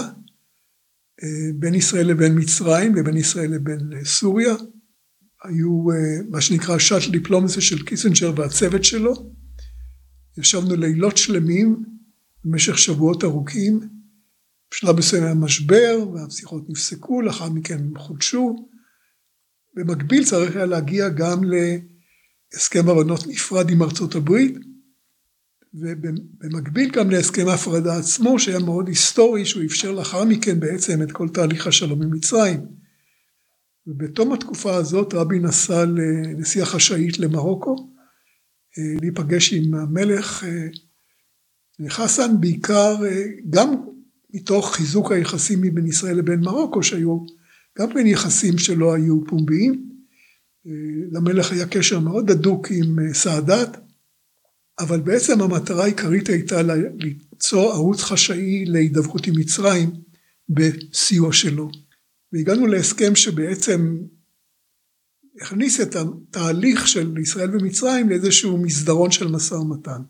אה, 1.24 1.54
בין 1.56 1.76
ישראל 1.76 2.08
לבין 2.08 2.40
מצרים 2.40 2.94
ובין 2.98 3.18
ישראל 3.18 3.52
לבין 3.52 3.94
אה, 3.94 4.06
סוריה. 4.06 4.56
היו 5.44 5.92
אה, 5.92 6.22
מה 6.30 6.42
שנקרא 6.42 6.78
shuttle 6.78 7.12
diplomacy 7.12 7.62
של 7.62 7.84
קיסנג'ר 7.84 8.34
והצוות 8.36 8.84
שלו. 8.84 9.34
ישבנו 10.38 10.76
לילות 10.76 11.18
שלמים 11.18 11.84
במשך 12.46 12.78
שבועות 12.78 13.24
ארוכים. 13.24 13.80
בשלב 14.72 14.98
מסוים 14.98 15.24
היה 15.24 15.34
משבר 15.34 16.08
והשיחות 16.14 16.70
נפסקו, 16.70 17.22
לאחר 17.22 17.50
מכן 17.50 17.80
הם 17.80 17.98
חודשו. 17.98 18.73
במקביל 19.76 20.24
צריך 20.24 20.56
היה 20.56 20.66
להגיע 20.66 21.10
גם 21.10 21.42
להסכם 22.54 22.90
הבנות 22.90 23.28
נפרד 23.28 23.70
עם 23.70 23.84
ארצות 23.84 24.16
הברית. 24.16 24.56
ובמקביל 25.74 26.92
גם 26.92 27.10
להסכם 27.10 27.48
ההפרדה 27.48 27.98
עצמו 27.98 28.40
שהיה 28.40 28.60
מאוד 28.60 28.88
היסטורי 28.88 29.46
שהוא 29.46 29.64
אפשר 29.64 29.92
לאחר 29.92 30.24
מכן 30.24 30.60
בעצם 30.60 31.02
את 31.02 31.12
כל 31.12 31.30
תהליך 31.30 31.68
השלום 31.68 32.02
עם 32.02 32.12
מצרים. 32.12 32.60
ובתום 33.88 34.34
התקופה 34.34 34.76
הזאת 34.76 35.14
רבין 35.14 35.46
נסע 35.46 35.86
לנסיעה 35.86 36.66
חשאית 36.66 37.20
למרוקו 37.20 37.94
להיפגש 38.78 39.54
עם 39.54 39.76
המלך 39.76 40.44
אה, 40.44 40.68
חסן 41.90 42.42
בעיקר 42.42 42.96
אה, 43.06 43.24
גם 43.50 43.76
מתוך 44.34 44.76
חיזוק 44.76 45.12
היחסים 45.12 45.62
בין 45.62 45.88
ישראל 45.88 46.18
לבין 46.18 46.40
מרוקו 46.40 46.84
שהיו 46.84 47.20
גם 47.80 47.94
בין 47.94 48.08
יחסים 48.08 48.58
שלא 48.58 48.94
היו 48.96 49.26
פומביים. 49.28 49.90
למלך 51.12 51.52
היה 51.52 51.68
קשר 51.68 52.00
מאוד 52.00 52.32
הדוק 52.32 52.68
עם 52.72 53.14
סאדאת 53.14 53.78
אבל 54.80 55.02
בעצם 55.02 55.42
המטרה 55.42 55.84
העיקרית 55.84 56.30
הייתה 56.30 56.62
ליצור 57.00 57.72
ערוץ 57.72 58.02
חשאי 58.02 58.66
להידברות 58.66 59.28
עם 59.28 59.34
מצרים 59.38 59.92
בסיוע 60.50 61.34
שלו. 61.34 61.70
והגענו 62.32 62.68
להסכם 62.68 63.16
שבעצם 63.16 63.98
הכניס 65.42 65.82
את 65.82 65.96
התהליך 65.96 66.88
של 66.88 67.18
ישראל 67.18 67.56
ומצרים 67.56 68.10
לאיזשהו 68.10 68.58
מסדרון 68.58 69.12
של 69.12 69.28
משא 69.28 69.54
ומתן. 69.54 70.02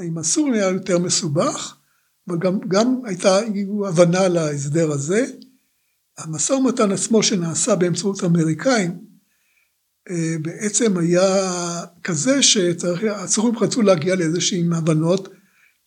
עם 0.00 0.18
הסורים 0.18 0.54
היה 0.54 0.68
יותר 0.68 0.98
מסובך, 0.98 1.76
אבל 2.28 2.38
גם, 2.38 2.58
גם 2.68 3.00
הייתה 3.04 3.38
הבנה 3.88 4.28
להסדר 4.28 4.92
הזה. 4.92 5.26
המשא 6.24 6.52
ומתן 6.52 6.92
עצמו 6.92 7.22
שנעשה 7.22 7.76
באמצעות 7.76 8.22
האמריקאים 8.22 9.10
אה, 10.10 10.36
בעצם 10.42 10.98
היה 10.98 11.24
כזה 12.04 12.42
שהצורים 12.42 13.58
רצו 13.58 13.82
להגיע 13.82 14.14
לאיזשהן 14.14 14.72
הבנות 14.72 15.28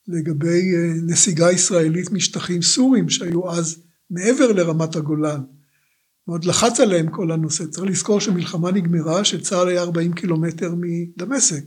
לגבי 0.07 0.75
אה, 0.75 0.93
נסיגה 1.07 1.51
ישראלית 1.51 2.11
משטחים 2.11 2.61
סורים 2.61 3.09
שהיו 3.09 3.51
אז 3.51 3.77
מעבר 4.09 4.51
לרמת 4.51 4.95
הגולן. 4.95 5.41
מאוד 6.27 6.45
לחץ 6.45 6.79
עליהם 6.79 7.09
כל 7.09 7.31
הנושא. 7.31 7.65
צריך 7.65 7.91
לזכור 7.91 8.19
שמלחמה 8.19 8.71
נגמרה, 8.71 9.25
שצה"ל 9.25 9.67
היה 9.67 9.81
40 9.81 10.13
קילומטר 10.13 10.73
מדמשק. 10.77 11.63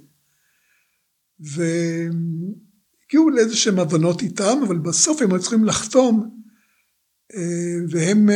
והגיעו 1.41 3.31
לאיזשהם 3.31 3.79
הבנות 3.79 4.23
איתם, 4.23 4.59
אבל 4.67 4.79
בסוף 4.79 5.23
הם 5.23 5.33
היו 5.33 5.41
צריכים 5.41 5.65
לחתום, 5.65 6.37
והם, 7.91 8.29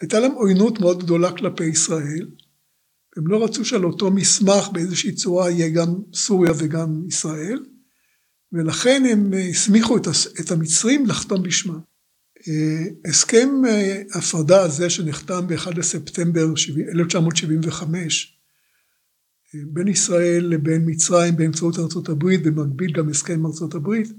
הייתה 0.00 0.20
להם 0.20 0.32
עוינות 0.32 0.80
מאוד 0.80 1.04
גדולה 1.04 1.32
כלפי 1.32 1.64
ישראל. 1.64 2.28
הם 3.16 3.26
לא 3.26 3.44
רצו 3.44 3.64
שעל 3.64 3.84
אותו 3.84 4.10
מסמך 4.10 4.68
באיזושהי 4.72 5.12
צורה 5.12 5.50
יהיה 5.50 5.68
גם 5.68 5.94
סוריה 6.14 6.52
וגם 6.58 7.02
ישראל, 7.08 7.64
ולכן 8.52 9.02
הם 9.10 9.32
הסמיכו 9.50 9.96
את 10.40 10.50
המצרים 10.50 11.06
לחתום 11.06 11.42
בשמם. 11.42 11.80
אה, 12.48 13.10
הסכם 13.10 13.48
אה, 13.68 14.02
ההפרדה 14.14 14.62
הזה 14.62 14.90
שנחתם 14.90 15.46
ב-1 15.46 15.70
לספטמבר 15.76 16.46
1975 16.94 18.38
אה, 19.54 19.60
בין 19.66 19.88
ישראל 19.88 20.46
לבין 20.46 20.82
מצרים 20.86 21.36
באמצעות 21.36 21.78
ארצות 21.78 22.08
הברית, 22.08 22.42
במקביל 22.42 22.92
גם 22.92 23.08
הסכם 23.08 23.46
ארצות 23.46 23.74
הברית, 23.74 24.12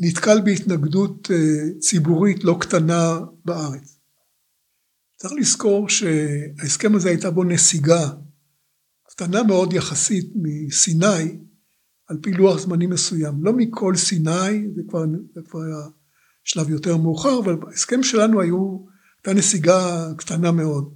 נתקל 0.00 0.40
בהתנגדות 0.44 1.30
ציבורית 1.80 2.44
לא 2.44 2.56
קטנה 2.60 3.20
בארץ. 3.44 3.98
צריך 5.16 5.32
לזכור 5.32 5.88
שההסכם 5.88 6.94
הזה 6.94 7.08
הייתה 7.08 7.30
בו 7.30 7.44
נסיגה 7.44 8.10
קטנה 9.10 9.42
מאוד 9.42 9.72
יחסית 9.72 10.32
מסיני, 10.34 11.38
על 12.06 12.18
פי 12.22 12.32
לוח 12.32 12.60
זמנים 12.60 12.90
מסוים. 12.90 13.44
לא 13.44 13.52
מכל 13.52 13.96
סיני, 13.96 14.68
זה 14.76 14.82
כבר, 14.88 15.04
זה 15.34 15.40
כבר 15.48 15.62
היה 15.62 15.88
שלב 16.44 16.70
יותר 16.70 16.96
מאוחר, 16.96 17.38
אבל 17.38 17.56
בהסכם 17.56 18.02
שלנו 18.02 18.40
היו, 18.40 18.78
הייתה 19.16 19.38
נסיגה 19.38 20.08
קטנה 20.16 20.52
מאוד. 20.52 20.94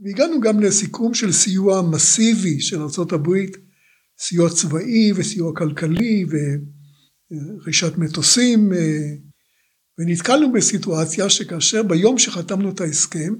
והגענו 0.00 0.40
גם 0.40 0.60
לסיכום 0.60 1.14
של 1.14 1.32
סיוע 1.32 1.82
מסיבי 1.82 2.60
של 2.60 2.80
ארה"ב, 2.80 3.30
סיוע 4.18 4.50
צבאי 4.50 5.12
וסיוע 5.16 5.52
כלכלי 5.56 6.24
ורכישת 7.32 7.98
מטוסים 7.98 8.72
ונתקלנו 9.98 10.52
בסיטואציה 10.52 11.30
שכאשר 11.30 11.82
ביום 11.82 12.18
שחתמנו 12.18 12.70
את 12.70 12.80
ההסכם, 12.80 13.34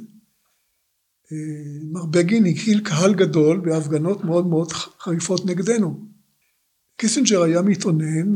מר 1.93 2.07
בגין 2.07 2.47
הקהיל 2.47 2.80
קהל 2.80 3.14
גדול 3.14 3.61
בהפגנות 3.64 4.24
מאוד 4.24 4.47
מאוד 4.47 4.72
חריפות 4.72 5.47
נגדנו. 5.47 6.07
קיסינג'ר 6.97 7.43
היה 7.43 7.62
מתאונן, 7.62 8.32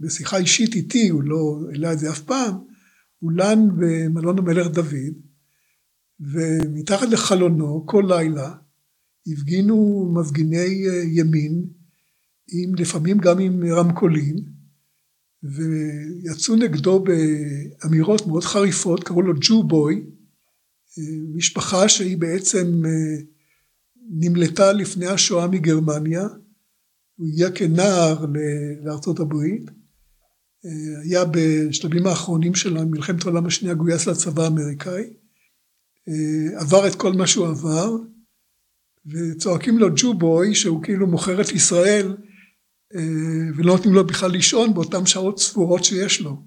בשיחה 0.00 0.36
אישית 0.36 0.74
איתי, 0.74 1.08
הוא 1.08 1.22
לא 1.22 1.60
העלה 1.72 1.92
את 1.92 1.98
זה 1.98 2.10
אף 2.10 2.20
פעם, 2.20 2.54
הוא 3.18 3.32
לן 3.32 3.58
במלון 3.78 4.38
המלך 4.38 4.66
דוד, 4.66 5.14
ומתחת 6.20 7.08
לחלונו 7.08 7.86
כל 7.86 8.04
לילה 8.08 8.54
הפגינו 9.26 10.08
מפגיני 10.16 10.84
ימין, 11.04 11.64
עם, 12.52 12.74
לפעמים 12.74 13.18
גם 13.18 13.38
עם 13.38 13.64
רמקולים, 13.64 14.57
ויצאו 15.42 16.56
נגדו 16.56 17.04
באמירות 17.04 18.26
מאוד 18.26 18.44
חריפות, 18.44 19.04
קראו 19.04 19.22
לו 19.22 19.32
ג'ו 19.40 19.62
בוי, 19.62 20.04
משפחה 21.34 21.88
שהיא 21.88 22.18
בעצם 22.18 22.82
נמלטה 24.10 24.72
לפני 24.72 25.06
השואה 25.06 25.46
מגרמניה, 25.46 26.26
הוא 27.16 27.28
הגיע 27.28 27.50
כנער 27.50 28.26
לארצות 28.84 29.20
הברית, 29.20 29.70
היה 31.02 31.24
בשלבים 31.24 32.06
האחרונים 32.06 32.54
של 32.54 32.84
מלחמת 32.84 33.24
העולם 33.24 33.46
השנייה 33.46 33.74
גויס 33.74 34.06
לצבא 34.06 34.44
האמריקאי, 34.44 35.04
עבר 36.56 36.86
את 36.86 36.94
כל 36.94 37.12
מה 37.12 37.26
שהוא 37.26 37.46
עבר, 37.46 37.96
וצועקים 39.06 39.78
לו 39.78 39.88
Jew 39.96 40.14
boy 40.14 40.54
שהוא 40.54 40.82
כאילו 40.82 41.06
מוכר 41.06 41.40
את 41.40 41.50
ישראל 41.50 42.16
אה, 42.16 42.27
ולא 43.56 43.72
נותנים 43.76 43.94
לו 43.94 44.06
בכלל 44.06 44.30
לישון 44.30 44.74
באותן 44.74 45.06
שעות 45.06 45.38
ספורות 45.38 45.84
שיש 45.84 46.20
לו. 46.20 46.42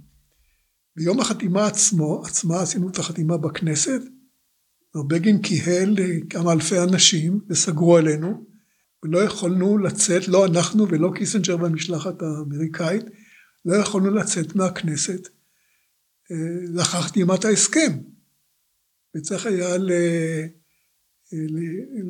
ביום 0.96 1.20
החתימה 1.20 1.68
עצמו, 1.68 2.24
עצמה 2.26 2.62
עשינו 2.62 2.90
את 2.90 2.98
החתימה 2.98 3.38
בכנסת, 3.38 4.02
בגין 5.08 5.42
קיהל 5.42 5.96
כמה 6.30 6.52
אלפי 6.52 6.80
אנשים 6.80 7.40
וסגרו 7.50 7.98
עלינו, 7.98 8.46
ולא 9.04 9.24
יכולנו 9.24 9.78
לצאת, 9.78 10.28
לא 10.28 10.46
אנחנו 10.46 10.88
ולא 10.90 11.12
קיסנג'ר 11.16 11.58
והמשלחת 11.62 12.22
האמריקאית, 12.22 13.06
לא 13.66 13.76
יכולנו 13.76 14.12
לצאת 14.12 14.56
מהכנסת 14.56 15.28
אה, 16.32 16.72
לאחר 16.74 17.02
חתימת 17.02 17.46
ההסכם. 17.46 17.98
וצריך 19.18 19.46
היה 19.46 19.78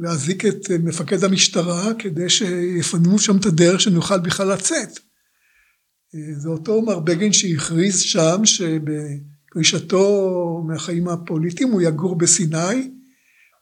להזיק 0.01 0.45
את 0.45 0.71
מפקד 0.83 1.23
המשטרה 1.23 1.93
כדי 1.99 2.29
שיפנו 2.29 3.19
שם 3.19 3.37
את 3.39 3.45
הדרך 3.45 3.81
שנוכל 3.81 4.19
בכלל 4.19 4.53
לצאת. 4.53 4.99
זה 6.11 6.49
אותו 6.49 6.81
מר 6.81 6.99
בגין 6.99 7.33
שהכריז 7.33 8.01
שם 8.01 8.45
שבפרישתו 8.45 10.03
מהחיים 10.67 11.07
הפוליטיים 11.07 11.69
הוא 11.69 11.81
יגור 11.81 12.17
בסיני 12.17 12.91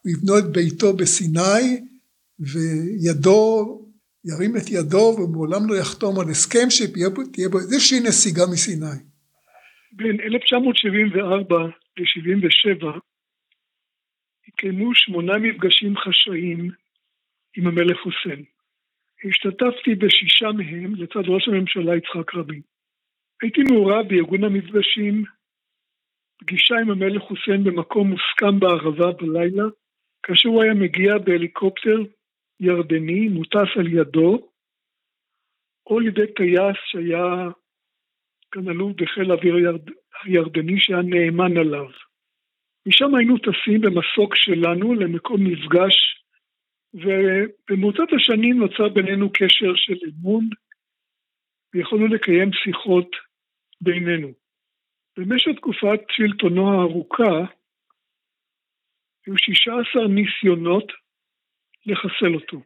הוא 0.02 0.12
יבנו 0.12 0.38
את 0.38 0.52
ביתו 0.52 0.96
בסיני, 0.96 1.80
וידו, 2.38 3.78
ירים 4.24 4.56
את 4.56 4.70
ידו, 4.70 5.16
ומעולם 5.18 5.68
לא 5.68 5.74
יחתום 5.74 6.20
על 6.20 6.28
הסכם 6.30 6.70
שתהיה 6.70 7.08
בו 7.50 7.58
איזושהי 7.58 8.00
נסיגה 8.00 8.42
מסיני. 8.52 8.98
בין 9.92 10.16
1974 10.20 11.56
ל-77 11.98 13.09
התקיימו 14.60 14.94
שמונה 14.94 15.38
מפגשים 15.38 15.96
חשאיים 15.96 16.70
עם 17.56 17.66
המלך 17.66 17.96
חוסיין. 18.02 18.44
השתתפתי 19.24 19.94
בשישה 19.94 20.48
מהם 20.52 20.94
לצד 20.94 21.28
ראש 21.28 21.48
הממשלה 21.48 21.96
יצחק 21.96 22.34
רבין. 22.34 22.60
הייתי 23.42 23.60
מעורב 23.62 24.08
בארגון 24.08 24.44
המפגשים, 24.44 25.24
פגישה 26.38 26.74
עם 26.74 26.90
המלך 26.90 27.22
חוסיין 27.22 27.64
במקום 27.64 28.10
מוסכם 28.10 28.60
בערבה 28.60 29.12
בלילה, 29.12 29.64
כאשר 30.22 30.48
הוא 30.48 30.62
היה 30.62 30.74
מגיע 30.74 31.18
בהליקופטר 31.18 31.98
ירדני 32.60 33.28
מוטס 33.28 33.70
על 33.76 33.86
ידו, 33.86 34.50
או 35.86 35.98
על 35.98 36.06
ידי 36.06 36.32
טייס 36.36 36.76
שהיה 36.84 37.48
כאן 38.52 38.68
אלוף 38.68 38.92
בחיל 38.96 39.30
האוויר 39.30 39.54
הירד... 39.54 39.90
הירדני 40.24 40.80
שהיה 40.80 41.02
נאמן 41.02 41.56
עליו. 41.56 42.09
משם 42.86 43.14
היינו 43.14 43.38
טסים 43.38 43.80
במסוק 43.80 44.36
שלנו 44.36 44.94
למקום 44.94 45.44
מפגש, 45.44 46.24
ובמרוצת 46.94 48.12
השנים 48.16 48.58
נוצר 48.58 48.88
בינינו 48.88 49.30
קשר 49.32 49.72
של 49.74 49.98
אמון, 50.08 50.48
ויכולנו 51.74 52.06
לקיים 52.06 52.52
שיחות 52.52 53.10
בינינו. 53.80 54.28
במשך 55.16 55.50
תקופת 55.56 56.00
שלטונו 56.10 56.72
הארוכה, 56.72 57.46
היו 59.26 59.34
16 59.38 60.08
ניסיונות 60.08 60.92
לחסל 61.86 62.34
אותו. 62.34 62.62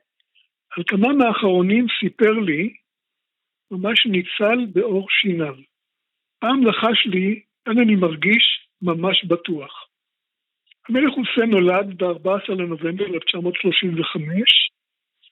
על 0.76 0.84
כמה 0.86 1.12
מהאחרונים 1.12 1.86
סיפר 2.00 2.32
לי, 2.32 2.74
ממש 3.70 4.06
ניצל 4.06 4.66
בעור 4.72 5.06
שיניו. 5.10 5.54
פעם 6.38 6.66
לחש 6.66 7.06
לי, 7.06 7.42
כאן 7.64 7.78
אני 7.78 7.96
מרגיש 7.96 8.68
ממש 8.82 9.24
בטוח. 9.24 9.93
המלך 10.88 11.14
חוסיין 11.14 11.50
נולד 11.50 12.02
ב-14 12.02 12.52
לנובמבר 12.52 13.06
1935, 13.06 14.70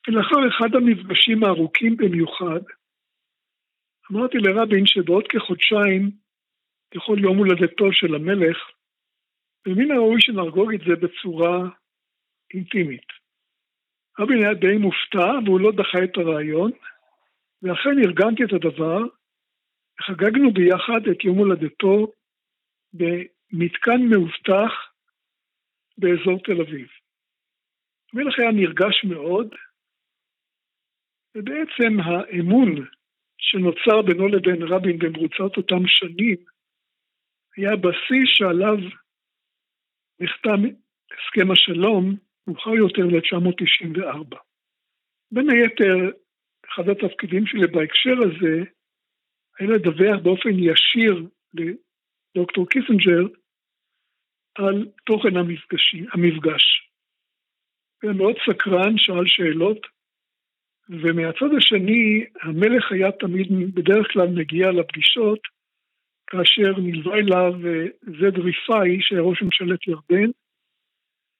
ולאחר 0.08 0.48
אחד 0.48 0.74
המפגשים 0.74 1.44
הארוכים 1.44 1.96
במיוחד, 1.96 2.60
אמרתי 4.12 4.38
לרבין 4.38 4.86
שבעוד 4.86 5.28
כחודשיים 5.28 6.10
יכול 6.94 7.24
יום 7.24 7.38
הולדתו 7.38 7.92
של 7.92 8.14
המלך, 8.14 8.58
ומן 9.66 9.90
הראוי 9.90 10.20
שנחגוג 10.20 10.74
את 10.74 10.80
זה 10.80 11.06
בצורה 11.06 11.68
אינטימית. 12.54 13.06
רבין 14.18 14.38
היה 14.42 14.54
די 14.54 14.76
מופתע 14.76 15.30
והוא 15.44 15.60
לא 15.60 15.72
דחה 15.72 16.04
את 16.04 16.16
הרעיון, 16.16 16.70
ואכן 17.62 17.98
ארגנתי 18.04 18.44
את 18.44 18.52
הדבר, 18.52 18.98
וחגגנו 20.00 20.52
ביחד 20.52 21.08
את 21.10 21.24
יום 21.24 21.38
הולדתו 21.38 22.12
במתקן 22.92 24.00
מאובטח 24.10 24.91
באזור 26.02 26.38
תל 26.44 26.60
אביב. 26.60 26.88
המלך 28.12 28.38
היה 28.38 28.50
נרגש 28.50 29.04
מאוד, 29.04 29.48
ובעצם 31.34 32.00
האמון 32.04 32.86
שנוצר 33.38 34.02
בינו 34.02 34.28
לבין 34.28 34.62
רבין 34.62 34.98
במרוצת 34.98 35.56
אותם 35.56 35.82
שנים, 35.86 36.36
היה 37.56 37.72
הבסיס 37.72 38.28
שעליו 38.36 38.76
נחתם 40.20 40.60
הסכם 41.12 41.50
השלום 41.50 42.16
מאוחר 42.46 42.70
יותר 42.70 43.02
ל-1994. 43.02 44.36
בין 45.32 45.50
היתר, 45.50 46.18
אחד 46.68 46.88
התפקידים 46.88 47.46
שלי 47.46 47.66
בהקשר 47.66 48.16
הזה 48.24 48.64
היה 49.58 49.70
לדווח 49.70 50.22
באופן 50.22 50.54
ישיר 50.58 51.14
לדוקטור 51.54 52.68
קיסינג'ר 52.68 53.41
על 54.54 54.86
תוכן 55.06 55.36
המפגשי, 55.36 56.04
המפגש. 56.12 56.88
היה 58.02 58.12
מאוד 58.12 58.36
סקרן, 58.46 58.98
שאל 58.98 59.26
שאלות, 59.26 59.86
ומהצד 60.88 61.54
השני, 61.56 62.24
המלך 62.42 62.92
היה 62.92 63.12
תמיד, 63.12 63.74
בדרך 63.74 64.06
כלל 64.12 64.28
מגיע 64.28 64.70
לפגישות, 64.70 65.40
כאשר 66.26 66.80
נלווה 66.80 67.18
אליו 67.18 67.52
אה, 67.66 67.86
זד 68.02 68.38
ריפאי, 68.38 68.98
שהיה 69.00 69.20
ראש 69.20 69.42
ממשלת 69.42 69.86
ירדן, 69.86 70.30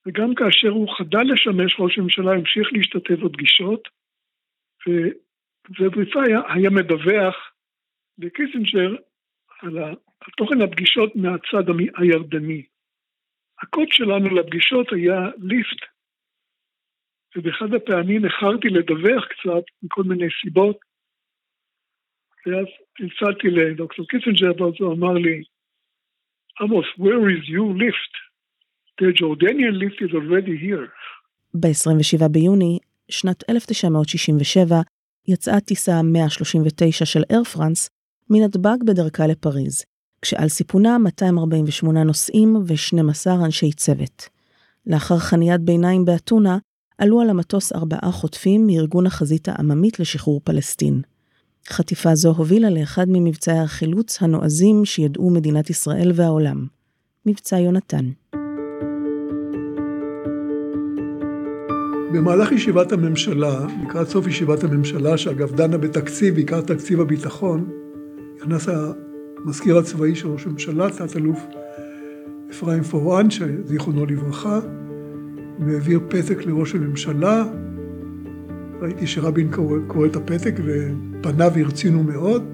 וגם 0.07 0.35
כאשר 0.35 0.69
הוא 0.69 0.97
חדל 0.99 1.33
לשמש 1.33 1.77
ראש 1.79 1.99
ממשלה, 1.99 2.33
המשיך 2.33 2.69
להשתתף 2.73 3.19
בפגישות, 3.25 3.89
וזד 4.87 5.97
ריפאי 5.97 6.23
היה, 6.27 6.41
היה 6.55 6.71
מדווח 6.71 7.53
לקיסינג'ר 8.19 8.97
על 9.61 9.79
תוכן 10.37 10.63
הפגישות 10.63 11.17
מהצד 11.17 11.65
הירדני. 11.97 12.63
הקוד 13.63 13.89
שלנו 13.91 14.29
לפגישות 14.35 14.87
היה 14.93 15.21
ליפט, 15.39 15.83
ובאחד 17.37 17.75
הפעמים 17.75 18.25
איחרתי 18.25 18.69
לדווח 18.69 19.25
קצת 19.25 19.65
מכל 19.83 20.03
מיני 20.03 20.27
סיבות, 20.41 20.77
ואז 22.47 22.67
צלצלתי 22.97 23.49
לדוקטור 23.51 24.07
קיסינג'ר, 24.09 24.63
ואז 24.63 24.75
הוא 24.79 24.95
אמר 24.95 25.13
לי, 25.13 25.43
עמוס, 26.61 26.87
where 26.99 27.25
is 27.35 27.45
your 27.49 27.65
lift? 27.85 28.13
The 29.01 29.13
Jordanian 29.21 29.77
lift 29.83 29.99
is 30.07 30.13
already 30.15 30.57
here. 30.67 30.89
ב-27 31.55 32.29
ביוני, 32.29 32.79
שנת 33.11 33.51
1967, 33.51 34.77
יצאה 35.29 35.61
טיסה 35.61 35.93
139 36.13 37.05
של 37.05 37.21
Air 37.31 37.45
France 37.45 37.91
מנתב"ג 38.31 38.77
בדרכה 38.87 39.27
לפריז, 39.27 39.85
כשעל 40.23 40.49
סיפונה 40.49 40.99
248 40.99 42.05
נוסעים 42.05 42.57
ו-12 42.57 43.31
אנשי 43.45 43.73
צוות. 43.73 44.29
לאחר 44.87 45.19
חניית 45.19 45.61
ביניים 45.61 46.05
באתונה, 46.05 46.59
עלו 46.99 47.21
על 47.21 47.31
המטוס 47.31 47.73
ארבעה 47.73 48.13
חוטפים 48.13 48.67
מארגון 48.67 49.07
החזית 49.07 49.49
העממית 49.49 50.01
לשחרור 50.01 50.41
פלסטין. 50.45 51.01
חטיפה 51.69 52.15
זו 52.15 52.35
הובילה 52.37 52.71
לאחד 52.71 53.07
ממבצעי 53.09 53.59
החילוץ 53.59 54.23
הנועזים 54.23 54.85
שידעו 54.85 55.31
מדינת 55.31 55.71
ישראל 55.71 56.13
והעולם, 56.15 56.67
מבצע 57.27 57.59
יונתן. 57.59 58.11
במהלך 62.13 62.53
ישיבת 62.53 62.93
הממשלה, 62.93 63.67
לקראת 63.83 64.09
סוף 64.09 64.27
ישיבת 64.27 64.65
הממשלה, 64.65 65.19
שאגב 65.19 65.57
דנה 65.57 65.79
בתקציב, 65.79 66.35
בעיקר 66.35 66.61
תקציב 66.61 67.01
הביטחון, 67.01 67.71
נכנס 68.37 68.69
המזכיר 69.45 69.79
הצבאי 69.79 70.15
של 70.15 70.29
ראש 70.29 70.47
הממשלה, 70.47 70.91
תת-אלוף 70.91 71.39
אפרים 72.51 72.83
פורן, 72.83 73.31
שזיכרונו 73.31 74.07
לברכה, 74.07 74.61
והעביר 75.67 76.01
פתק 76.09 76.47
לראש 76.47 76.75
הממשלה. 76.75 77.45
ראיתי 78.81 79.07
שרבין 79.07 79.49
קורא, 79.53 79.79
קורא 79.87 80.07
את 80.07 80.17
הפתק 80.17 80.55
ופניו 80.65 81.53
הרצינו 81.57 82.03
מאוד. 82.03 82.45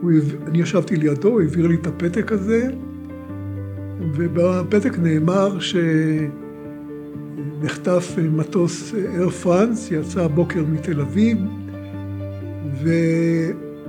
הוא, 0.00 0.10
אני 0.46 0.58
ישבתי 0.58 0.96
לידו, 0.96 1.28
הוא 1.28 1.40
העביר 1.40 1.66
לי 1.66 1.74
את 1.74 1.86
הפתק 1.86 2.32
הזה, 2.32 2.70
ובפתק 4.14 4.98
נאמר 4.98 5.58
שנחטף 7.60 8.16
מטוס 8.32 8.94
אייר 8.94 9.30
פרנס, 9.30 9.90
יצא 9.90 10.24
הבוקר 10.24 10.64
מתל 10.64 11.00
אביב, 11.00 11.38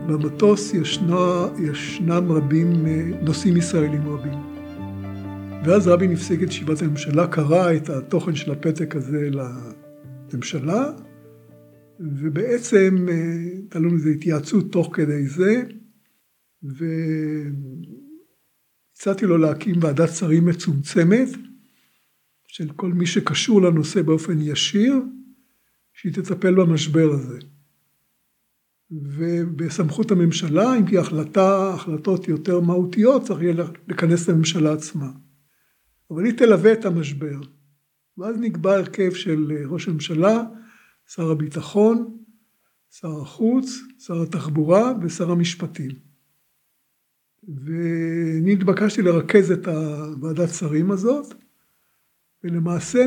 ובמטוס 0.07 0.73
ישנה, 0.73 1.47
ישנם 1.59 2.31
רבים, 2.31 2.85
נוסעים 3.21 3.57
ישראלים 3.57 4.09
רבים. 4.09 4.39
ואז 5.65 5.87
רבין 5.87 6.11
הפסיק 6.11 6.43
את 6.43 6.47
ישיבת 6.47 6.81
הממשלה, 6.81 7.27
קרא 7.27 7.73
את 7.73 7.89
התוכן 7.89 8.35
של 8.35 8.51
הפתק 8.51 8.95
הזה 8.95 9.29
לממשלה, 9.31 10.91
ובעצם 11.99 13.05
אה, 13.09 13.13
הייתה 13.53 13.79
לנו 13.79 13.93
איזו 13.93 14.09
התייעצות 14.09 14.71
תוך 14.71 14.95
כדי 14.95 15.27
זה, 15.27 15.63
והצעתי 18.93 19.25
לו 19.25 19.37
להקים 19.37 19.75
ועדת 19.81 20.09
שרים 20.09 20.45
מצומצמת, 20.45 21.29
של 22.47 22.69
כל 22.75 22.93
מי 22.93 23.05
שקשור 23.05 23.61
לנושא 23.61 24.01
באופן 24.01 24.41
ישיר, 24.41 24.95
שהיא 25.93 26.13
תטפל 26.13 26.55
במשבר 26.55 27.09
הזה. 27.13 27.39
ובסמכות 28.91 30.11
הממשלה, 30.11 30.77
אם 30.77 30.85
כי 30.85 30.97
החלטה, 30.97 31.73
החלטות 31.73 32.27
יותר 32.27 32.59
מהותיות, 32.59 33.23
צריך 33.23 33.41
יהיה 33.41 33.53
לכנס 33.87 34.23
את 34.23 34.29
הממשלה 34.29 34.73
עצמה. 34.73 35.11
אבל 36.11 36.25
היא 36.25 36.33
תלווה 36.33 36.73
את 36.73 36.85
המשבר. 36.85 37.39
ואז 38.17 38.35
נקבע 38.39 38.73
הרכב 38.73 39.13
של 39.13 39.51
ראש 39.65 39.87
הממשלה, 39.87 40.43
שר 41.07 41.31
הביטחון, 41.31 42.17
שר 42.89 43.21
החוץ, 43.21 43.79
שר 43.99 44.21
התחבורה 44.21 44.93
ושר 45.01 45.31
המשפטים. 45.31 45.91
ואני 47.47 48.53
התבקשתי 48.53 49.01
לרכז 49.01 49.51
את 49.51 49.67
הוועדת 49.67 50.49
שרים 50.49 50.91
הזאת, 50.91 51.33
ולמעשה 52.43 53.05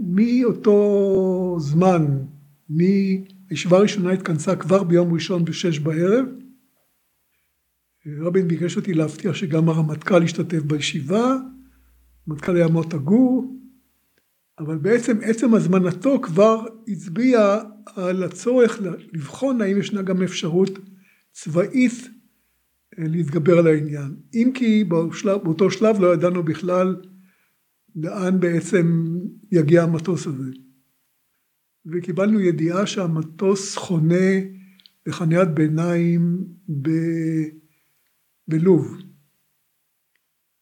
מאותו 0.00 1.56
זמן, 1.58 2.06
הישיבה 3.52 3.76
הראשונה 3.76 4.12
התכנסה 4.12 4.56
כבר 4.56 4.82
ביום 4.82 5.12
ראשון 5.14 5.44
בשש 5.44 5.78
בערב. 5.78 6.26
רבין 8.06 8.48
ביקש 8.48 8.76
אותי 8.76 8.94
להבטיח 8.94 9.34
שגם 9.34 9.68
הרמטכ"ל 9.68 10.22
ישתתף 10.22 10.62
בישיבה, 10.62 11.36
הרמטכ"ל 12.26 12.56
היה 12.56 12.68
מוטה 12.68 12.96
גור, 12.96 13.56
אבל 14.58 14.78
בעצם 14.78 15.18
עצם 15.22 15.54
הזמנתו 15.54 16.20
כבר 16.22 16.64
הצביע 16.88 17.58
על 17.96 18.22
הצורך 18.22 18.80
לבחון 19.12 19.60
האם 19.60 19.78
ישנה 19.78 20.02
גם 20.02 20.22
אפשרות 20.22 20.78
צבאית 21.32 22.08
אה, 22.98 23.04
להתגבר 23.08 23.58
על 23.58 23.66
העניין. 23.66 24.16
אם 24.34 24.50
כי 24.54 24.84
בשלב, 24.84 25.42
באותו 25.42 25.70
שלב 25.70 26.00
לא 26.00 26.14
ידענו 26.14 26.42
בכלל 26.42 26.96
לאן 27.96 28.40
בעצם 28.40 29.16
יגיע 29.52 29.82
המטוס 29.82 30.26
הזה. 30.26 30.61
וקיבלנו 31.86 32.40
ידיעה 32.40 32.86
שהמטוס 32.86 33.76
חונה 33.76 34.30
בחניית 35.06 35.48
ביניים 35.48 36.44
ב... 36.82 36.90
בלוב. 38.48 38.96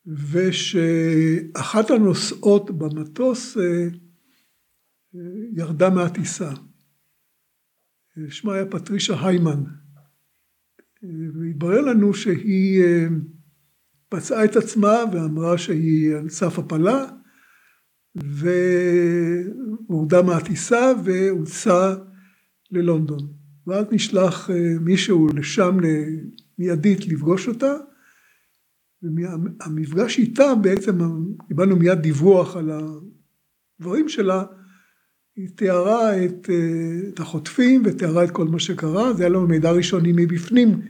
ושאחת 0.06 1.90
הנוסעות 1.90 2.70
במטוס 2.78 3.56
אה, 3.56 3.88
אה, 5.14 5.20
ירדה 5.52 5.90
מהטיסה. 5.90 6.50
שמה 8.28 8.54
היה 8.54 8.66
פטרישה 8.66 9.26
היימן. 9.26 9.62
והתברר 11.34 11.80
לנו 11.80 12.14
שהיא 12.14 12.82
אה, 12.82 13.06
פצעה 14.08 14.44
את 14.44 14.56
עצמה 14.56 14.94
ואמרה 15.12 15.58
שהיא 15.58 16.14
על 16.14 16.28
סף 16.28 16.58
הפלה 16.58 17.06
והורדה 19.88 20.22
מהטיסה 20.22 20.92
והוצאה 21.04 21.94
ללונדון. 22.70 23.32
ואז 23.66 23.86
נשלח 23.90 24.50
מישהו 24.80 25.28
לשם 25.34 25.78
מיידית 26.58 27.06
לפגוש 27.06 27.48
אותה 27.48 27.72
והמפגש 29.02 30.18
איתה 30.18 30.54
בעצם 30.54 30.98
קיבלנו 31.48 31.76
מיד 31.76 31.98
דיווח 31.98 32.56
על 32.56 32.70
הדברים 33.80 34.08
שלה, 34.08 34.44
היא 35.36 35.48
תיארה 35.54 36.24
את, 36.24 36.50
את 37.08 37.20
החוטפים 37.20 37.82
ותיארה 37.84 38.24
את 38.24 38.30
כל 38.30 38.48
מה 38.48 38.58
שקרה, 38.58 39.12
זה 39.12 39.22
היה 39.22 39.30
לנו 39.30 39.46
מידע 39.46 39.70
ראשוני 39.70 40.12
מבפנים. 40.16 40.80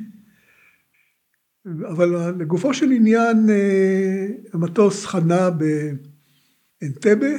אבל 1.89 2.33
לגופו 2.41 2.75
של 2.75 2.91
עניין 2.91 3.47
המטוס 4.53 5.07
חנה 5.07 5.51
באנטבה, 6.83 7.37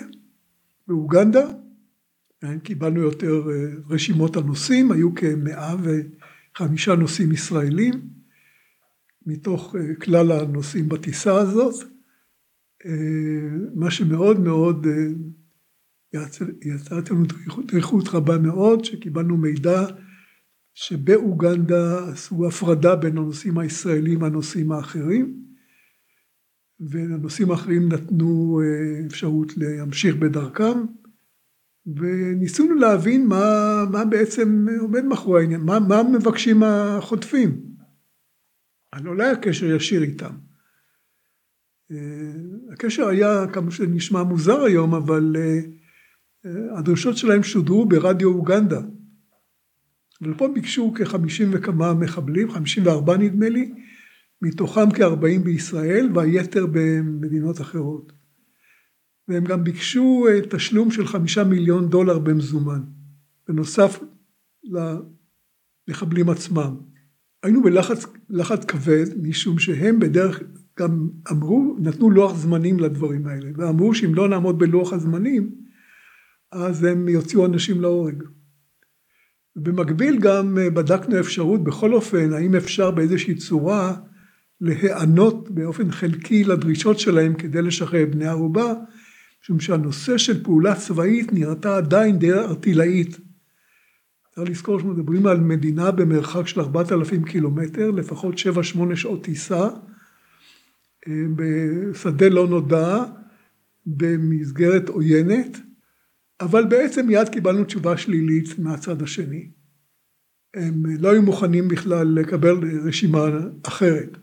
באוגנדה, 0.88 1.48
קיבלנו 2.64 3.00
יותר 3.00 3.44
רשימות 3.90 4.38
הנוסעים, 4.38 4.92
היו 4.92 5.16
כמאה 5.16 5.76
וחמישה 6.56 6.96
נוסעים 6.96 7.32
ישראלים. 7.32 8.22
מתוך 9.26 9.76
אה, 9.76 9.96
כלל 9.96 10.32
הנוסעים 10.32 10.90
בטיסה 10.90 11.36
הזאת, 11.36 11.76
אה, 12.86 12.92
מה 13.76 13.92
שמאוד 13.92 14.40
מאוד 14.40 14.88
אה, 14.88 16.22
יצר 16.62 16.96
לנו 17.12 17.26
דריכות 17.68 18.08
רבה 18.08 18.38
מאוד, 18.38 18.86
שקיבלנו 18.86 19.38
מידע 19.38 19.86
שבאוגנדה 20.74 22.10
עשו 22.12 22.48
הפרדה 22.48 22.96
בין 22.96 23.18
הנוסעים 23.18 23.58
הישראלים 23.58 24.22
והנוסעים 24.22 24.72
האחרים, 24.72 25.46
והנוסעים 26.90 27.52
האחרים 27.52 27.90
נתנו 27.94 28.62
אפשרות 29.08 29.58
להמשיך 29.58 30.16
בדרכם, 30.16 30.78
וניסינו 31.86 32.76
להבין 32.76 33.28
מה, 33.28 33.84
מה 33.92 34.06
בעצם 34.06 34.66
עומד 34.80 35.04
מאחורי 35.04 35.42
העניין, 35.42 35.62
מה, 35.62 35.80
מה 35.80 36.04
מבקשים 36.04 36.64
החוטפים. 36.64 37.62
לא, 39.04 39.18
לא 39.18 39.24
היה 39.24 39.36
קשר 39.36 39.76
ישיר 39.76 40.02
איתם. 40.04 40.32
אה, 41.92 42.74
הקשר 42.74 43.08
היה, 43.08 43.46
כמה 43.54 43.72
שזה 43.72 43.88
נשמע 43.88 44.24
מוזר 44.24 44.64
היום, 44.64 44.96
אבל 44.96 45.36
אה, 45.38 45.60
אה, 46.46 46.80
הדרישות 46.80 47.18
שלהם 47.18 47.44
שודרו 47.44 47.86
ברדיו 47.86 48.30
אוגנדה. 48.30 48.82
אבל 50.22 50.34
פה 50.34 50.48
ביקשו 50.48 50.94
כחמישים 50.94 51.50
וכמה 51.54 51.94
מחבלים, 51.94 52.52
חמישים 52.52 52.86
וארבע 52.86 53.18
נדמה 53.18 53.50
לי, 53.50 53.74
מתוכם 54.42 54.92
כארבעים 54.92 55.44
בישראל 55.44 56.10
והיתר 56.14 56.66
במדינות 56.72 57.62
אחרות. 57.62 58.12
והם 59.28 59.44
גם 59.44 59.64
ביקשו 59.64 60.26
תשלום 60.50 60.92
של 60.92 61.08
חמישה 61.08 61.44
מיליון 61.44 61.90
דולר 61.90 62.20
במזומן, 62.20 62.82
בנוסף 63.48 64.00
למחבלים 65.88 66.30
עצמם. 66.30 66.76
היינו 67.44 67.64
בלחץ 67.64 68.06
לחץ 68.30 68.66
כבד, 68.66 69.06
משום 69.22 69.60
שהם 69.60 70.00
בדרך 70.00 70.40
גם 70.80 71.10
אמרו, 71.32 71.78
נתנו 71.80 72.10
לוח 72.10 72.36
זמנים 72.36 72.80
לדברים 72.80 73.28
האלה, 73.28 73.50
ואמרו 73.56 73.96
שאם 73.96 74.16
לא 74.16 74.30
נעמוד 74.30 74.60
בלוח 74.60 74.94
הזמנים, 74.94 75.56
אז 76.52 76.84
הם 76.84 77.08
יוציאו 77.08 77.46
אנשים 77.46 77.82
להורג. 77.82 78.24
במקביל 79.56 80.20
גם 80.20 80.58
אה, 80.58 80.70
בדקנו 80.70 81.20
אפשרות, 81.20 81.64
בכל 81.64 81.94
אופן, 81.94 82.34
האם 82.34 82.56
אפשר 82.56 82.92
באיזושהי 82.92 83.36
צורה 83.36 83.96
להיענות 84.62 85.50
באופן 85.50 85.92
חלקי 85.92 86.44
לדרישות 86.44 87.00
שלהם 87.00 87.34
כדי 87.34 87.62
לשחרר 87.62 88.06
בני 88.12 88.28
ערובה, 88.28 88.74
משום 89.44 89.60
שהנושא 89.60 90.18
של 90.18 90.44
פעולה 90.44 90.76
צבאית 90.76 91.34
נראתה 91.34 91.78
עדיין 91.78 92.20
די 92.20 92.34
ארטילאית. 92.34 93.18
צריך 94.36 94.50
לזכור 94.50 94.80
שמדברים 94.80 95.28
על 95.28 95.40
מדינה 95.40 95.92
במרחק 95.92 96.48
של 96.48 96.60
4,000 96.60 97.24
קילומטר, 97.24 97.92
לפחות 97.92 98.36
7-8 98.38 98.96
שעות 98.96 99.24
טיסה, 99.24 99.70
אה, 101.08 101.14
בשדה 101.36 102.30
לא 102.30 102.48
נודע, 102.48 103.04
במסגרת 103.86 104.90
עוינת, 104.90 105.58
אבל 106.42 106.66
בעצם 106.66 107.08
מיד 107.08 107.30
קיבלנו 107.30 107.64
תשובה 107.64 107.98
שלילית 107.98 108.60
מהצד 108.60 109.02
השני. 109.02 109.50
הם 110.54 110.84
לא 111.00 111.12
היו 111.12 111.22
מוכנים 111.22 111.68
בכלל 111.68 112.08
לקבל 112.08 112.56
רשימה 112.86 113.20
אחרת. 113.64 114.18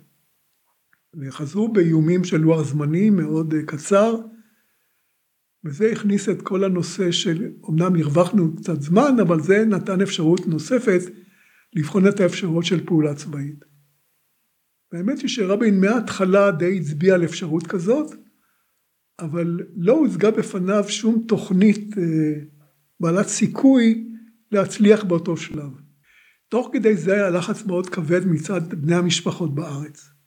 וחזרו 1.21 1.73
באיומים 1.73 2.25
של 2.25 2.37
לוח 2.37 2.63
זמנים 2.63 3.17
מאוד 3.17 3.55
קצר, 3.67 4.17
וזה 5.65 5.93
הכניס 5.93 6.29
את 6.29 6.43
כל 6.43 6.65
הנושא 6.65 7.11
של, 7.11 7.51
אמנם 7.71 7.97
הרווחנו 7.97 8.57
קצת 8.57 8.83
זמן, 8.83 9.17
אבל 9.23 9.41
זה 9.41 9.65
נתן 9.65 10.01
אפשרות 10.01 10.47
נוספת 10.47 11.01
לבחון 11.75 12.09
את 12.09 12.21
האפשרות 12.21 12.65
של 12.65 12.87
פעולה 12.87 13.15
צבאית. 13.15 13.65
והאמת 14.93 15.21
היא 15.21 15.29
שרבין 15.29 15.81
מההתחלה 15.81 16.51
די 16.51 16.79
הצביע 16.79 17.15
על 17.15 17.25
אפשרות 17.25 17.67
כזאת, 17.67 18.15
אבל 19.19 19.61
לא 19.77 19.93
הוצגה 19.93 20.31
בפניו 20.31 20.85
שום 20.89 21.25
תוכנית 21.29 21.99
אה, 21.99 22.41
בעלת 23.01 23.27
סיכוי 23.27 24.09
להצליח 24.53 25.05
באותו 25.05 25.37
שלב. 25.37 25.71
תוך 26.49 26.71
כדי 26.73 26.97
זה 26.97 27.15
היה 27.15 27.31
לחץ 27.31 27.67
מאוד 27.67 27.89
כבד 27.89 28.27
מצד 28.27 28.75
בני 28.75 28.95
המשפחות 28.95 29.55
בארץ. 29.55 30.18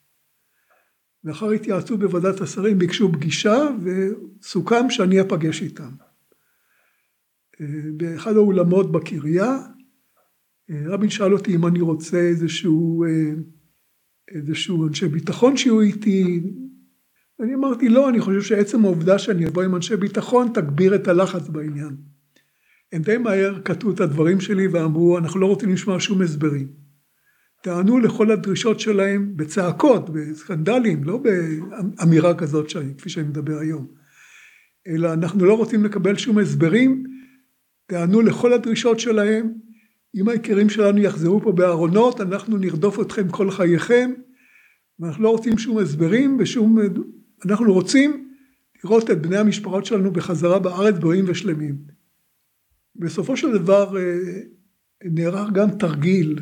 לאחר 1.23 1.49
התייעצות 1.51 1.99
בוועדת 1.99 2.41
השרים 2.41 2.79
ביקשו 2.79 3.11
פגישה 3.11 3.69
וסוכם 3.83 4.89
שאני 4.89 5.21
אפגש 5.21 5.61
איתם. 5.61 5.91
אה, 7.61 7.65
באחד 7.97 8.35
האולמות 8.35 8.91
בקריה 8.91 9.59
אה, 10.69 10.83
רבין 10.85 11.09
שאל 11.09 11.33
אותי 11.33 11.55
אם 11.55 11.67
אני 11.67 11.81
רוצה 11.81 12.17
איזשהו, 12.17 13.03
אה, 13.03 13.33
איזשהו 14.31 14.87
אנשי 14.87 15.07
ביטחון 15.07 15.57
שיהיו 15.57 15.81
איתי. 15.81 16.43
אני 17.39 17.55
אמרתי 17.55 17.89
לא, 17.89 18.09
אני 18.09 18.19
חושב 18.19 18.41
שעצם 18.41 18.85
העובדה 18.85 19.19
שאני 19.19 19.47
אבוא 19.47 19.63
עם 19.63 19.75
אנשי 19.75 19.95
ביטחון 19.95 20.47
תגביר 20.53 20.95
את 20.95 21.07
הלחץ 21.07 21.47
בעניין. 21.47 21.97
הם 22.91 23.01
די 23.01 23.17
מהר 23.17 23.59
קטעו 23.63 23.91
את 23.91 23.99
הדברים 23.99 24.41
שלי 24.41 24.67
ואמרו 24.67 25.17
אנחנו 25.17 25.39
לא 25.39 25.45
רוצים 25.45 25.69
לשמוע 25.69 25.99
שום 25.99 26.21
הסברים. 26.21 26.80
טענו 27.61 27.99
לכל 27.99 28.31
הדרישות 28.31 28.79
שלהם 28.79 29.33
בצעקות, 29.35 30.09
בסקנדלים, 30.09 31.03
לא 31.03 31.17
באמירה 31.17 32.33
כזאת 32.33 32.69
שאני, 32.69 32.93
כפי 32.97 33.09
שאני 33.09 33.27
מדבר 33.27 33.59
היום, 33.59 33.87
אלא 34.87 35.13
אנחנו 35.13 35.45
לא 35.45 35.57
רוצים 35.57 35.83
לקבל 35.83 36.17
שום 36.17 36.37
הסברים, 36.37 37.03
טענו 37.85 38.21
לכל 38.21 38.53
הדרישות 38.53 38.99
שלהם, 38.99 39.53
אם 40.15 40.29
היקירים 40.29 40.69
שלנו 40.69 40.97
יחזרו 40.97 41.41
פה 41.41 41.51
בארונות, 41.51 42.21
אנחנו 42.21 42.57
נרדוף 42.57 42.99
אתכם 42.99 43.29
כל 43.29 43.51
חייכם, 43.51 44.11
ואנחנו 44.99 45.23
לא 45.23 45.29
רוצים 45.29 45.57
שום 45.57 45.77
הסברים 45.77 46.37
ושום, 46.39 46.77
אנחנו 47.45 47.73
רוצים 47.73 48.29
לראות 48.83 49.11
את 49.11 49.21
בני 49.21 49.37
המשפחות 49.37 49.85
שלנו 49.85 50.11
בחזרה 50.11 50.59
בארץ 50.59 50.95
בריאים 50.99 51.25
ושלמים. 51.27 51.77
בסופו 52.95 53.37
של 53.37 53.57
דבר 53.57 53.97
אה, 53.97 54.17
נערך 55.03 55.51
גם 55.51 55.71
תרגיל 55.71 56.39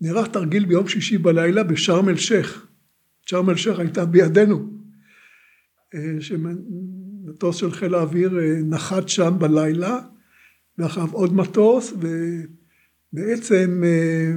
נערך 0.00 0.26
תרגיל 0.26 0.64
ביום 0.64 0.88
שישי 0.88 1.18
בלילה 1.18 1.62
בשארם 1.62 2.08
אל 2.08 2.16
שייח. 2.16 2.66
שארם 3.26 3.50
אל 3.50 3.56
שייח 3.56 3.78
הייתה 3.78 4.04
בידינו. 4.04 4.70
אה, 5.94 6.18
מטוס 7.24 7.56
של 7.56 7.70
חיל 7.70 7.94
האוויר 7.94 8.38
אה, 8.38 8.58
נחת 8.64 9.08
שם 9.08 9.34
בלילה, 9.38 9.98
ואחריו 10.78 11.12
עוד 11.12 11.34
מטוס, 11.34 11.92
ובעצם 13.12 13.82
אה, 13.84 14.32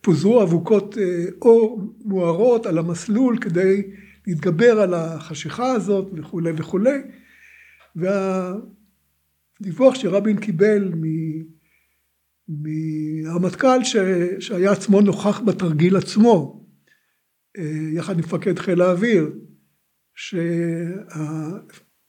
פוזרו 0.00 0.42
אבוקות 0.42 0.96
אור 1.42 1.94
מוארות 2.04 2.66
על 2.66 2.78
המסלול 2.78 3.38
כדי 3.38 3.82
להתגבר 4.26 4.80
על 4.80 4.94
החשיכה 4.94 5.72
הזאת 5.72 6.10
וכולי 6.16 6.50
וכולי. 6.56 6.98
והדיווח 7.96 9.94
שרבין 9.94 10.36
קיבל 10.36 10.92
מהרמטכ"ל 12.48 13.84
שהיה 14.38 14.72
עצמו 14.72 15.00
נוכח 15.00 15.40
בתרגיל 15.40 15.96
עצמו, 15.96 16.64
יחד 17.92 18.12
עם 18.12 18.18
מפקד 18.18 18.58
חיל 18.58 18.80
האוויר, 18.80 19.30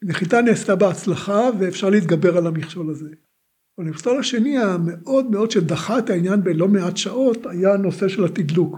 שהנחיתה 0.05 0.41
נעשתה 0.41 0.75
בהצלחה 0.75 1.49
ואפשר 1.59 1.89
להתגבר 1.89 2.37
על 2.37 2.47
המכשול 2.47 2.89
הזה. 2.89 3.09
אבל 3.77 3.87
המכשול 3.87 4.19
השני 4.19 4.57
המאוד 4.57 5.31
מאוד 5.31 5.51
שדחה 5.51 5.99
את 5.99 6.09
העניין 6.09 6.43
בלא 6.43 6.67
מעט 6.67 6.97
שעות 6.97 7.45
היה 7.45 7.73
הנושא 7.73 8.07
של 8.07 8.25
התדלוק. 8.25 8.77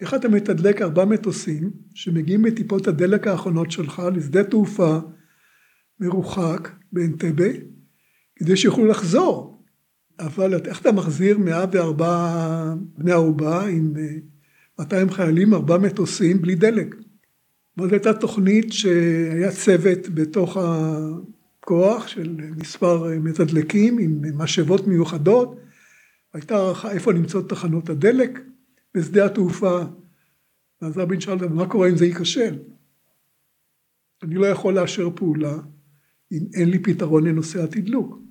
איך 0.00 0.14
אתה 0.14 0.28
מתדלק 0.28 0.82
ארבע 0.82 1.04
מטוסים 1.04 1.70
שמגיעים 1.94 2.42
מטיפות 2.42 2.88
הדלק 2.88 3.26
האחרונות 3.26 3.70
שלך 3.70 4.02
לשדה 4.14 4.44
תעופה 4.44 4.98
מרוחק 6.00 6.70
באנטבה 6.92 7.48
כדי 8.36 8.56
שיוכלו 8.56 8.86
לחזור. 8.86 9.55
אבל 10.18 10.54
איך 10.66 10.80
אתה 10.80 10.92
מחזיר 10.92 11.38
104 11.38 12.74
בני 12.98 13.12
ערובה 13.12 13.66
עם 13.66 13.94
200 14.78 15.10
חיילים, 15.10 15.54
ארבע 15.54 15.78
מטוסים 15.78 16.42
בלי 16.42 16.54
דלק? 16.54 16.94
זאת 17.78 17.92
הייתה 17.92 18.14
תוכנית 18.14 18.72
שהיה 18.72 19.52
צוות 19.52 20.08
בתוך 20.08 20.56
הכוח 20.56 22.06
של 22.08 22.36
מספר 22.56 23.04
מתדלקים 23.20 23.98
עם 23.98 24.22
משאבות 24.34 24.86
מיוחדות, 24.86 25.60
הייתה 26.34 26.56
הערכה 26.56 26.90
איפה 26.90 27.12
נמצאות 27.12 27.48
תחנות 27.48 27.90
הדלק 27.90 28.40
בשדה 28.94 29.26
התעופה, 29.26 29.80
ואז 30.82 30.98
רבין 30.98 31.20
שאל 31.20 31.48
מה 31.48 31.68
קורה 31.68 31.88
אם 31.88 31.96
זה 31.96 32.06
ייכשל? 32.06 32.58
אני 34.22 34.34
לא 34.34 34.46
יכול 34.46 34.74
לאשר 34.74 35.10
פעולה 35.14 35.58
אם 36.32 36.40
אין 36.54 36.70
לי 36.70 36.78
פתרון 36.78 37.26
לנושא 37.26 37.64
התדלוק. 37.64 38.25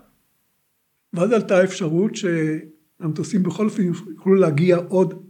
ואז 1.16 1.32
עלתה 1.32 1.58
האפשרות 1.58 2.12
שהמטוסים 2.16 3.44
בכל 3.44 3.66
אופן 3.66 3.84
יוכלו 3.84 4.36
להגיע 4.36 4.78
עוד 4.78 5.26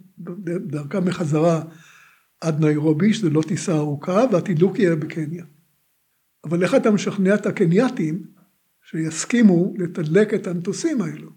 דרכם 0.67 1.05
מחזרה 1.05 1.63
עד 2.41 2.59
ניירובי, 2.59 3.13
שזה 3.13 3.29
לא 3.29 3.41
טיסה 3.41 3.75
ארוכה, 3.75 4.23
והתדלוק 4.31 4.79
יהיה 4.79 4.95
בקניה. 4.95 5.45
אבל 6.43 6.63
איך 6.63 6.75
אתה 6.75 6.91
משכנע 6.91 7.36
את 7.36 7.45
הקנייתים 7.45 8.23
שיסכימו 8.81 9.73
לתדלק 9.77 10.33
את 10.33 10.47
המטוסים 10.47 11.01
האלו? 11.01 11.29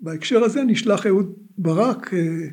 בהקשר 0.00 0.44
הזה 0.44 0.64
נשלח 0.64 1.06
אהוד 1.06 1.32
ברק, 1.58 2.14
אה, 2.14 2.48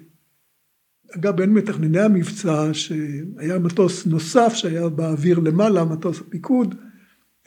אגב 1.15 1.36
בין 1.36 1.53
מתכנני 1.53 1.99
המבצע, 1.99 2.70
שהיה 2.74 3.59
מטוס 3.59 4.05
נוסף 4.05 4.53
שהיה 4.53 4.89
באוויר 4.89 5.39
למעלה, 5.39 5.86
מטוס 5.86 6.22
הפיקוד, 6.22 6.76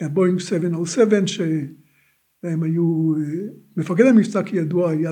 הבואינג 0.01 0.39
707, 0.39 1.17
שהם 2.43 2.63
היו, 2.63 3.13
אה, 3.15 3.47
מפקד 3.77 4.05
המבצע 4.05 4.43
כידוע 4.43 4.91
היה 4.91 5.11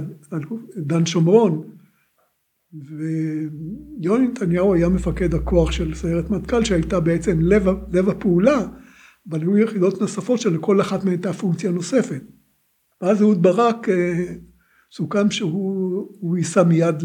דן 0.77 1.05
שומרון, 1.05 1.61
ויוני 2.73 4.27
נתניהו 4.27 4.73
היה 4.73 4.89
מפקד 4.89 5.33
הכוח 5.33 5.71
של 5.71 5.95
סיירת 5.95 6.29
מטכ"ל 6.29 6.63
שהייתה 6.63 6.99
בעצם 6.99 7.39
לב, 7.41 7.67
לב 7.91 8.09
הפעולה, 8.09 8.67
אבל 9.29 9.41
היו 9.41 9.57
יחידות 9.57 10.01
נוספות 10.01 10.39
שלכל 10.39 10.81
אחת 10.81 11.03
מהן 11.03 11.13
הייתה 11.13 11.33
פונקציה 11.33 11.71
נוספת. 11.71 12.21
ואז 13.01 13.21
אהוד 13.21 13.41
ברק 13.41 13.89
אה, 13.89 14.25
סוכם 14.91 15.31
שהוא 15.31 16.37
ייסע 16.37 16.63
מיד 16.63 16.95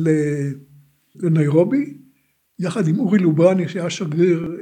לניירובי, 1.16 1.98
יחד 2.58 2.88
עם 2.88 2.98
אורי 2.98 3.18
לוברני 3.18 3.68
שהיה 3.68 3.90
שגריר 3.90 4.56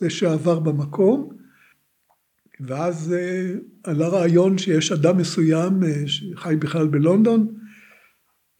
לשעבר 0.00 0.58
במקום, 0.58 1.41
ואז 2.60 3.12
אה, 3.12 3.54
עלה 3.84 4.08
רעיון 4.08 4.58
שיש 4.58 4.92
אדם 4.92 5.18
מסוים 5.18 5.84
אה, 5.84 6.02
שחי 6.06 6.56
בכלל 6.58 6.86
בלונדון, 6.86 7.54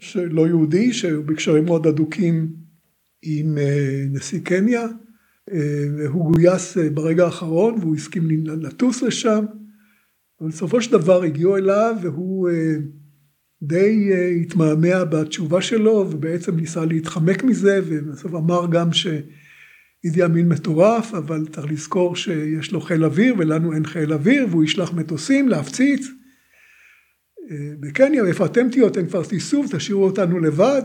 שלא 0.01 0.47
יהודי, 0.47 0.93
שהוא 0.93 1.25
בקשרים 1.25 1.65
מאוד 1.65 1.87
הדוקים 1.87 2.53
עם 3.23 3.59
אה, 3.59 4.05
נשיא 4.11 4.41
קניה, 4.41 4.87
והוא 5.99 6.33
גויס 6.33 6.77
ברגע 6.95 7.25
האחרון 7.25 7.75
והוא 7.81 7.97
הסכים 7.97 8.47
לטוס 8.47 9.03
לשם, 9.03 9.45
אבל 10.41 10.49
בסופו 10.51 10.83
של 10.83 10.93
דבר 10.93 11.23
הגיעו 11.23 11.57
אליו 11.57 11.97
והוא 12.03 12.49
די 13.63 14.11
התמהמה 14.41 15.05
בתשובה 15.05 15.63
שלו 15.63 16.09
ובעצם 16.11 16.57
ניסה 16.57 16.85
להתחמק 16.85 17.45
מזה 17.45 17.81
ובסוף 17.87 18.35
אמר 18.35 18.67
גם 18.71 18.93
שאידי 20.03 20.25
אמין 20.25 20.49
מטורף 20.49 21.15
אבל 21.15 21.47
צריך 21.53 21.73
לזכור 21.73 22.17
שיש 22.17 22.73
לו 22.73 22.81
חיל 22.81 23.05
אוויר 23.05 23.35
ולנו 23.39 23.73
אין 23.73 23.87
חיל 23.87 24.13
אוויר 24.13 24.47
והוא 24.51 24.65
ישלח 24.65 24.93
מטוסים 24.93 25.49
להפציץ 25.49 26.09
בקניה, 27.81 28.27
איפה 28.27 28.47
אתם 28.47 28.69
תהיו, 28.71 28.89
אתם 28.89 29.07
כבר 29.07 29.25
תיסעו, 29.25 29.65
תשאירו 29.71 30.05
אותנו 30.05 30.39
לבד. 30.39 30.83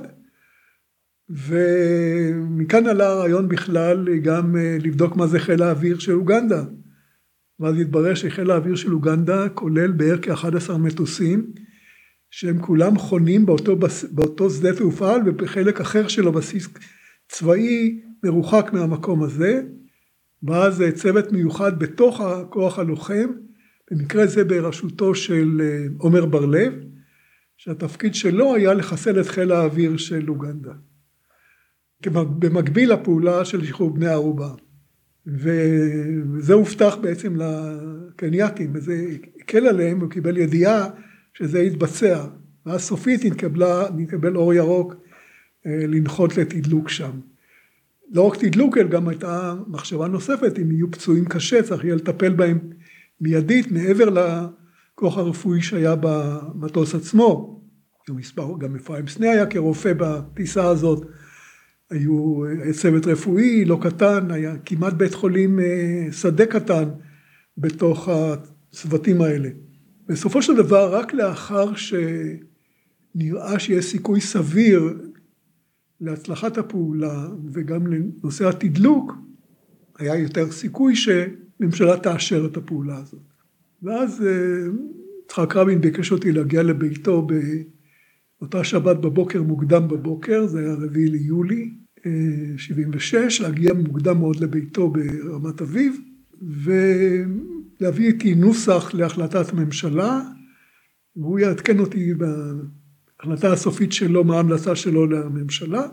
ומכאן 1.29 2.87
עלה 2.87 3.07
הרעיון 3.07 3.47
בכלל 3.47 4.19
גם 4.19 4.55
אה, 4.57 4.77
לבדוק 4.79 5.15
מה 5.15 5.27
זה 5.27 5.39
חיל 5.39 5.63
האוויר 5.63 5.99
של 5.99 6.11
אוגנדה. 6.11 6.63
ואז 7.59 7.79
התברר 7.79 8.15
שחיל 8.15 8.51
האוויר 8.51 8.75
של 8.75 8.93
אוגנדה 8.93 9.49
כולל 9.49 9.91
בערך 9.91 10.19
כ-11 10.25 10.77
מטוסים, 10.77 11.51
שהם 12.31 12.61
כולם 12.61 12.97
חונים 12.97 13.45
באותו, 13.45 13.77
באותו 14.11 14.49
שדה 14.49 14.75
תעופה 14.75 15.13
ובחלק 15.25 15.81
אחר 15.81 16.07
של 16.07 16.27
הבסיס 16.27 16.67
צבאי 17.27 18.01
מרוחק 18.23 18.69
מהמקום 18.73 19.23
הזה. 19.23 19.61
ואז 20.43 20.83
צוות 20.95 21.31
מיוחד 21.31 21.79
בתוך 21.79 22.21
הכוח 22.21 22.79
הלוחם 22.79 23.27
במקרה 23.91 24.25
זה 24.25 24.43
בראשותו 24.43 25.15
של 25.15 25.61
אה, 25.61 25.85
עומר 25.97 26.25
בר 26.25 26.45
לב, 26.45 26.73
שהתפקיד 27.57 28.15
שלו 28.15 28.55
היה 28.55 28.73
לחסל 28.73 29.21
את 29.21 29.27
חיל 29.27 29.51
האוויר 29.51 29.97
של 29.97 30.29
אוגנדה. 30.29 30.73
במקביל 32.39 32.93
לפעולה 32.93 33.45
של 33.45 33.65
שחרור 33.65 33.93
בני 33.93 34.07
ערובה. 34.07 34.49
וזה 35.25 36.53
הובטח 36.53 36.95
בעצם 37.01 37.35
לקנייתים, 37.35 38.71
וזה 38.73 39.07
הקל 39.41 39.67
עליהם, 39.67 40.01
הוא 40.01 40.09
קיבל 40.09 40.37
ידיעה 40.37 40.89
שזה 41.33 41.59
יתבצע, 41.59 42.25
ואז 42.65 42.81
סופית 42.81 43.25
נתקבל 43.95 44.35
אור 44.35 44.53
ירוק 44.53 44.93
אה, 44.93 44.97
לנחות 45.67 46.37
לתדלוק 46.37 46.89
שם. 46.89 47.11
לא 48.11 48.21
רק 48.21 48.37
תדלוק, 48.37 48.77
אלא 48.77 48.87
גם 48.87 49.07
הייתה 49.07 49.55
מחשבה 49.67 50.07
נוספת, 50.07 50.59
אם 50.61 50.71
יהיו 50.71 50.91
פצועים 50.91 51.25
קשה, 51.25 51.63
צריך 51.63 51.83
יהיה 51.83 51.95
לטפל 51.95 52.33
בהם 52.33 52.59
מיידית 53.21 53.71
מעבר 53.71 54.09
לכוח 54.09 55.17
הרפואי 55.17 55.61
שהיה 55.61 55.95
במטוס 55.99 56.95
עצמו. 56.95 57.57
מספר, 58.09 58.57
גם 58.59 58.75
אפרים 58.75 59.07
סנה 59.07 59.31
היה 59.31 59.45
כרופא 59.45 59.93
בטיסה 59.97 60.67
הזאת, 60.67 61.05
היו 61.89 62.41
צוות 62.71 63.07
רפואי 63.07 63.65
לא 63.65 63.79
קטן, 63.81 64.31
היה 64.31 64.55
כמעט 64.65 64.93
בית 64.93 65.13
חולים 65.13 65.59
אה, 65.59 66.07
שדה 66.11 66.45
קטן 66.45 66.89
בתוך 67.57 68.09
הצוותים 68.09 69.21
האלה. 69.21 69.49
בסופו 70.07 70.41
של 70.41 70.55
דבר, 70.55 70.95
רק 70.95 71.13
לאחר 71.13 71.71
שנראה 71.75 73.59
שיש 73.59 73.85
סיכוי 73.85 74.21
סביר 74.21 74.93
להצלחת 76.01 76.57
הפעולה 76.57 77.27
וגם 77.53 77.87
לנושא 77.87 78.49
התדלוק, 78.49 79.13
היה 79.99 80.15
יותר 80.15 80.51
סיכוי 80.51 80.95
ש... 80.95 81.09
הממשלה 81.59 81.97
תאשר 81.97 82.45
את 82.51 82.57
הפעולה 82.57 82.97
הזאת. 82.97 83.21
ואז 83.83 84.23
אה, 84.25 84.71
יצחק 85.25 85.55
רבין 85.55 85.81
ביקש 85.81 86.11
אותי 86.11 86.31
להגיע 86.31 86.63
לביתו 86.63 87.27
באותה 88.39 88.63
שבת 88.63 88.97
בבוקר, 88.97 89.43
מוקדם 89.43 89.87
בבוקר, 89.87 90.47
זה 90.47 90.59
היה 90.59 90.73
רביעי 90.73 91.07
ליולי 91.07 91.73
76, 92.57 93.41
אה, 93.41 93.47
להגיע 93.47 93.73
מוקדם 93.73 94.19
מאוד 94.19 94.35
לביתו 94.39 94.89
ברמת 94.89 95.61
אביב, 95.61 95.97
ולהביא 96.41 98.07
איתי 98.07 98.35
נוסח 98.35 98.93
להחלטת 98.93 99.53
ממשלה, 99.53 100.21
והוא 101.15 101.39
יעדכן 101.39 101.79
אותי 101.79 102.13
בהחלטה 103.19 103.53
הסופית 103.53 103.91
שלו, 103.91 104.23
מה 104.23 104.35
ההמלצה 104.35 104.75
שלו 104.75 105.05
לממשלה. 105.05 105.87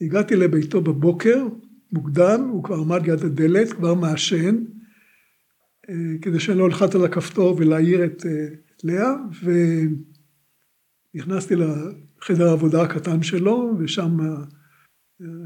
הגעתי 0.00 0.36
לביתו 0.36 0.80
בבוקר, 0.80 1.46
מוקדם, 1.92 2.48
הוא 2.52 2.64
כבר 2.64 2.76
עמד 2.76 3.06
ליד 3.06 3.24
הדלת, 3.24 3.72
כבר 3.72 3.94
מעשן, 3.94 4.64
אה, 5.88 5.94
כדי 6.22 6.40
שאני 6.40 6.58
לא 6.58 6.66
אלחץ 6.66 6.94
על 6.94 7.04
הכפתור 7.04 7.56
ולהעיר 7.58 8.04
את 8.04 8.26
אה, 8.26 8.46
לאה, 8.84 9.14
ונכנסתי 11.14 11.54
לחדר 11.56 12.48
העבודה 12.48 12.82
הקטן 12.82 13.22
שלו, 13.22 13.74
ושם 13.78 14.20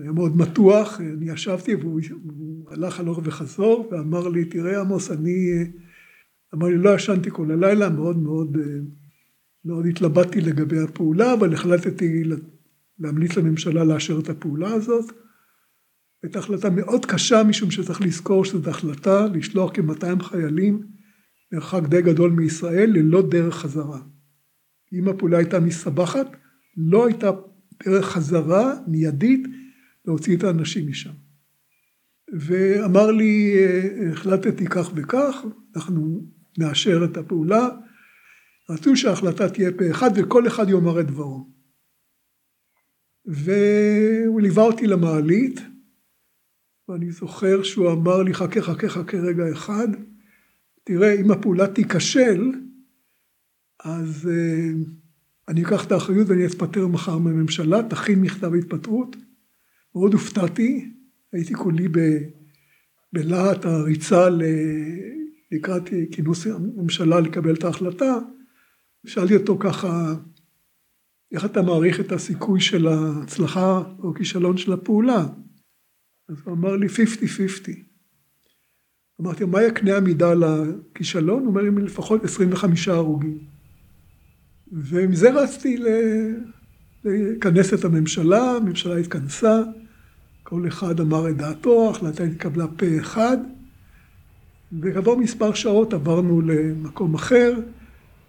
היה 0.02 0.12
מאוד 0.12 0.36
מתוח, 0.36 1.00
אני 1.00 1.30
ישבתי 1.30 1.74
והוא 1.74 2.00
הלך 2.70 3.00
הלוך 3.00 3.20
וחזור 3.24 3.88
ואמר 3.90 4.28
לי, 4.28 4.44
תראה 4.44 4.80
עמוס, 4.80 5.10
אני, 5.10 5.64
אמר 6.54 6.66
לי, 6.66 6.78
לא 6.78 6.94
ישנתי 6.94 7.30
כל 7.32 7.50
הלילה, 7.50 7.88
מאוד 7.88 8.18
מאוד, 8.18 8.56
מאוד 9.64 9.86
התלבטתי 9.86 10.40
לגבי 10.40 10.80
הפעולה, 10.80 11.32
אבל 11.32 11.52
החלטתי 11.52 12.24
להמליץ 12.98 13.36
לממשלה 13.36 13.84
לאשר 13.84 14.18
את 14.18 14.28
הפעולה 14.28 14.72
הזאת. 14.72 15.12
הייתה 16.22 16.38
החלטה 16.38 16.70
מאוד 16.70 17.06
קשה, 17.06 17.42
משום 17.42 17.70
שצריך 17.70 18.00
לזכור 18.00 18.44
שזו 18.44 18.70
החלטה 18.70 19.26
לשלוח 19.34 19.70
כ-200 19.74 20.22
חיילים 20.22 20.86
מרחק 21.52 21.82
די 21.88 22.02
גדול 22.02 22.30
מישראל 22.30 22.90
ללא 22.90 23.22
דרך 23.30 23.54
חזרה. 23.54 24.00
אם 24.92 25.08
הפעולה 25.08 25.38
הייתה 25.38 25.60
מסתבכת, 25.60 26.26
לא 26.76 27.06
הייתה 27.06 27.30
דרך 27.84 28.06
חזרה 28.06 28.74
מיידית 28.86 29.46
להוציא 30.06 30.36
את 30.36 30.44
האנשים 30.44 30.88
משם. 30.88 31.10
ואמר 32.40 33.10
לי, 33.10 33.56
החלטתי 34.12 34.66
כך 34.66 34.90
וכך, 34.94 35.44
אנחנו 35.76 36.26
נאשר 36.58 37.04
את 37.04 37.16
הפעולה. 37.16 37.68
רצו 38.70 38.96
שההחלטה 38.96 39.48
תהיה 39.48 39.70
פה 39.78 39.90
אחד 39.90 40.10
וכל 40.16 40.46
אחד 40.46 40.68
יאמר 40.68 41.00
את 41.00 41.06
דברו. 41.06 41.48
והוא 43.26 44.40
ליווה 44.40 44.62
אותי 44.62 44.86
למעלית, 44.86 45.60
ואני 46.88 47.10
זוכר 47.10 47.62
שהוא 47.62 47.92
אמר 47.92 48.22
לי, 48.22 48.34
חכה, 48.34 48.62
חכה, 48.62 48.88
חכה 48.88 49.16
רגע 49.16 49.52
אחד, 49.52 49.88
תראה, 50.84 51.20
אם 51.20 51.30
הפעולה 51.30 51.66
תיכשל, 51.66 52.52
אז 53.84 54.28
uh, 54.30 54.88
אני 55.48 55.62
אקח 55.62 55.86
את 55.86 55.92
האחריות 55.92 56.28
ואני 56.28 56.46
אתפטר 56.46 56.86
מחר 56.86 57.18
מהממשלה, 57.18 57.82
תכין 57.82 58.20
מכתב 58.20 58.54
התפטרות. 58.54 59.16
מאוד 59.94 60.12
הופתעתי, 60.12 60.92
הייתי 61.32 61.54
כולי 61.54 61.88
ב, 61.88 61.98
בלהט 63.12 63.64
הריצה 63.64 64.28
לקראת 65.52 65.82
כינוס 66.10 66.46
הממשלה 66.46 67.20
לקבל 67.20 67.54
את 67.54 67.64
ההחלטה. 67.64 68.18
שאלתי 69.06 69.36
אותו 69.36 69.58
ככה, 69.58 70.14
איך 71.32 71.44
אתה 71.44 71.62
מעריך 71.62 72.00
את 72.00 72.12
הסיכוי 72.12 72.60
של 72.60 72.86
ההצלחה 72.86 73.82
או 73.98 74.14
כישלון 74.14 74.56
של 74.56 74.72
הפעולה? 74.72 75.26
אז 76.28 76.36
הוא 76.44 76.54
אמר 76.54 76.76
לי 76.76 76.86
50-50. 76.86 76.90
אמרתי, 79.20 79.44
מה 79.44 79.62
יקנה 79.62 79.96
המידה 79.96 80.34
לכישלון? 80.34 81.40
הוא 81.40 81.48
אומר 81.48 81.62
לי, 81.62 81.70
לפחות 81.70 82.24
25 82.24 82.88
הרוגים. 82.88 83.38
ומזה 84.72 85.30
רצתי 85.30 85.76
לכנס 87.04 87.74
את 87.74 87.84
הממשלה, 87.84 88.56
הממשלה 88.56 88.96
התכנסה, 88.96 89.62
כל 90.42 90.68
אחד 90.68 91.00
אמר 91.00 91.30
את 91.30 91.36
דעתו, 91.36 91.88
ההחלטה 91.88 92.22
התקבלה 92.22 92.66
פה 92.76 92.86
אחד, 93.00 93.36
וכעבור 94.80 95.16
מספר 95.16 95.54
שעות 95.54 95.92
עברנו 95.92 96.40
למקום 96.40 97.14
אחר, 97.14 97.60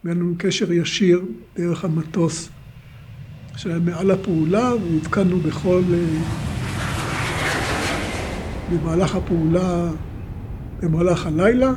והיה 0.03 0.15
לנו 0.15 0.33
קשר 0.37 0.71
ישיר 0.71 1.21
דרך 1.55 1.85
המטוס 1.85 2.49
שהיה 3.55 3.79
מעל 3.79 4.11
הפעולה, 4.11 4.73
ועדכנו 4.75 5.39
בכל... 5.39 5.81
במהלך 8.71 9.15
הפעולה, 9.15 9.91
במהלך 10.81 11.25
הלילה. 11.25 11.73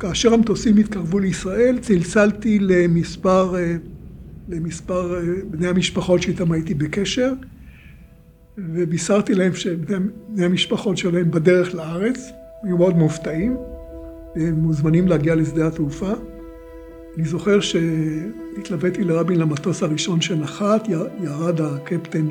כאשר 0.00 0.34
המטוסים 0.34 0.76
התקרבו 0.76 1.18
לישראל, 1.18 1.78
צלצלתי 1.78 2.58
למספר, 2.58 3.54
למספר 4.48 5.20
בני 5.50 5.68
המשפחות 5.68 6.22
שאיתם 6.22 6.52
הייתי 6.52 6.74
בקשר, 6.74 7.32
ובישרתי 8.58 9.34
להם 9.34 9.54
שבני 9.54 10.44
המשפחות 10.44 10.96
שלהם 10.96 11.30
בדרך 11.30 11.74
לארץ, 11.74 12.30
היו 12.62 12.78
מאוד 12.78 12.96
מופתעים, 12.96 13.56
הם 14.36 14.54
מוזמנים 14.54 15.08
להגיע 15.08 15.34
לשדה 15.34 15.66
התעופה. 15.66 16.12
אני 17.16 17.24
זוכר 17.24 17.60
שהתלוויתי 17.60 19.04
לרבין 19.04 19.38
למטוס 19.38 19.82
הראשון 19.82 20.20
שנחת, 20.20 20.88
ירד 21.20 21.60
הקפטן 21.60 22.28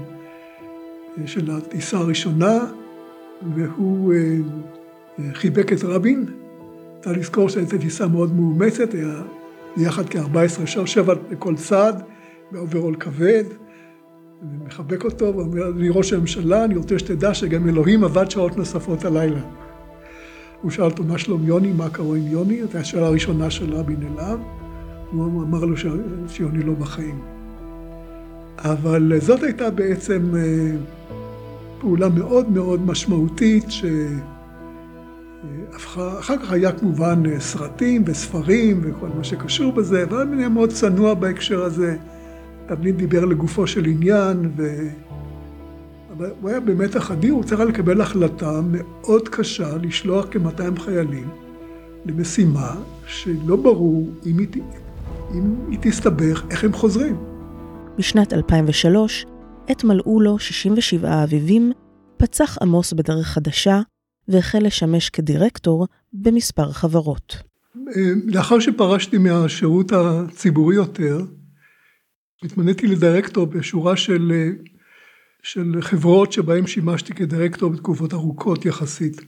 של 1.25 1.51
הטיסה 1.51 1.97
הראשונה, 1.97 2.59
והוא 3.55 4.13
אה, 4.13 5.33
חיבק 5.33 5.73
את 5.73 5.83
רבין. 5.83 6.25
צריך 7.01 7.17
לזכור 7.17 7.49
שהייתה 7.49 7.77
טיסה 7.77 8.07
מאוד 8.07 8.35
מאומצת, 8.35 8.93
היה 8.93 9.21
יחד 9.77 10.09
כ-14 10.09 10.65
שעות, 10.65 10.87
שבע 10.87 11.13
בכל 11.29 11.55
צד, 11.55 11.93
באוברול 12.51 12.95
כבד, 12.95 13.43
ומחבק 14.41 15.03
אותו 15.03 15.33
ואומר, 15.37 15.69
אדוני 15.69 15.89
ראש 15.89 16.13
הממשלה, 16.13 16.65
אני 16.65 16.75
רוצה 16.75 16.99
שתדע 16.99 17.33
שגם 17.33 17.69
אלוהים 17.69 18.03
עבד 18.03 18.31
שעות 18.31 18.57
נוספות 18.57 19.05
הלילה. 19.05 19.41
הוא 20.61 20.71
שאל 20.71 20.85
אותו, 20.85 21.03
מה 21.03 21.17
שלום 21.17 21.47
יוני, 21.47 21.71
מה 21.71 21.89
קורה 21.89 22.17
עם 22.17 22.27
יוני? 22.27 22.61
זו 22.71 22.77
השאלה 22.77 23.05
הראשונה 23.05 23.49
של 23.49 23.73
רבין 23.73 23.99
אליו. 24.01 24.39
הוא 25.11 25.43
אמר 25.43 25.65
לו 25.65 25.75
שיוני 26.27 26.63
לא 26.63 26.73
בחיים. 26.73 27.21
אבל 28.57 29.13
זאת 29.19 29.43
הייתה 29.43 29.69
בעצם 29.69 30.35
אה, 30.35 30.71
פעולה 31.79 32.09
מאוד 32.09 32.49
מאוד 32.49 32.85
משמעותית, 32.85 33.65
שאחר 35.71 36.37
כך 36.37 36.51
היה 36.51 36.71
כמובן 36.71 37.23
אה, 37.25 37.39
סרטים 37.39 38.03
וספרים 38.05 38.81
וכל 38.83 39.07
מה 39.17 39.23
שקשור 39.23 39.71
בזה, 39.71 40.03
אבל 40.03 40.39
היה 40.39 40.49
מאוד 40.49 40.69
צנוע 40.69 41.13
בהקשר 41.13 41.63
הזה, 41.63 41.97
תמיד 42.67 42.97
דיבר 42.97 43.25
לגופו 43.25 43.67
של 43.67 43.85
עניין, 43.85 44.51
ו... 44.57 44.87
אבל 46.17 46.29
הוא 46.41 46.49
היה 46.49 46.59
במתח 46.59 47.11
אדיר, 47.11 47.33
הוא 47.33 47.43
צריך 47.43 47.61
לקבל 47.61 48.01
החלטה 48.01 48.59
מאוד 48.71 49.29
קשה 49.29 49.77
לשלוח 49.77 50.25
כ-200 50.31 50.79
חיילים 50.79 51.27
למשימה 52.05 52.75
שלא 53.07 53.55
ברור 53.55 54.09
אם 54.25 54.39
היא, 54.39 54.47
אם 55.37 55.55
היא 55.69 55.79
תסתבך, 55.81 56.43
איך 56.49 56.63
הם 56.63 56.73
חוזרים. 56.73 57.15
בשנת 57.97 58.33
2003 58.33 59.25
עת 59.67 59.83
מלאו 59.83 60.21
לו 60.21 60.39
67 60.39 61.23
אביבים, 61.23 61.71
פצח 62.17 62.57
עמוס 62.61 62.93
בדרך 62.93 63.27
חדשה, 63.27 63.81
והחל 64.27 64.59
לשמש 64.59 65.09
כדירקטור 65.09 65.87
במספר 66.13 66.71
חברות. 66.71 67.35
לאחר 68.25 68.59
שפרשתי 68.59 69.17
מהשירות 69.17 69.91
הציבורי 69.91 70.75
יותר, 70.75 71.17
התמניתי 72.43 72.87
לדירקטור 72.87 73.45
בשורה 73.45 73.97
של, 73.97 74.31
של 75.43 75.77
חברות 75.81 76.31
שבהן 76.31 76.67
שימשתי 76.67 77.13
כדירקטור 77.13 77.69
בתקופות 77.69 78.13
ארוכות 78.13 78.65
יחסית. 78.65 79.21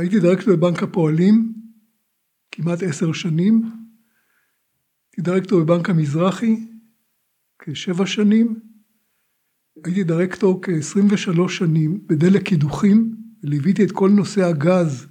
הייתי 0.00 0.20
דירקטור 0.20 0.56
בבנק 0.56 0.82
הפועלים 0.82 1.52
כמעט 2.52 2.82
עשר 2.82 3.12
שנים, 3.12 3.62
דירקטור 5.20 5.60
בבנק 5.60 5.90
המזרחי 5.90 6.56
כשבע 7.58 8.06
שנים, 8.06 8.60
הייתי 9.84 10.04
דירקטור 10.04 10.60
כ-23 10.62 11.48
שנים 11.48 12.06
בדלק 12.06 12.42
קידוחים, 12.42 13.16
וליוויתי 13.42 13.84
את 13.84 13.92
כל 13.92 14.10
נושא 14.10 14.44
הגז 14.44 15.06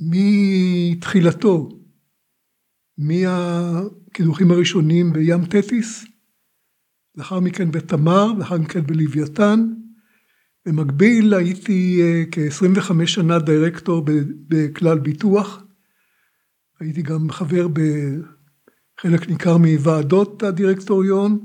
מתחילתו, 0.00 1.68
מהקידוחים 2.98 4.50
הראשונים 4.50 5.12
בים 5.12 5.44
תטיס, 5.44 6.04
לאחר 7.14 7.40
מכן 7.40 7.70
בתמר, 7.70 8.32
לאחר 8.38 8.58
מכן 8.58 8.80
בלוויתן. 8.80 9.66
במקביל 10.66 11.34
הייתי 11.34 12.00
אה, 12.02 12.22
כ-25 12.32 13.06
שנה 13.06 13.38
דירקטור 13.38 14.06
בכלל 14.48 14.98
ביטוח. 14.98 15.64
הייתי 16.80 17.02
גם 17.02 17.30
חבר 17.30 17.68
בחלק 18.98 19.28
ניכר 19.28 19.56
מוועדות 19.56 20.42
הדירקטוריון. 20.42 21.38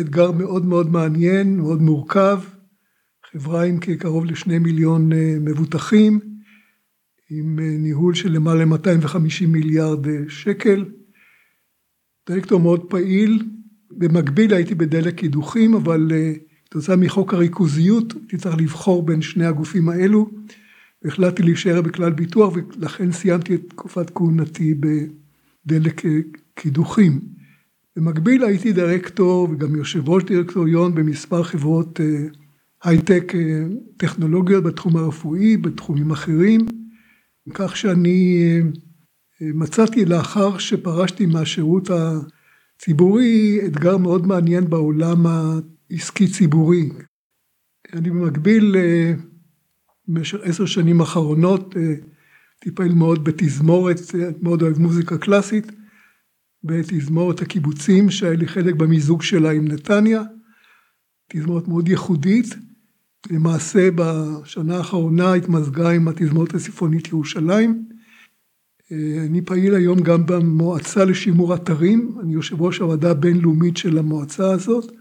אתגר 0.00 0.32
מאוד 0.32 0.66
מאוד 0.66 0.90
מעניין, 0.90 1.56
מאוד 1.56 1.82
מורכב, 1.82 2.40
חברה 3.32 3.64
עם 3.64 3.78
כקרוב 3.78 4.24
לשני 4.24 4.58
מיליון 4.58 5.12
אה, 5.12 5.36
מבוטחים, 5.40 6.20
עם 7.30 7.58
אה, 7.58 7.76
ניהול 7.78 8.14
של 8.14 8.32
למעלה 8.32 8.64
מ-250 8.64 9.46
מיליארד 9.48 10.08
אה, 10.08 10.18
שקל. 10.28 10.84
דירקטור 12.26 12.60
מאוד 12.60 12.90
פעיל, 12.90 13.42
במקביל 13.90 14.54
הייתי 14.54 14.74
בדלק 14.74 15.14
קידוחים, 15.14 15.74
אבל 15.74 16.12
כתוצאה 16.64 16.96
מחוק 16.96 17.34
הריכוזיות 17.34 18.12
הייתי 18.12 18.36
צריך 18.36 18.56
לבחור 18.58 19.02
בין 19.02 19.22
שני 19.22 19.46
הגופים 19.46 19.88
האלו, 19.88 20.30
והחלטתי 21.02 21.42
להישאר 21.42 21.82
בכלל 21.82 22.12
ביטוח 22.12 22.54
ולכן 22.54 23.12
סיימתי 23.12 23.54
את 23.54 23.60
תקופת 23.68 24.10
כהונתי 24.14 24.74
בדלק 25.66 26.02
קידוחים. 26.54 27.20
במקביל 27.96 28.44
הייתי 28.44 28.72
דירקטור 28.72 29.48
וגם 29.50 29.76
יושב 29.76 30.08
ראש 30.08 30.24
דירקטוריון 30.24 30.94
במספר 30.94 31.42
חברות 31.42 32.00
אה, 32.00 32.06
הייטק 32.84 33.32
אה, 33.34 33.64
טכנולוגיות 33.96 34.64
בתחום 34.64 34.96
הרפואי, 34.96 35.56
בתחומים 35.56 36.10
אחרים, 36.10 36.60
כך 37.54 37.76
שאני 37.76 38.38
אה, 38.42 38.60
מצאתי 39.54 40.04
לאחר 40.04 40.58
שפרשתי 40.58 41.26
מהשירות 41.26 41.90
הציבורי 41.90 43.60
אתגר 43.66 43.96
מאוד 43.96 44.26
מעניין 44.26 44.70
בעולם 44.70 45.26
עסקי 45.90 46.28
ציבורי. 46.28 46.88
אני 47.92 48.10
במקביל 48.10 48.76
במשך 50.08 50.38
עשר 50.42 50.66
שנים 50.66 51.00
אחרונות 51.00 51.74
טיפל 52.64 52.94
מאוד 52.94 53.24
בתזמורת, 53.24 54.00
מאוד 54.42 54.62
אוהב 54.62 54.78
מוזיקה 54.78 55.18
קלאסית, 55.18 55.72
בתזמורת 56.64 57.42
הקיבוצים 57.42 58.10
שהיה 58.10 58.34
לי 58.36 58.48
חלק 58.48 58.74
במיזוג 58.74 59.22
שלה 59.22 59.50
עם 59.50 59.68
נתניה, 59.68 60.22
תזמורת 61.28 61.68
מאוד 61.68 61.88
ייחודית, 61.88 62.54
למעשה 63.30 63.88
בשנה 63.94 64.76
האחרונה 64.76 65.34
התמזגה 65.34 65.90
עם 65.90 66.08
התזמורת 66.08 66.54
הסיפונית 66.54 67.08
ירושלים. 67.08 67.88
אני 69.28 69.42
פעיל 69.42 69.74
היום 69.74 70.00
גם 70.00 70.26
במועצה 70.26 71.04
לשימור 71.04 71.54
אתרים, 71.54 72.16
אני 72.22 72.32
יושב 72.32 72.62
ראש 72.62 72.78
הוועדה 72.78 73.10
הבינלאומית 73.10 73.76
של 73.76 73.98
המועצה 73.98 74.52
הזאת. 74.52 74.92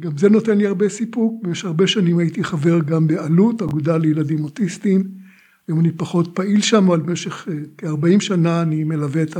גם 0.00 0.18
זה 0.18 0.28
נותן 0.28 0.58
לי 0.58 0.66
הרבה 0.66 0.88
סיפוק, 0.88 1.42
במשך 1.42 1.64
הרבה 1.64 1.86
שנים 1.86 2.18
הייתי 2.18 2.44
חבר 2.44 2.80
גם 2.80 3.06
באלו"ט, 3.06 3.62
אגודה 3.62 3.96
לילדים 3.96 4.44
אוטיסטים, 4.44 5.25
היום 5.68 5.80
אני 5.80 5.92
פחות 5.92 6.28
פעיל 6.34 6.60
שם, 6.60 6.84
אבל 6.84 7.00
במשך 7.00 7.48
כ-40 7.78 8.20
שנה 8.20 8.62
אני 8.62 8.84
מלווה 8.84 9.22
את 9.22 9.36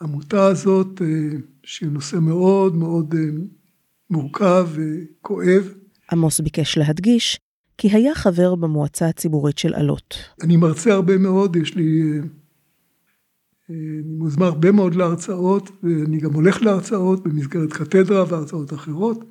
העמותה 0.00 0.46
הזאת, 0.46 1.02
שהיא 1.62 1.88
נושא 1.88 2.16
מאוד 2.16 2.76
מאוד 2.76 3.14
מורכב 4.10 4.68
וכואב. 4.72 5.74
עמוס 6.12 6.40
ביקש 6.40 6.78
להדגיש 6.78 7.38
כי 7.78 7.90
היה 7.90 8.14
חבר 8.14 8.54
במועצה 8.54 9.08
הציבורית 9.08 9.58
של 9.58 9.74
אלו"ט. 9.74 10.14
אני 10.42 10.56
מרצה 10.56 10.92
הרבה 10.92 11.18
מאוד, 11.18 11.56
יש 11.56 11.74
לי... 11.74 12.02
אני 13.70 14.00
מוזמן 14.04 14.46
הרבה 14.46 14.72
מאוד 14.72 14.94
להרצאות, 14.94 15.70
ואני 15.82 16.18
גם 16.18 16.32
הולך 16.32 16.62
להרצאות 16.62 17.24
במסגרת 17.24 17.72
קתדרה 17.72 18.24
והרצאות 18.28 18.72
אחרות. 18.72 19.24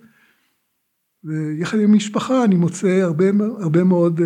ויחד 1.24 1.80
עם 1.80 1.93
משפחה 1.93 2.45
אני 2.45 2.55
מוצא 2.55 2.88
הרבה, 2.88 3.26
הרבה 3.59 3.84
מאוד 3.84 4.22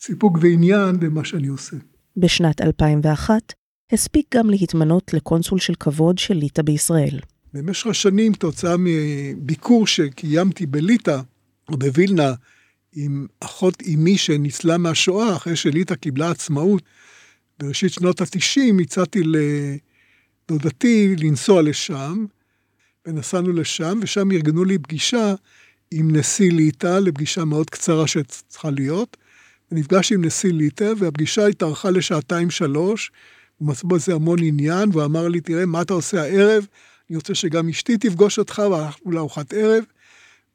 סיפוק 0.00 0.38
ועניין 0.40 1.00
במה 1.00 1.24
שאני 1.24 1.46
עושה. 1.46 1.76
בשנת 2.16 2.60
2001 2.60 3.52
הספיק 3.92 4.34
גם 4.34 4.50
להתמנות 4.50 5.14
לקונסול 5.14 5.58
של 5.58 5.74
כבוד 5.80 6.18
של 6.18 6.34
ליטא 6.34 6.62
בישראל. 6.62 7.20
במשך 7.52 7.86
השנים, 7.86 8.32
תוצאה 8.32 8.74
מביקור 8.78 9.86
שקיימתי 9.86 10.66
בליטא, 10.66 11.20
או 11.68 11.76
בווילנה, 11.76 12.32
עם 12.92 13.26
אחות 13.40 13.82
אמי 13.94 14.18
שניצלה 14.18 14.78
מהשואה, 14.78 15.36
אחרי 15.36 15.56
שליטא 15.56 15.94
קיבלה 15.94 16.30
עצמאות, 16.30 16.82
בראשית 17.58 17.92
שנות 17.92 18.20
התשעים, 18.20 18.78
הצעתי 18.78 19.22
לדודתי 20.48 21.16
לנסוע 21.18 21.62
לשם, 21.62 22.24
ונסענו 23.06 23.52
לשם, 23.52 23.98
ושם 24.02 24.30
ארגנו 24.30 24.64
לי 24.64 24.78
פגישה 24.78 25.34
עם 25.90 26.16
נשיא 26.16 26.52
ליטא, 26.52 26.98
לפגישה 26.98 27.44
מאוד 27.44 27.70
קצרה 27.70 28.06
שצריכה 28.06 28.70
להיות, 28.70 29.16
ונפגשתי 29.72 30.14
עם 30.14 30.24
נשיא 30.24 30.52
ליטא, 30.52 30.92
והפגישה 30.98 31.46
התארכה 31.46 31.90
לשעתיים 31.90 32.50
שלוש, 32.50 33.10
הוא 33.58 33.68
מצא 33.68 33.88
בזה 33.88 34.14
המון 34.14 34.38
עניין, 34.42 34.88
והוא 34.92 35.04
אמר 35.04 35.28
לי, 35.28 35.40
תראה, 35.40 35.66
מה 35.66 35.82
אתה 35.82 35.94
עושה 35.94 36.22
הערב? 36.22 36.66
אני 37.10 37.16
רוצה 37.16 37.34
שגם 37.34 37.68
אשתי 37.68 37.98
תפגוש 37.98 38.38
אותך, 38.38 38.62
והלכנו 38.70 39.12
לארוחת 39.12 39.52
ערב. 39.54 39.84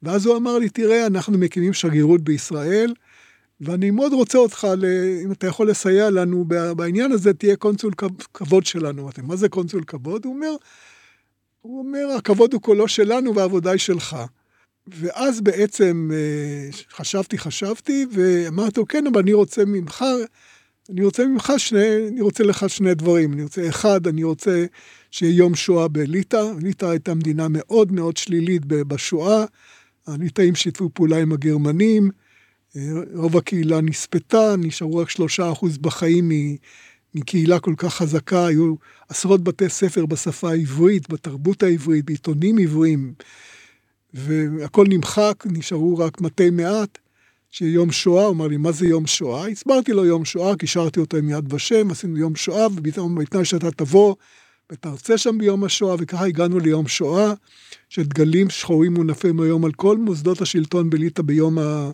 ואז 0.02 0.26
הוא 0.26 0.36
אמר 0.36 0.58
לי, 0.58 0.68
תראה, 0.68 1.06
אנחנו 1.06 1.38
מקימים 1.38 1.72
שגרירות 1.72 2.20
בישראל, 2.20 2.94
ואני 3.60 3.90
מאוד 3.90 4.12
רוצה 4.12 4.38
אותך, 4.38 4.66
אם 5.24 5.32
אתה 5.32 5.46
יכול 5.46 5.70
לסייע 5.70 6.10
לנו 6.10 6.44
בעניין 6.76 7.12
הזה, 7.12 7.34
תהיה 7.34 7.56
קונסול 7.56 7.92
כבוד 8.34 8.66
שלנו. 8.66 9.02
אמרתי, 9.02 9.20
מה 9.22 9.36
זה 9.36 9.48
קונסול 9.48 9.84
כבוד? 9.84 10.24
הוא 10.24 10.34
אומר, 10.34 10.54
הוא 11.60 11.78
אומר, 11.78 12.06
הכבוד 12.18 12.52
הוא 12.52 12.62
כולו 12.62 12.88
שלנו 12.88 13.34
והעבודה 13.34 13.70
היא 13.70 13.78
שלך. 13.78 14.16
ואז 14.86 15.40
בעצם 15.40 16.10
חשבתי, 16.90 17.38
חשבתי, 17.38 18.06
ואמרתי, 18.12 18.80
כן, 18.88 19.06
אבל 19.06 19.20
אני 19.20 19.32
רוצה 19.32 19.64
ממך, 19.64 20.04
אני 20.90 21.04
רוצה 21.04 21.26
ממך 21.26 21.52
שני, 21.58 22.08
אני 22.08 22.20
רוצה 22.20 22.44
לך 22.44 22.64
שני 22.68 22.94
דברים. 22.94 23.32
אני 23.32 23.42
רוצה, 23.42 23.68
אחד, 23.68 24.06
אני 24.06 24.24
רוצה 24.24 24.64
שיהיה 25.10 25.36
יום 25.36 25.54
שואה 25.54 25.88
בליטא. 25.88 26.42
ליטא 26.62 26.86
הייתה 26.86 27.14
מדינה 27.14 27.46
מאוד 27.50 27.92
מאוד 27.92 28.16
שלילית 28.16 28.62
בשואה. 28.66 29.44
הליטאים 30.06 30.54
שיתפו 30.54 30.90
פעולה 30.94 31.18
עם 31.18 31.32
הגרמנים, 31.32 32.10
רוב 33.14 33.36
הקהילה 33.36 33.80
נספתה, 33.80 34.54
נשארו 34.58 34.96
רק 34.96 35.10
שלושה 35.10 35.52
אחוז 35.52 35.78
בחיים 35.78 36.30
מקהילה 37.14 37.60
כל 37.60 37.74
כך 37.76 37.94
חזקה, 37.94 38.46
היו 38.46 38.74
עשרות 39.08 39.44
בתי 39.44 39.68
ספר 39.68 40.06
בשפה 40.06 40.50
העברית, 40.50 41.08
בתרבות 41.08 41.62
העברית, 41.62 42.04
בעיתונים 42.04 42.58
עבריים, 42.58 43.14
והכל 44.14 44.86
נמחק, 44.88 45.44
נשארו 45.46 45.98
רק 45.98 46.20
מתי 46.20 46.50
מעט, 46.50 46.98
שיום 47.50 47.92
שואה, 47.92 48.24
הוא 48.24 48.34
אמר 48.34 48.46
לי, 48.46 48.56
מה 48.56 48.72
זה 48.72 48.86
יום 48.86 49.06
שואה? 49.06 49.48
הסברתי 49.48 49.92
לו 49.92 50.04
יום 50.04 50.24
שואה, 50.24 50.56
קישרתי 50.56 51.00
אותו 51.00 51.16
עם 51.16 51.30
יד 51.30 51.52
ושם, 51.52 51.90
עשינו 51.90 52.18
יום 52.18 52.36
שואה, 52.36 52.66
ובתנאי 52.66 53.44
שאתה 53.44 53.70
תבוא 53.70 54.14
ותרצה 54.72 55.18
שם 55.18 55.38
ביום 55.38 55.64
השואה, 55.64 55.96
וככה 55.98 56.26
הגענו 56.26 56.58
ליום 56.58 56.88
שואה, 56.88 57.32
שדגלים 57.88 58.50
שחורים 58.50 58.94
מונפים 58.94 59.40
היום 59.40 59.64
על 59.64 59.72
כל 59.72 59.96
מוסדות 59.96 60.40
השלטון 60.40 60.90
בליטא 60.90 61.22
ביום, 61.22 61.58
ה... 61.58 61.90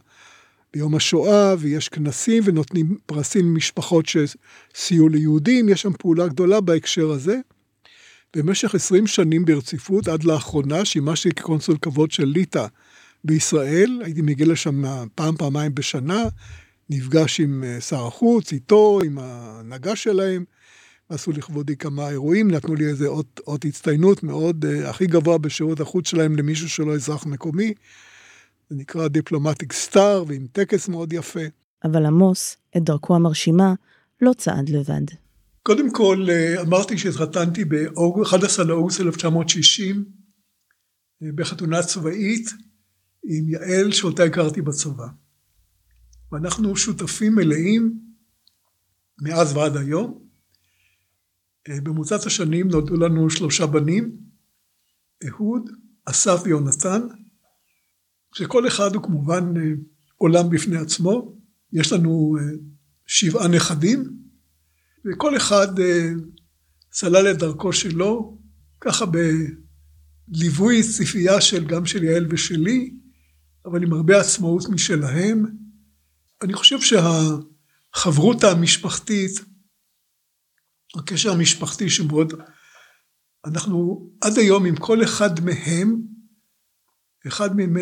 ביום 0.74 0.94
השואה, 0.94 1.54
ויש 1.58 1.88
כנסים 1.88 2.42
ונותנים 2.46 2.96
פרסים 3.06 3.46
למשפחות 3.46 4.04
שסייעו 4.06 5.08
ליהודים, 5.08 5.68
יש 5.68 5.82
שם 5.82 5.92
פעולה 5.98 6.28
גדולה 6.28 6.60
בהקשר 6.60 7.10
הזה. 7.10 7.36
במשך 8.36 8.74
20 8.74 9.06
שנים 9.06 9.44
ברציפות, 9.44 10.08
עד 10.08 10.24
לאחרונה, 10.24 10.84
שימשתי 10.84 11.30
כקונסול 11.30 11.76
כבוד 11.82 12.10
של 12.10 12.24
ליטא 12.24 12.66
בישראל, 13.24 14.00
הייתי 14.04 14.22
מגיע 14.22 14.46
לשם 14.46 14.82
פעם, 15.14 15.36
פעמיים 15.36 15.74
בשנה, 15.74 16.24
נפגש 16.90 17.40
עם 17.40 17.64
שר 17.80 18.06
החוץ, 18.06 18.52
איתו, 18.52 19.00
עם 19.04 19.18
ההנהגה 19.18 19.96
שלהם, 19.96 20.44
עשו 21.08 21.32
לכבודי 21.32 21.76
כמה 21.76 22.08
אירועים, 22.08 22.50
נתנו 22.50 22.74
לי 22.74 22.86
איזה 22.86 23.06
אות, 23.06 23.40
אות 23.46 23.64
הצטיינות 23.64 24.22
מאוד, 24.22 24.64
uh, 24.64 24.88
הכי 24.88 25.06
גבוה 25.06 25.38
בשירות 25.38 25.80
החוץ 25.80 26.08
שלהם 26.08 26.36
למישהו 26.36 26.68
שלא 26.68 26.94
אזרח 26.94 27.26
מקומי. 27.26 27.74
זה 28.70 28.76
נקרא 28.76 29.08
דיפלומטיק 29.08 29.72
סטאר, 29.72 30.24
ועם 30.26 30.46
טקס 30.52 30.88
מאוד 30.88 31.12
יפה. 31.12 31.40
אבל 31.84 32.06
עמוס, 32.06 32.56
את 32.76 32.82
דרכו 32.82 33.14
המרשימה, 33.14 33.74
לא 34.20 34.32
צעד 34.32 34.68
לבד. 34.68 35.04
קודם 35.62 35.92
כל, 35.92 36.26
אמרתי 36.60 36.98
שהתחתנתי 36.98 37.64
ב-11 37.64 38.62
לאוגוסט 38.64 39.00
1960, 39.00 40.04
בחתונה 41.34 41.82
צבאית, 41.82 42.50
עם 43.24 43.48
יעל, 43.48 43.92
שאותה 43.92 44.22
הכרתי 44.24 44.62
בצבא. 44.62 45.06
ואנחנו 46.32 46.76
שותפים 46.76 47.34
מלאים 47.34 47.98
מאז 49.22 49.56
ועד 49.56 49.76
היום. 49.76 50.28
במוצץ 51.68 52.26
השנים 52.26 52.68
נולדו 52.68 52.96
לנו 52.96 53.30
שלושה 53.30 53.66
בנים, 53.66 54.16
אהוד, 55.28 55.70
אסף 56.04 56.40
ויונתן, 56.44 57.00
שכל 58.34 58.68
אחד 58.68 58.94
הוא 58.94 59.02
כמובן 59.02 59.54
עולם 60.16 60.50
בפני 60.50 60.76
עצמו, 60.76 61.36
יש 61.72 61.92
לנו 61.92 62.36
שבעה 63.06 63.48
נכדים, 63.48 64.18
וכל 65.08 65.36
אחד 65.36 65.68
סלל 66.92 67.30
את 67.30 67.38
דרכו 67.38 67.72
שלו, 67.72 68.38
ככה 68.80 69.04
בליווי 69.06 70.82
צפייה 70.82 71.40
של 71.40 71.64
גם 71.64 71.86
של 71.86 72.04
יעל 72.04 72.26
ושלי, 72.30 72.94
אבל 73.66 73.82
עם 73.82 73.92
הרבה 73.92 74.20
עצמאות 74.20 74.68
משלהם. 74.68 75.44
אני 76.42 76.54
חושב 76.54 76.78
שהחברותה 76.80 78.50
המשפחתית 78.50 79.40
הקשר 80.96 81.32
המשפחתי 81.32 81.90
שמאוד, 81.90 82.32
אנחנו 83.46 84.08
עד 84.20 84.38
היום 84.38 84.64
עם 84.64 84.76
כל 84.76 85.04
אחד 85.04 85.44
מהם, 85.44 86.02
אחד 87.26 87.56
מהם, 87.56 87.76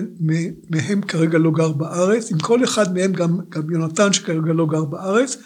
מהם 0.71 1.01
כרגע 1.01 1.39
לא 1.39 1.51
גר 1.51 1.73
בארץ, 1.73 2.33
עם 2.33 2.39
כל 2.39 2.65
אחד 2.65 2.95
מהם 2.95 3.13
גם, 3.13 3.39
גם 3.49 3.71
יונתן 3.71 4.13
שכרגע 4.13 4.53
לא 4.53 4.67
גר 4.67 4.85
בארץ, 4.85 5.37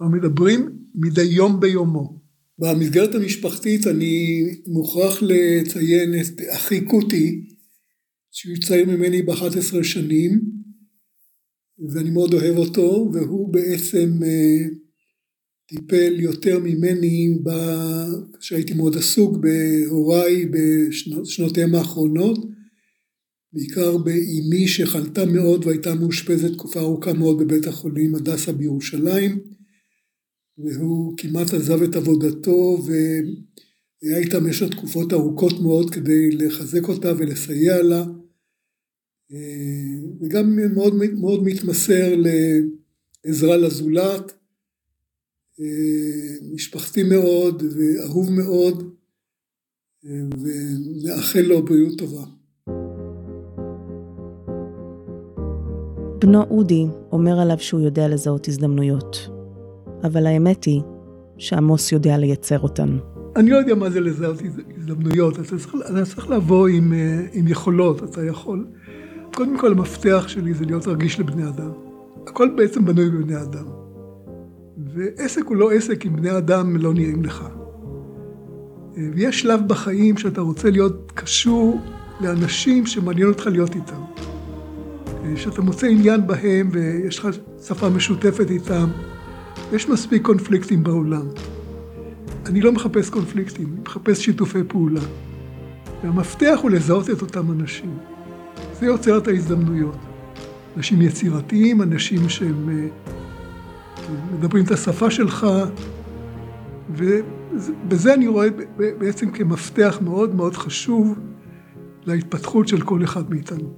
אנחנו 0.00 0.16
מדברים 0.16 0.78
מדי 0.94 1.22
יום 1.22 1.60
ביומו. 1.60 2.20
במסגרת 2.58 3.14
המשפחתית 3.14 3.86
אני 3.86 4.42
מוכרח 4.66 5.22
לציין 5.22 6.14
את 6.20 6.40
אחי 6.50 6.84
קוטי, 6.84 7.46
שהוא 8.30 8.56
צעיר 8.66 8.86
ממני 8.86 9.22
ב-11 9.22 9.82
שנים, 9.82 10.40
ואני 11.88 12.10
מאוד 12.10 12.34
אוהב 12.34 12.56
אותו, 12.56 13.10
והוא 13.12 13.52
בעצם 13.52 14.10
טיפל 15.68 16.20
יותר 16.20 16.58
ממני 16.58 17.38
כשהייתי 18.40 18.74
מאוד 18.74 18.96
עסוק 18.96 19.36
בהוריי 19.36 20.46
בשנותיהם 20.46 21.74
האחרונות, 21.74 22.38
בעיקר 23.52 23.98
באימי 23.98 24.68
שחלתה 24.68 25.26
מאוד 25.26 25.66
והייתה 25.66 25.94
מאושפזת 25.94 26.52
תקופה 26.52 26.80
ארוכה 26.80 27.12
מאוד 27.12 27.38
בבית 27.38 27.66
החולים 27.66 28.14
הדסה 28.14 28.52
בירושלים, 28.52 29.55
והוא 30.58 31.14
כמעט 31.16 31.54
עזב 31.54 31.82
את 31.82 31.96
עבודתו 31.96 32.78
היה 34.02 34.18
איתה 34.18 34.40
במשך 34.40 34.68
תקופות 34.70 35.12
ארוכות 35.12 35.60
מאוד 35.60 35.90
כדי 35.90 36.30
לחזק 36.30 36.88
אותה 36.88 37.12
ולסייע 37.18 37.82
לה, 37.82 38.04
וגם 40.20 40.56
מאוד, 40.74 40.94
מאוד 40.94 41.44
מתמסר 41.44 42.14
לעזרה 43.24 43.56
לזולת, 43.56 44.32
משפחתי 46.54 47.02
מאוד 47.02 47.62
ואהוב 47.62 48.30
מאוד, 48.32 48.94
ונאחל 50.40 51.40
לו 51.40 51.64
בריאות 51.64 51.98
טובה. 51.98 52.24
בנו 56.20 56.42
אודי 56.42 56.84
אומר 57.12 57.40
עליו 57.40 57.58
שהוא 57.58 57.80
יודע 57.80 58.08
לזהות 58.08 58.48
הזדמנויות, 58.48 59.35
אבל 60.06 60.26
האמת 60.26 60.64
היא 60.64 60.80
שעמוס 61.38 61.92
יודע 61.92 62.18
לייצר 62.18 62.58
אותן. 62.58 62.98
אני 63.36 63.50
לא 63.50 63.56
יודע 63.56 63.74
מה 63.74 63.90
זה 63.90 64.00
לזהות 64.00 64.42
הזדמנויות, 64.76 65.34
אתה 65.34 65.44
צריך, 65.44 65.74
אתה 65.90 66.04
צריך 66.04 66.30
לבוא 66.30 66.68
עם, 66.68 66.92
אה, 66.92 67.20
עם 67.32 67.48
יכולות, 67.48 68.02
אתה 68.02 68.24
יכול. 68.24 68.66
קודם 69.34 69.58
כל 69.58 69.72
המפתח 69.72 70.24
שלי 70.28 70.54
זה 70.54 70.64
להיות 70.64 70.86
רגיש 70.86 71.20
לבני 71.20 71.48
אדם. 71.48 71.70
הכל 72.26 72.48
בעצם 72.56 72.84
בנוי 72.84 73.10
בבני 73.10 73.42
אדם. 73.42 73.64
ועסק 74.94 75.44
הוא 75.46 75.56
לא 75.56 75.72
עסק 75.72 76.06
אם 76.06 76.16
בני 76.16 76.38
אדם 76.38 76.76
לא 76.76 76.94
נראים 76.94 77.24
לך. 77.24 77.48
אה, 78.96 79.02
ויש 79.14 79.40
שלב 79.40 79.60
בחיים 79.66 80.16
שאתה 80.16 80.40
רוצה 80.40 80.70
להיות 80.70 81.12
קשור 81.14 81.80
לאנשים 82.20 82.86
שמעניין 82.86 83.28
אותך 83.28 83.46
להיות 83.46 83.74
איתם. 83.74 84.00
אה, 85.24 85.36
שאתה 85.36 85.62
מוצא 85.62 85.86
עניין 85.86 86.26
בהם 86.26 86.68
ויש 86.72 87.18
לך 87.18 87.28
שפה 87.66 87.88
משותפת 87.88 88.50
איתם. 88.50 88.88
יש 89.72 89.88
מספיק 89.88 90.22
קונפליקטים 90.22 90.82
בעולם. 90.82 91.26
אני 92.46 92.60
לא 92.60 92.72
מחפש 92.72 93.10
קונפליקטים, 93.10 93.66
אני 93.72 93.80
מחפש 93.80 94.24
שיתופי 94.24 94.58
פעולה. 94.68 95.00
והמפתח 96.02 96.58
הוא 96.62 96.70
לזהות 96.70 97.10
את 97.10 97.22
אותם 97.22 97.52
אנשים. 97.52 97.98
זה 98.80 98.86
יוצר 98.86 99.18
את 99.18 99.28
ההזדמנויות. 99.28 99.96
אנשים 100.76 101.02
יצירתיים, 101.02 101.82
אנשים 101.82 102.28
שהם 102.28 102.68
אה, 102.68 102.88
מדברים 104.38 104.64
את 104.64 104.70
השפה 104.70 105.10
שלך, 105.10 105.46
ובזה 106.90 108.14
אני 108.14 108.26
רואה 108.26 108.48
בעצם 108.76 109.30
כמפתח 109.30 109.98
מאוד 110.04 110.34
מאוד 110.34 110.56
חשוב 110.56 111.18
להתפתחות 112.06 112.68
של 112.68 112.80
כל 112.80 113.04
אחד 113.04 113.30
מאיתנו. 113.30 113.74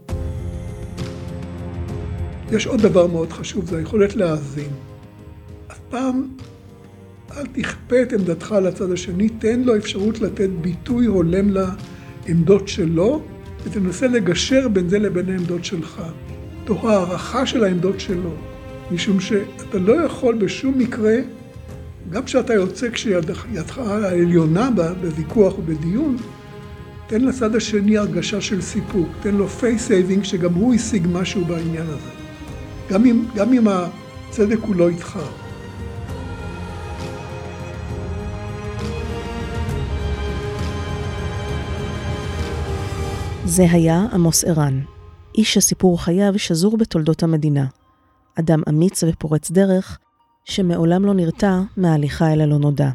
יש 2.53 2.67
עוד 2.67 2.81
דבר 2.81 3.07
מאוד 3.07 3.33
חשוב, 3.33 3.67
זה 3.67 3.79
היכולת 3.79 4.17
להאזין. 4.17 4.88
פעם 5.91 6.29
אל 7.37 7.47
תכפה 7.47 8.03
את 8.03 8.13
עמדתך 8.13 8.55
לצד 8.63 8.93
השני, 8.93 9.29
תן 9.29 9.61
לו 9.61 9.77
אפשרות 9.77 10.21
לתת 10.21 10.49
ביטוי 10.61 11.07
הולם 11.07 11.51
לעמדות 11.51 12.69
שלו, 12.69 13.23
ותנסה 13.65 14.07
לגשר 14.07 14.69
בין 14.69 14.89
זה 14.89 14.99
לבין 14.99 15.31
העמדות 15.31 15.65
שלך, 15.65 16.03
תוך 16.65 16.85
הערכה 16.85 17.47
של 17.47 17.65
העמדות 17.65 18.01
שלו. 18.01 18.31
משום 18.91 19.21
שאתה 19.21 19.79
לא 19.79 19.93
יכול 19.93 20.35
בשום 20.35 20.79
מקרה, 20.79 21.17
גם 22.11 22.25
כשאתה 22.25 22.55
יוצא 22.55 22.91
כשידך 22.91 23.47
העליונה 23.79 24.71
בוויכוח 25.01 25.59
או 25.59 25.63
בדיון, 25.63 26.17
תן 27.07 27.21
לצד 27.21 27.57
השני 27.57 27.99
הרגשה 27.99 28.41
של 28.41 28.61
סיפוק, 28.61 29.09
תן 29.23 29.35
לו 29.35 29.49
face 29.49 29.87
saving 29.87 30.25
שגם 30.25 30.55
הוא 30.55 30.75
השיג 30.75 31.07
משהו 31.13 31.45
בעניין 31.45 31.87
הזה. 31.87 32.11
גם 32.91 33.05
אם, 33.05 33.25
גם 33.35 33.53
אם 33.53 33.69
הצדק 33.69 34.59
הוא 34.61 34.77
לא 34.77 34.89
איתך. 34.89 35.19
זה 43.51 43.67
היה 43.71 44.07
עמוס 44.13 44.45
ערן, 44.45 44.81
איש 45.35 45.55
שסיפור 45.55 46.03
חייו 46.03 46.39
שזור 46.39 46.77
בתולדות 46.77 47.23
המדינה. 47.23 47.67
אדם 48.39 48.63
אמיץ 48.69 49.05
ופורץ 49.09 49.51
דרך, 49.51 49.99
שמעולם 50.45 51.05
לא 51.05 51.15
נרתע 51.15 51.61
מההליכה 51.77 52.33
אל 52.33 52.41
הלא 52.41 52.59
נודע. 52.59 52.91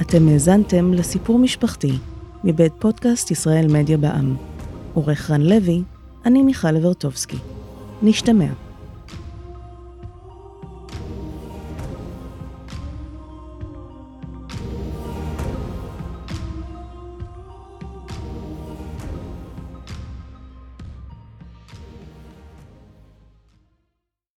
אתם 0.00 0.28
האזנתם 0.28 0.94
לסיפור 0.94 1.38
משפחתי 1.38 1.92
מבית 2.44 2.72
פודקאסט 2.78 3.30
ישראל 3.30 3.66
מדיה 3.72 3.96
בע"מ. 3.96 4.36
עורך 4.94 5.30
רן 5.30 5.40
לוי, 5.40 5.82
אני 6.24 6.42
מיכל 6.42 6.70
לברטובסקי. 6.70 7.38
נשתמע. 8.02 8.67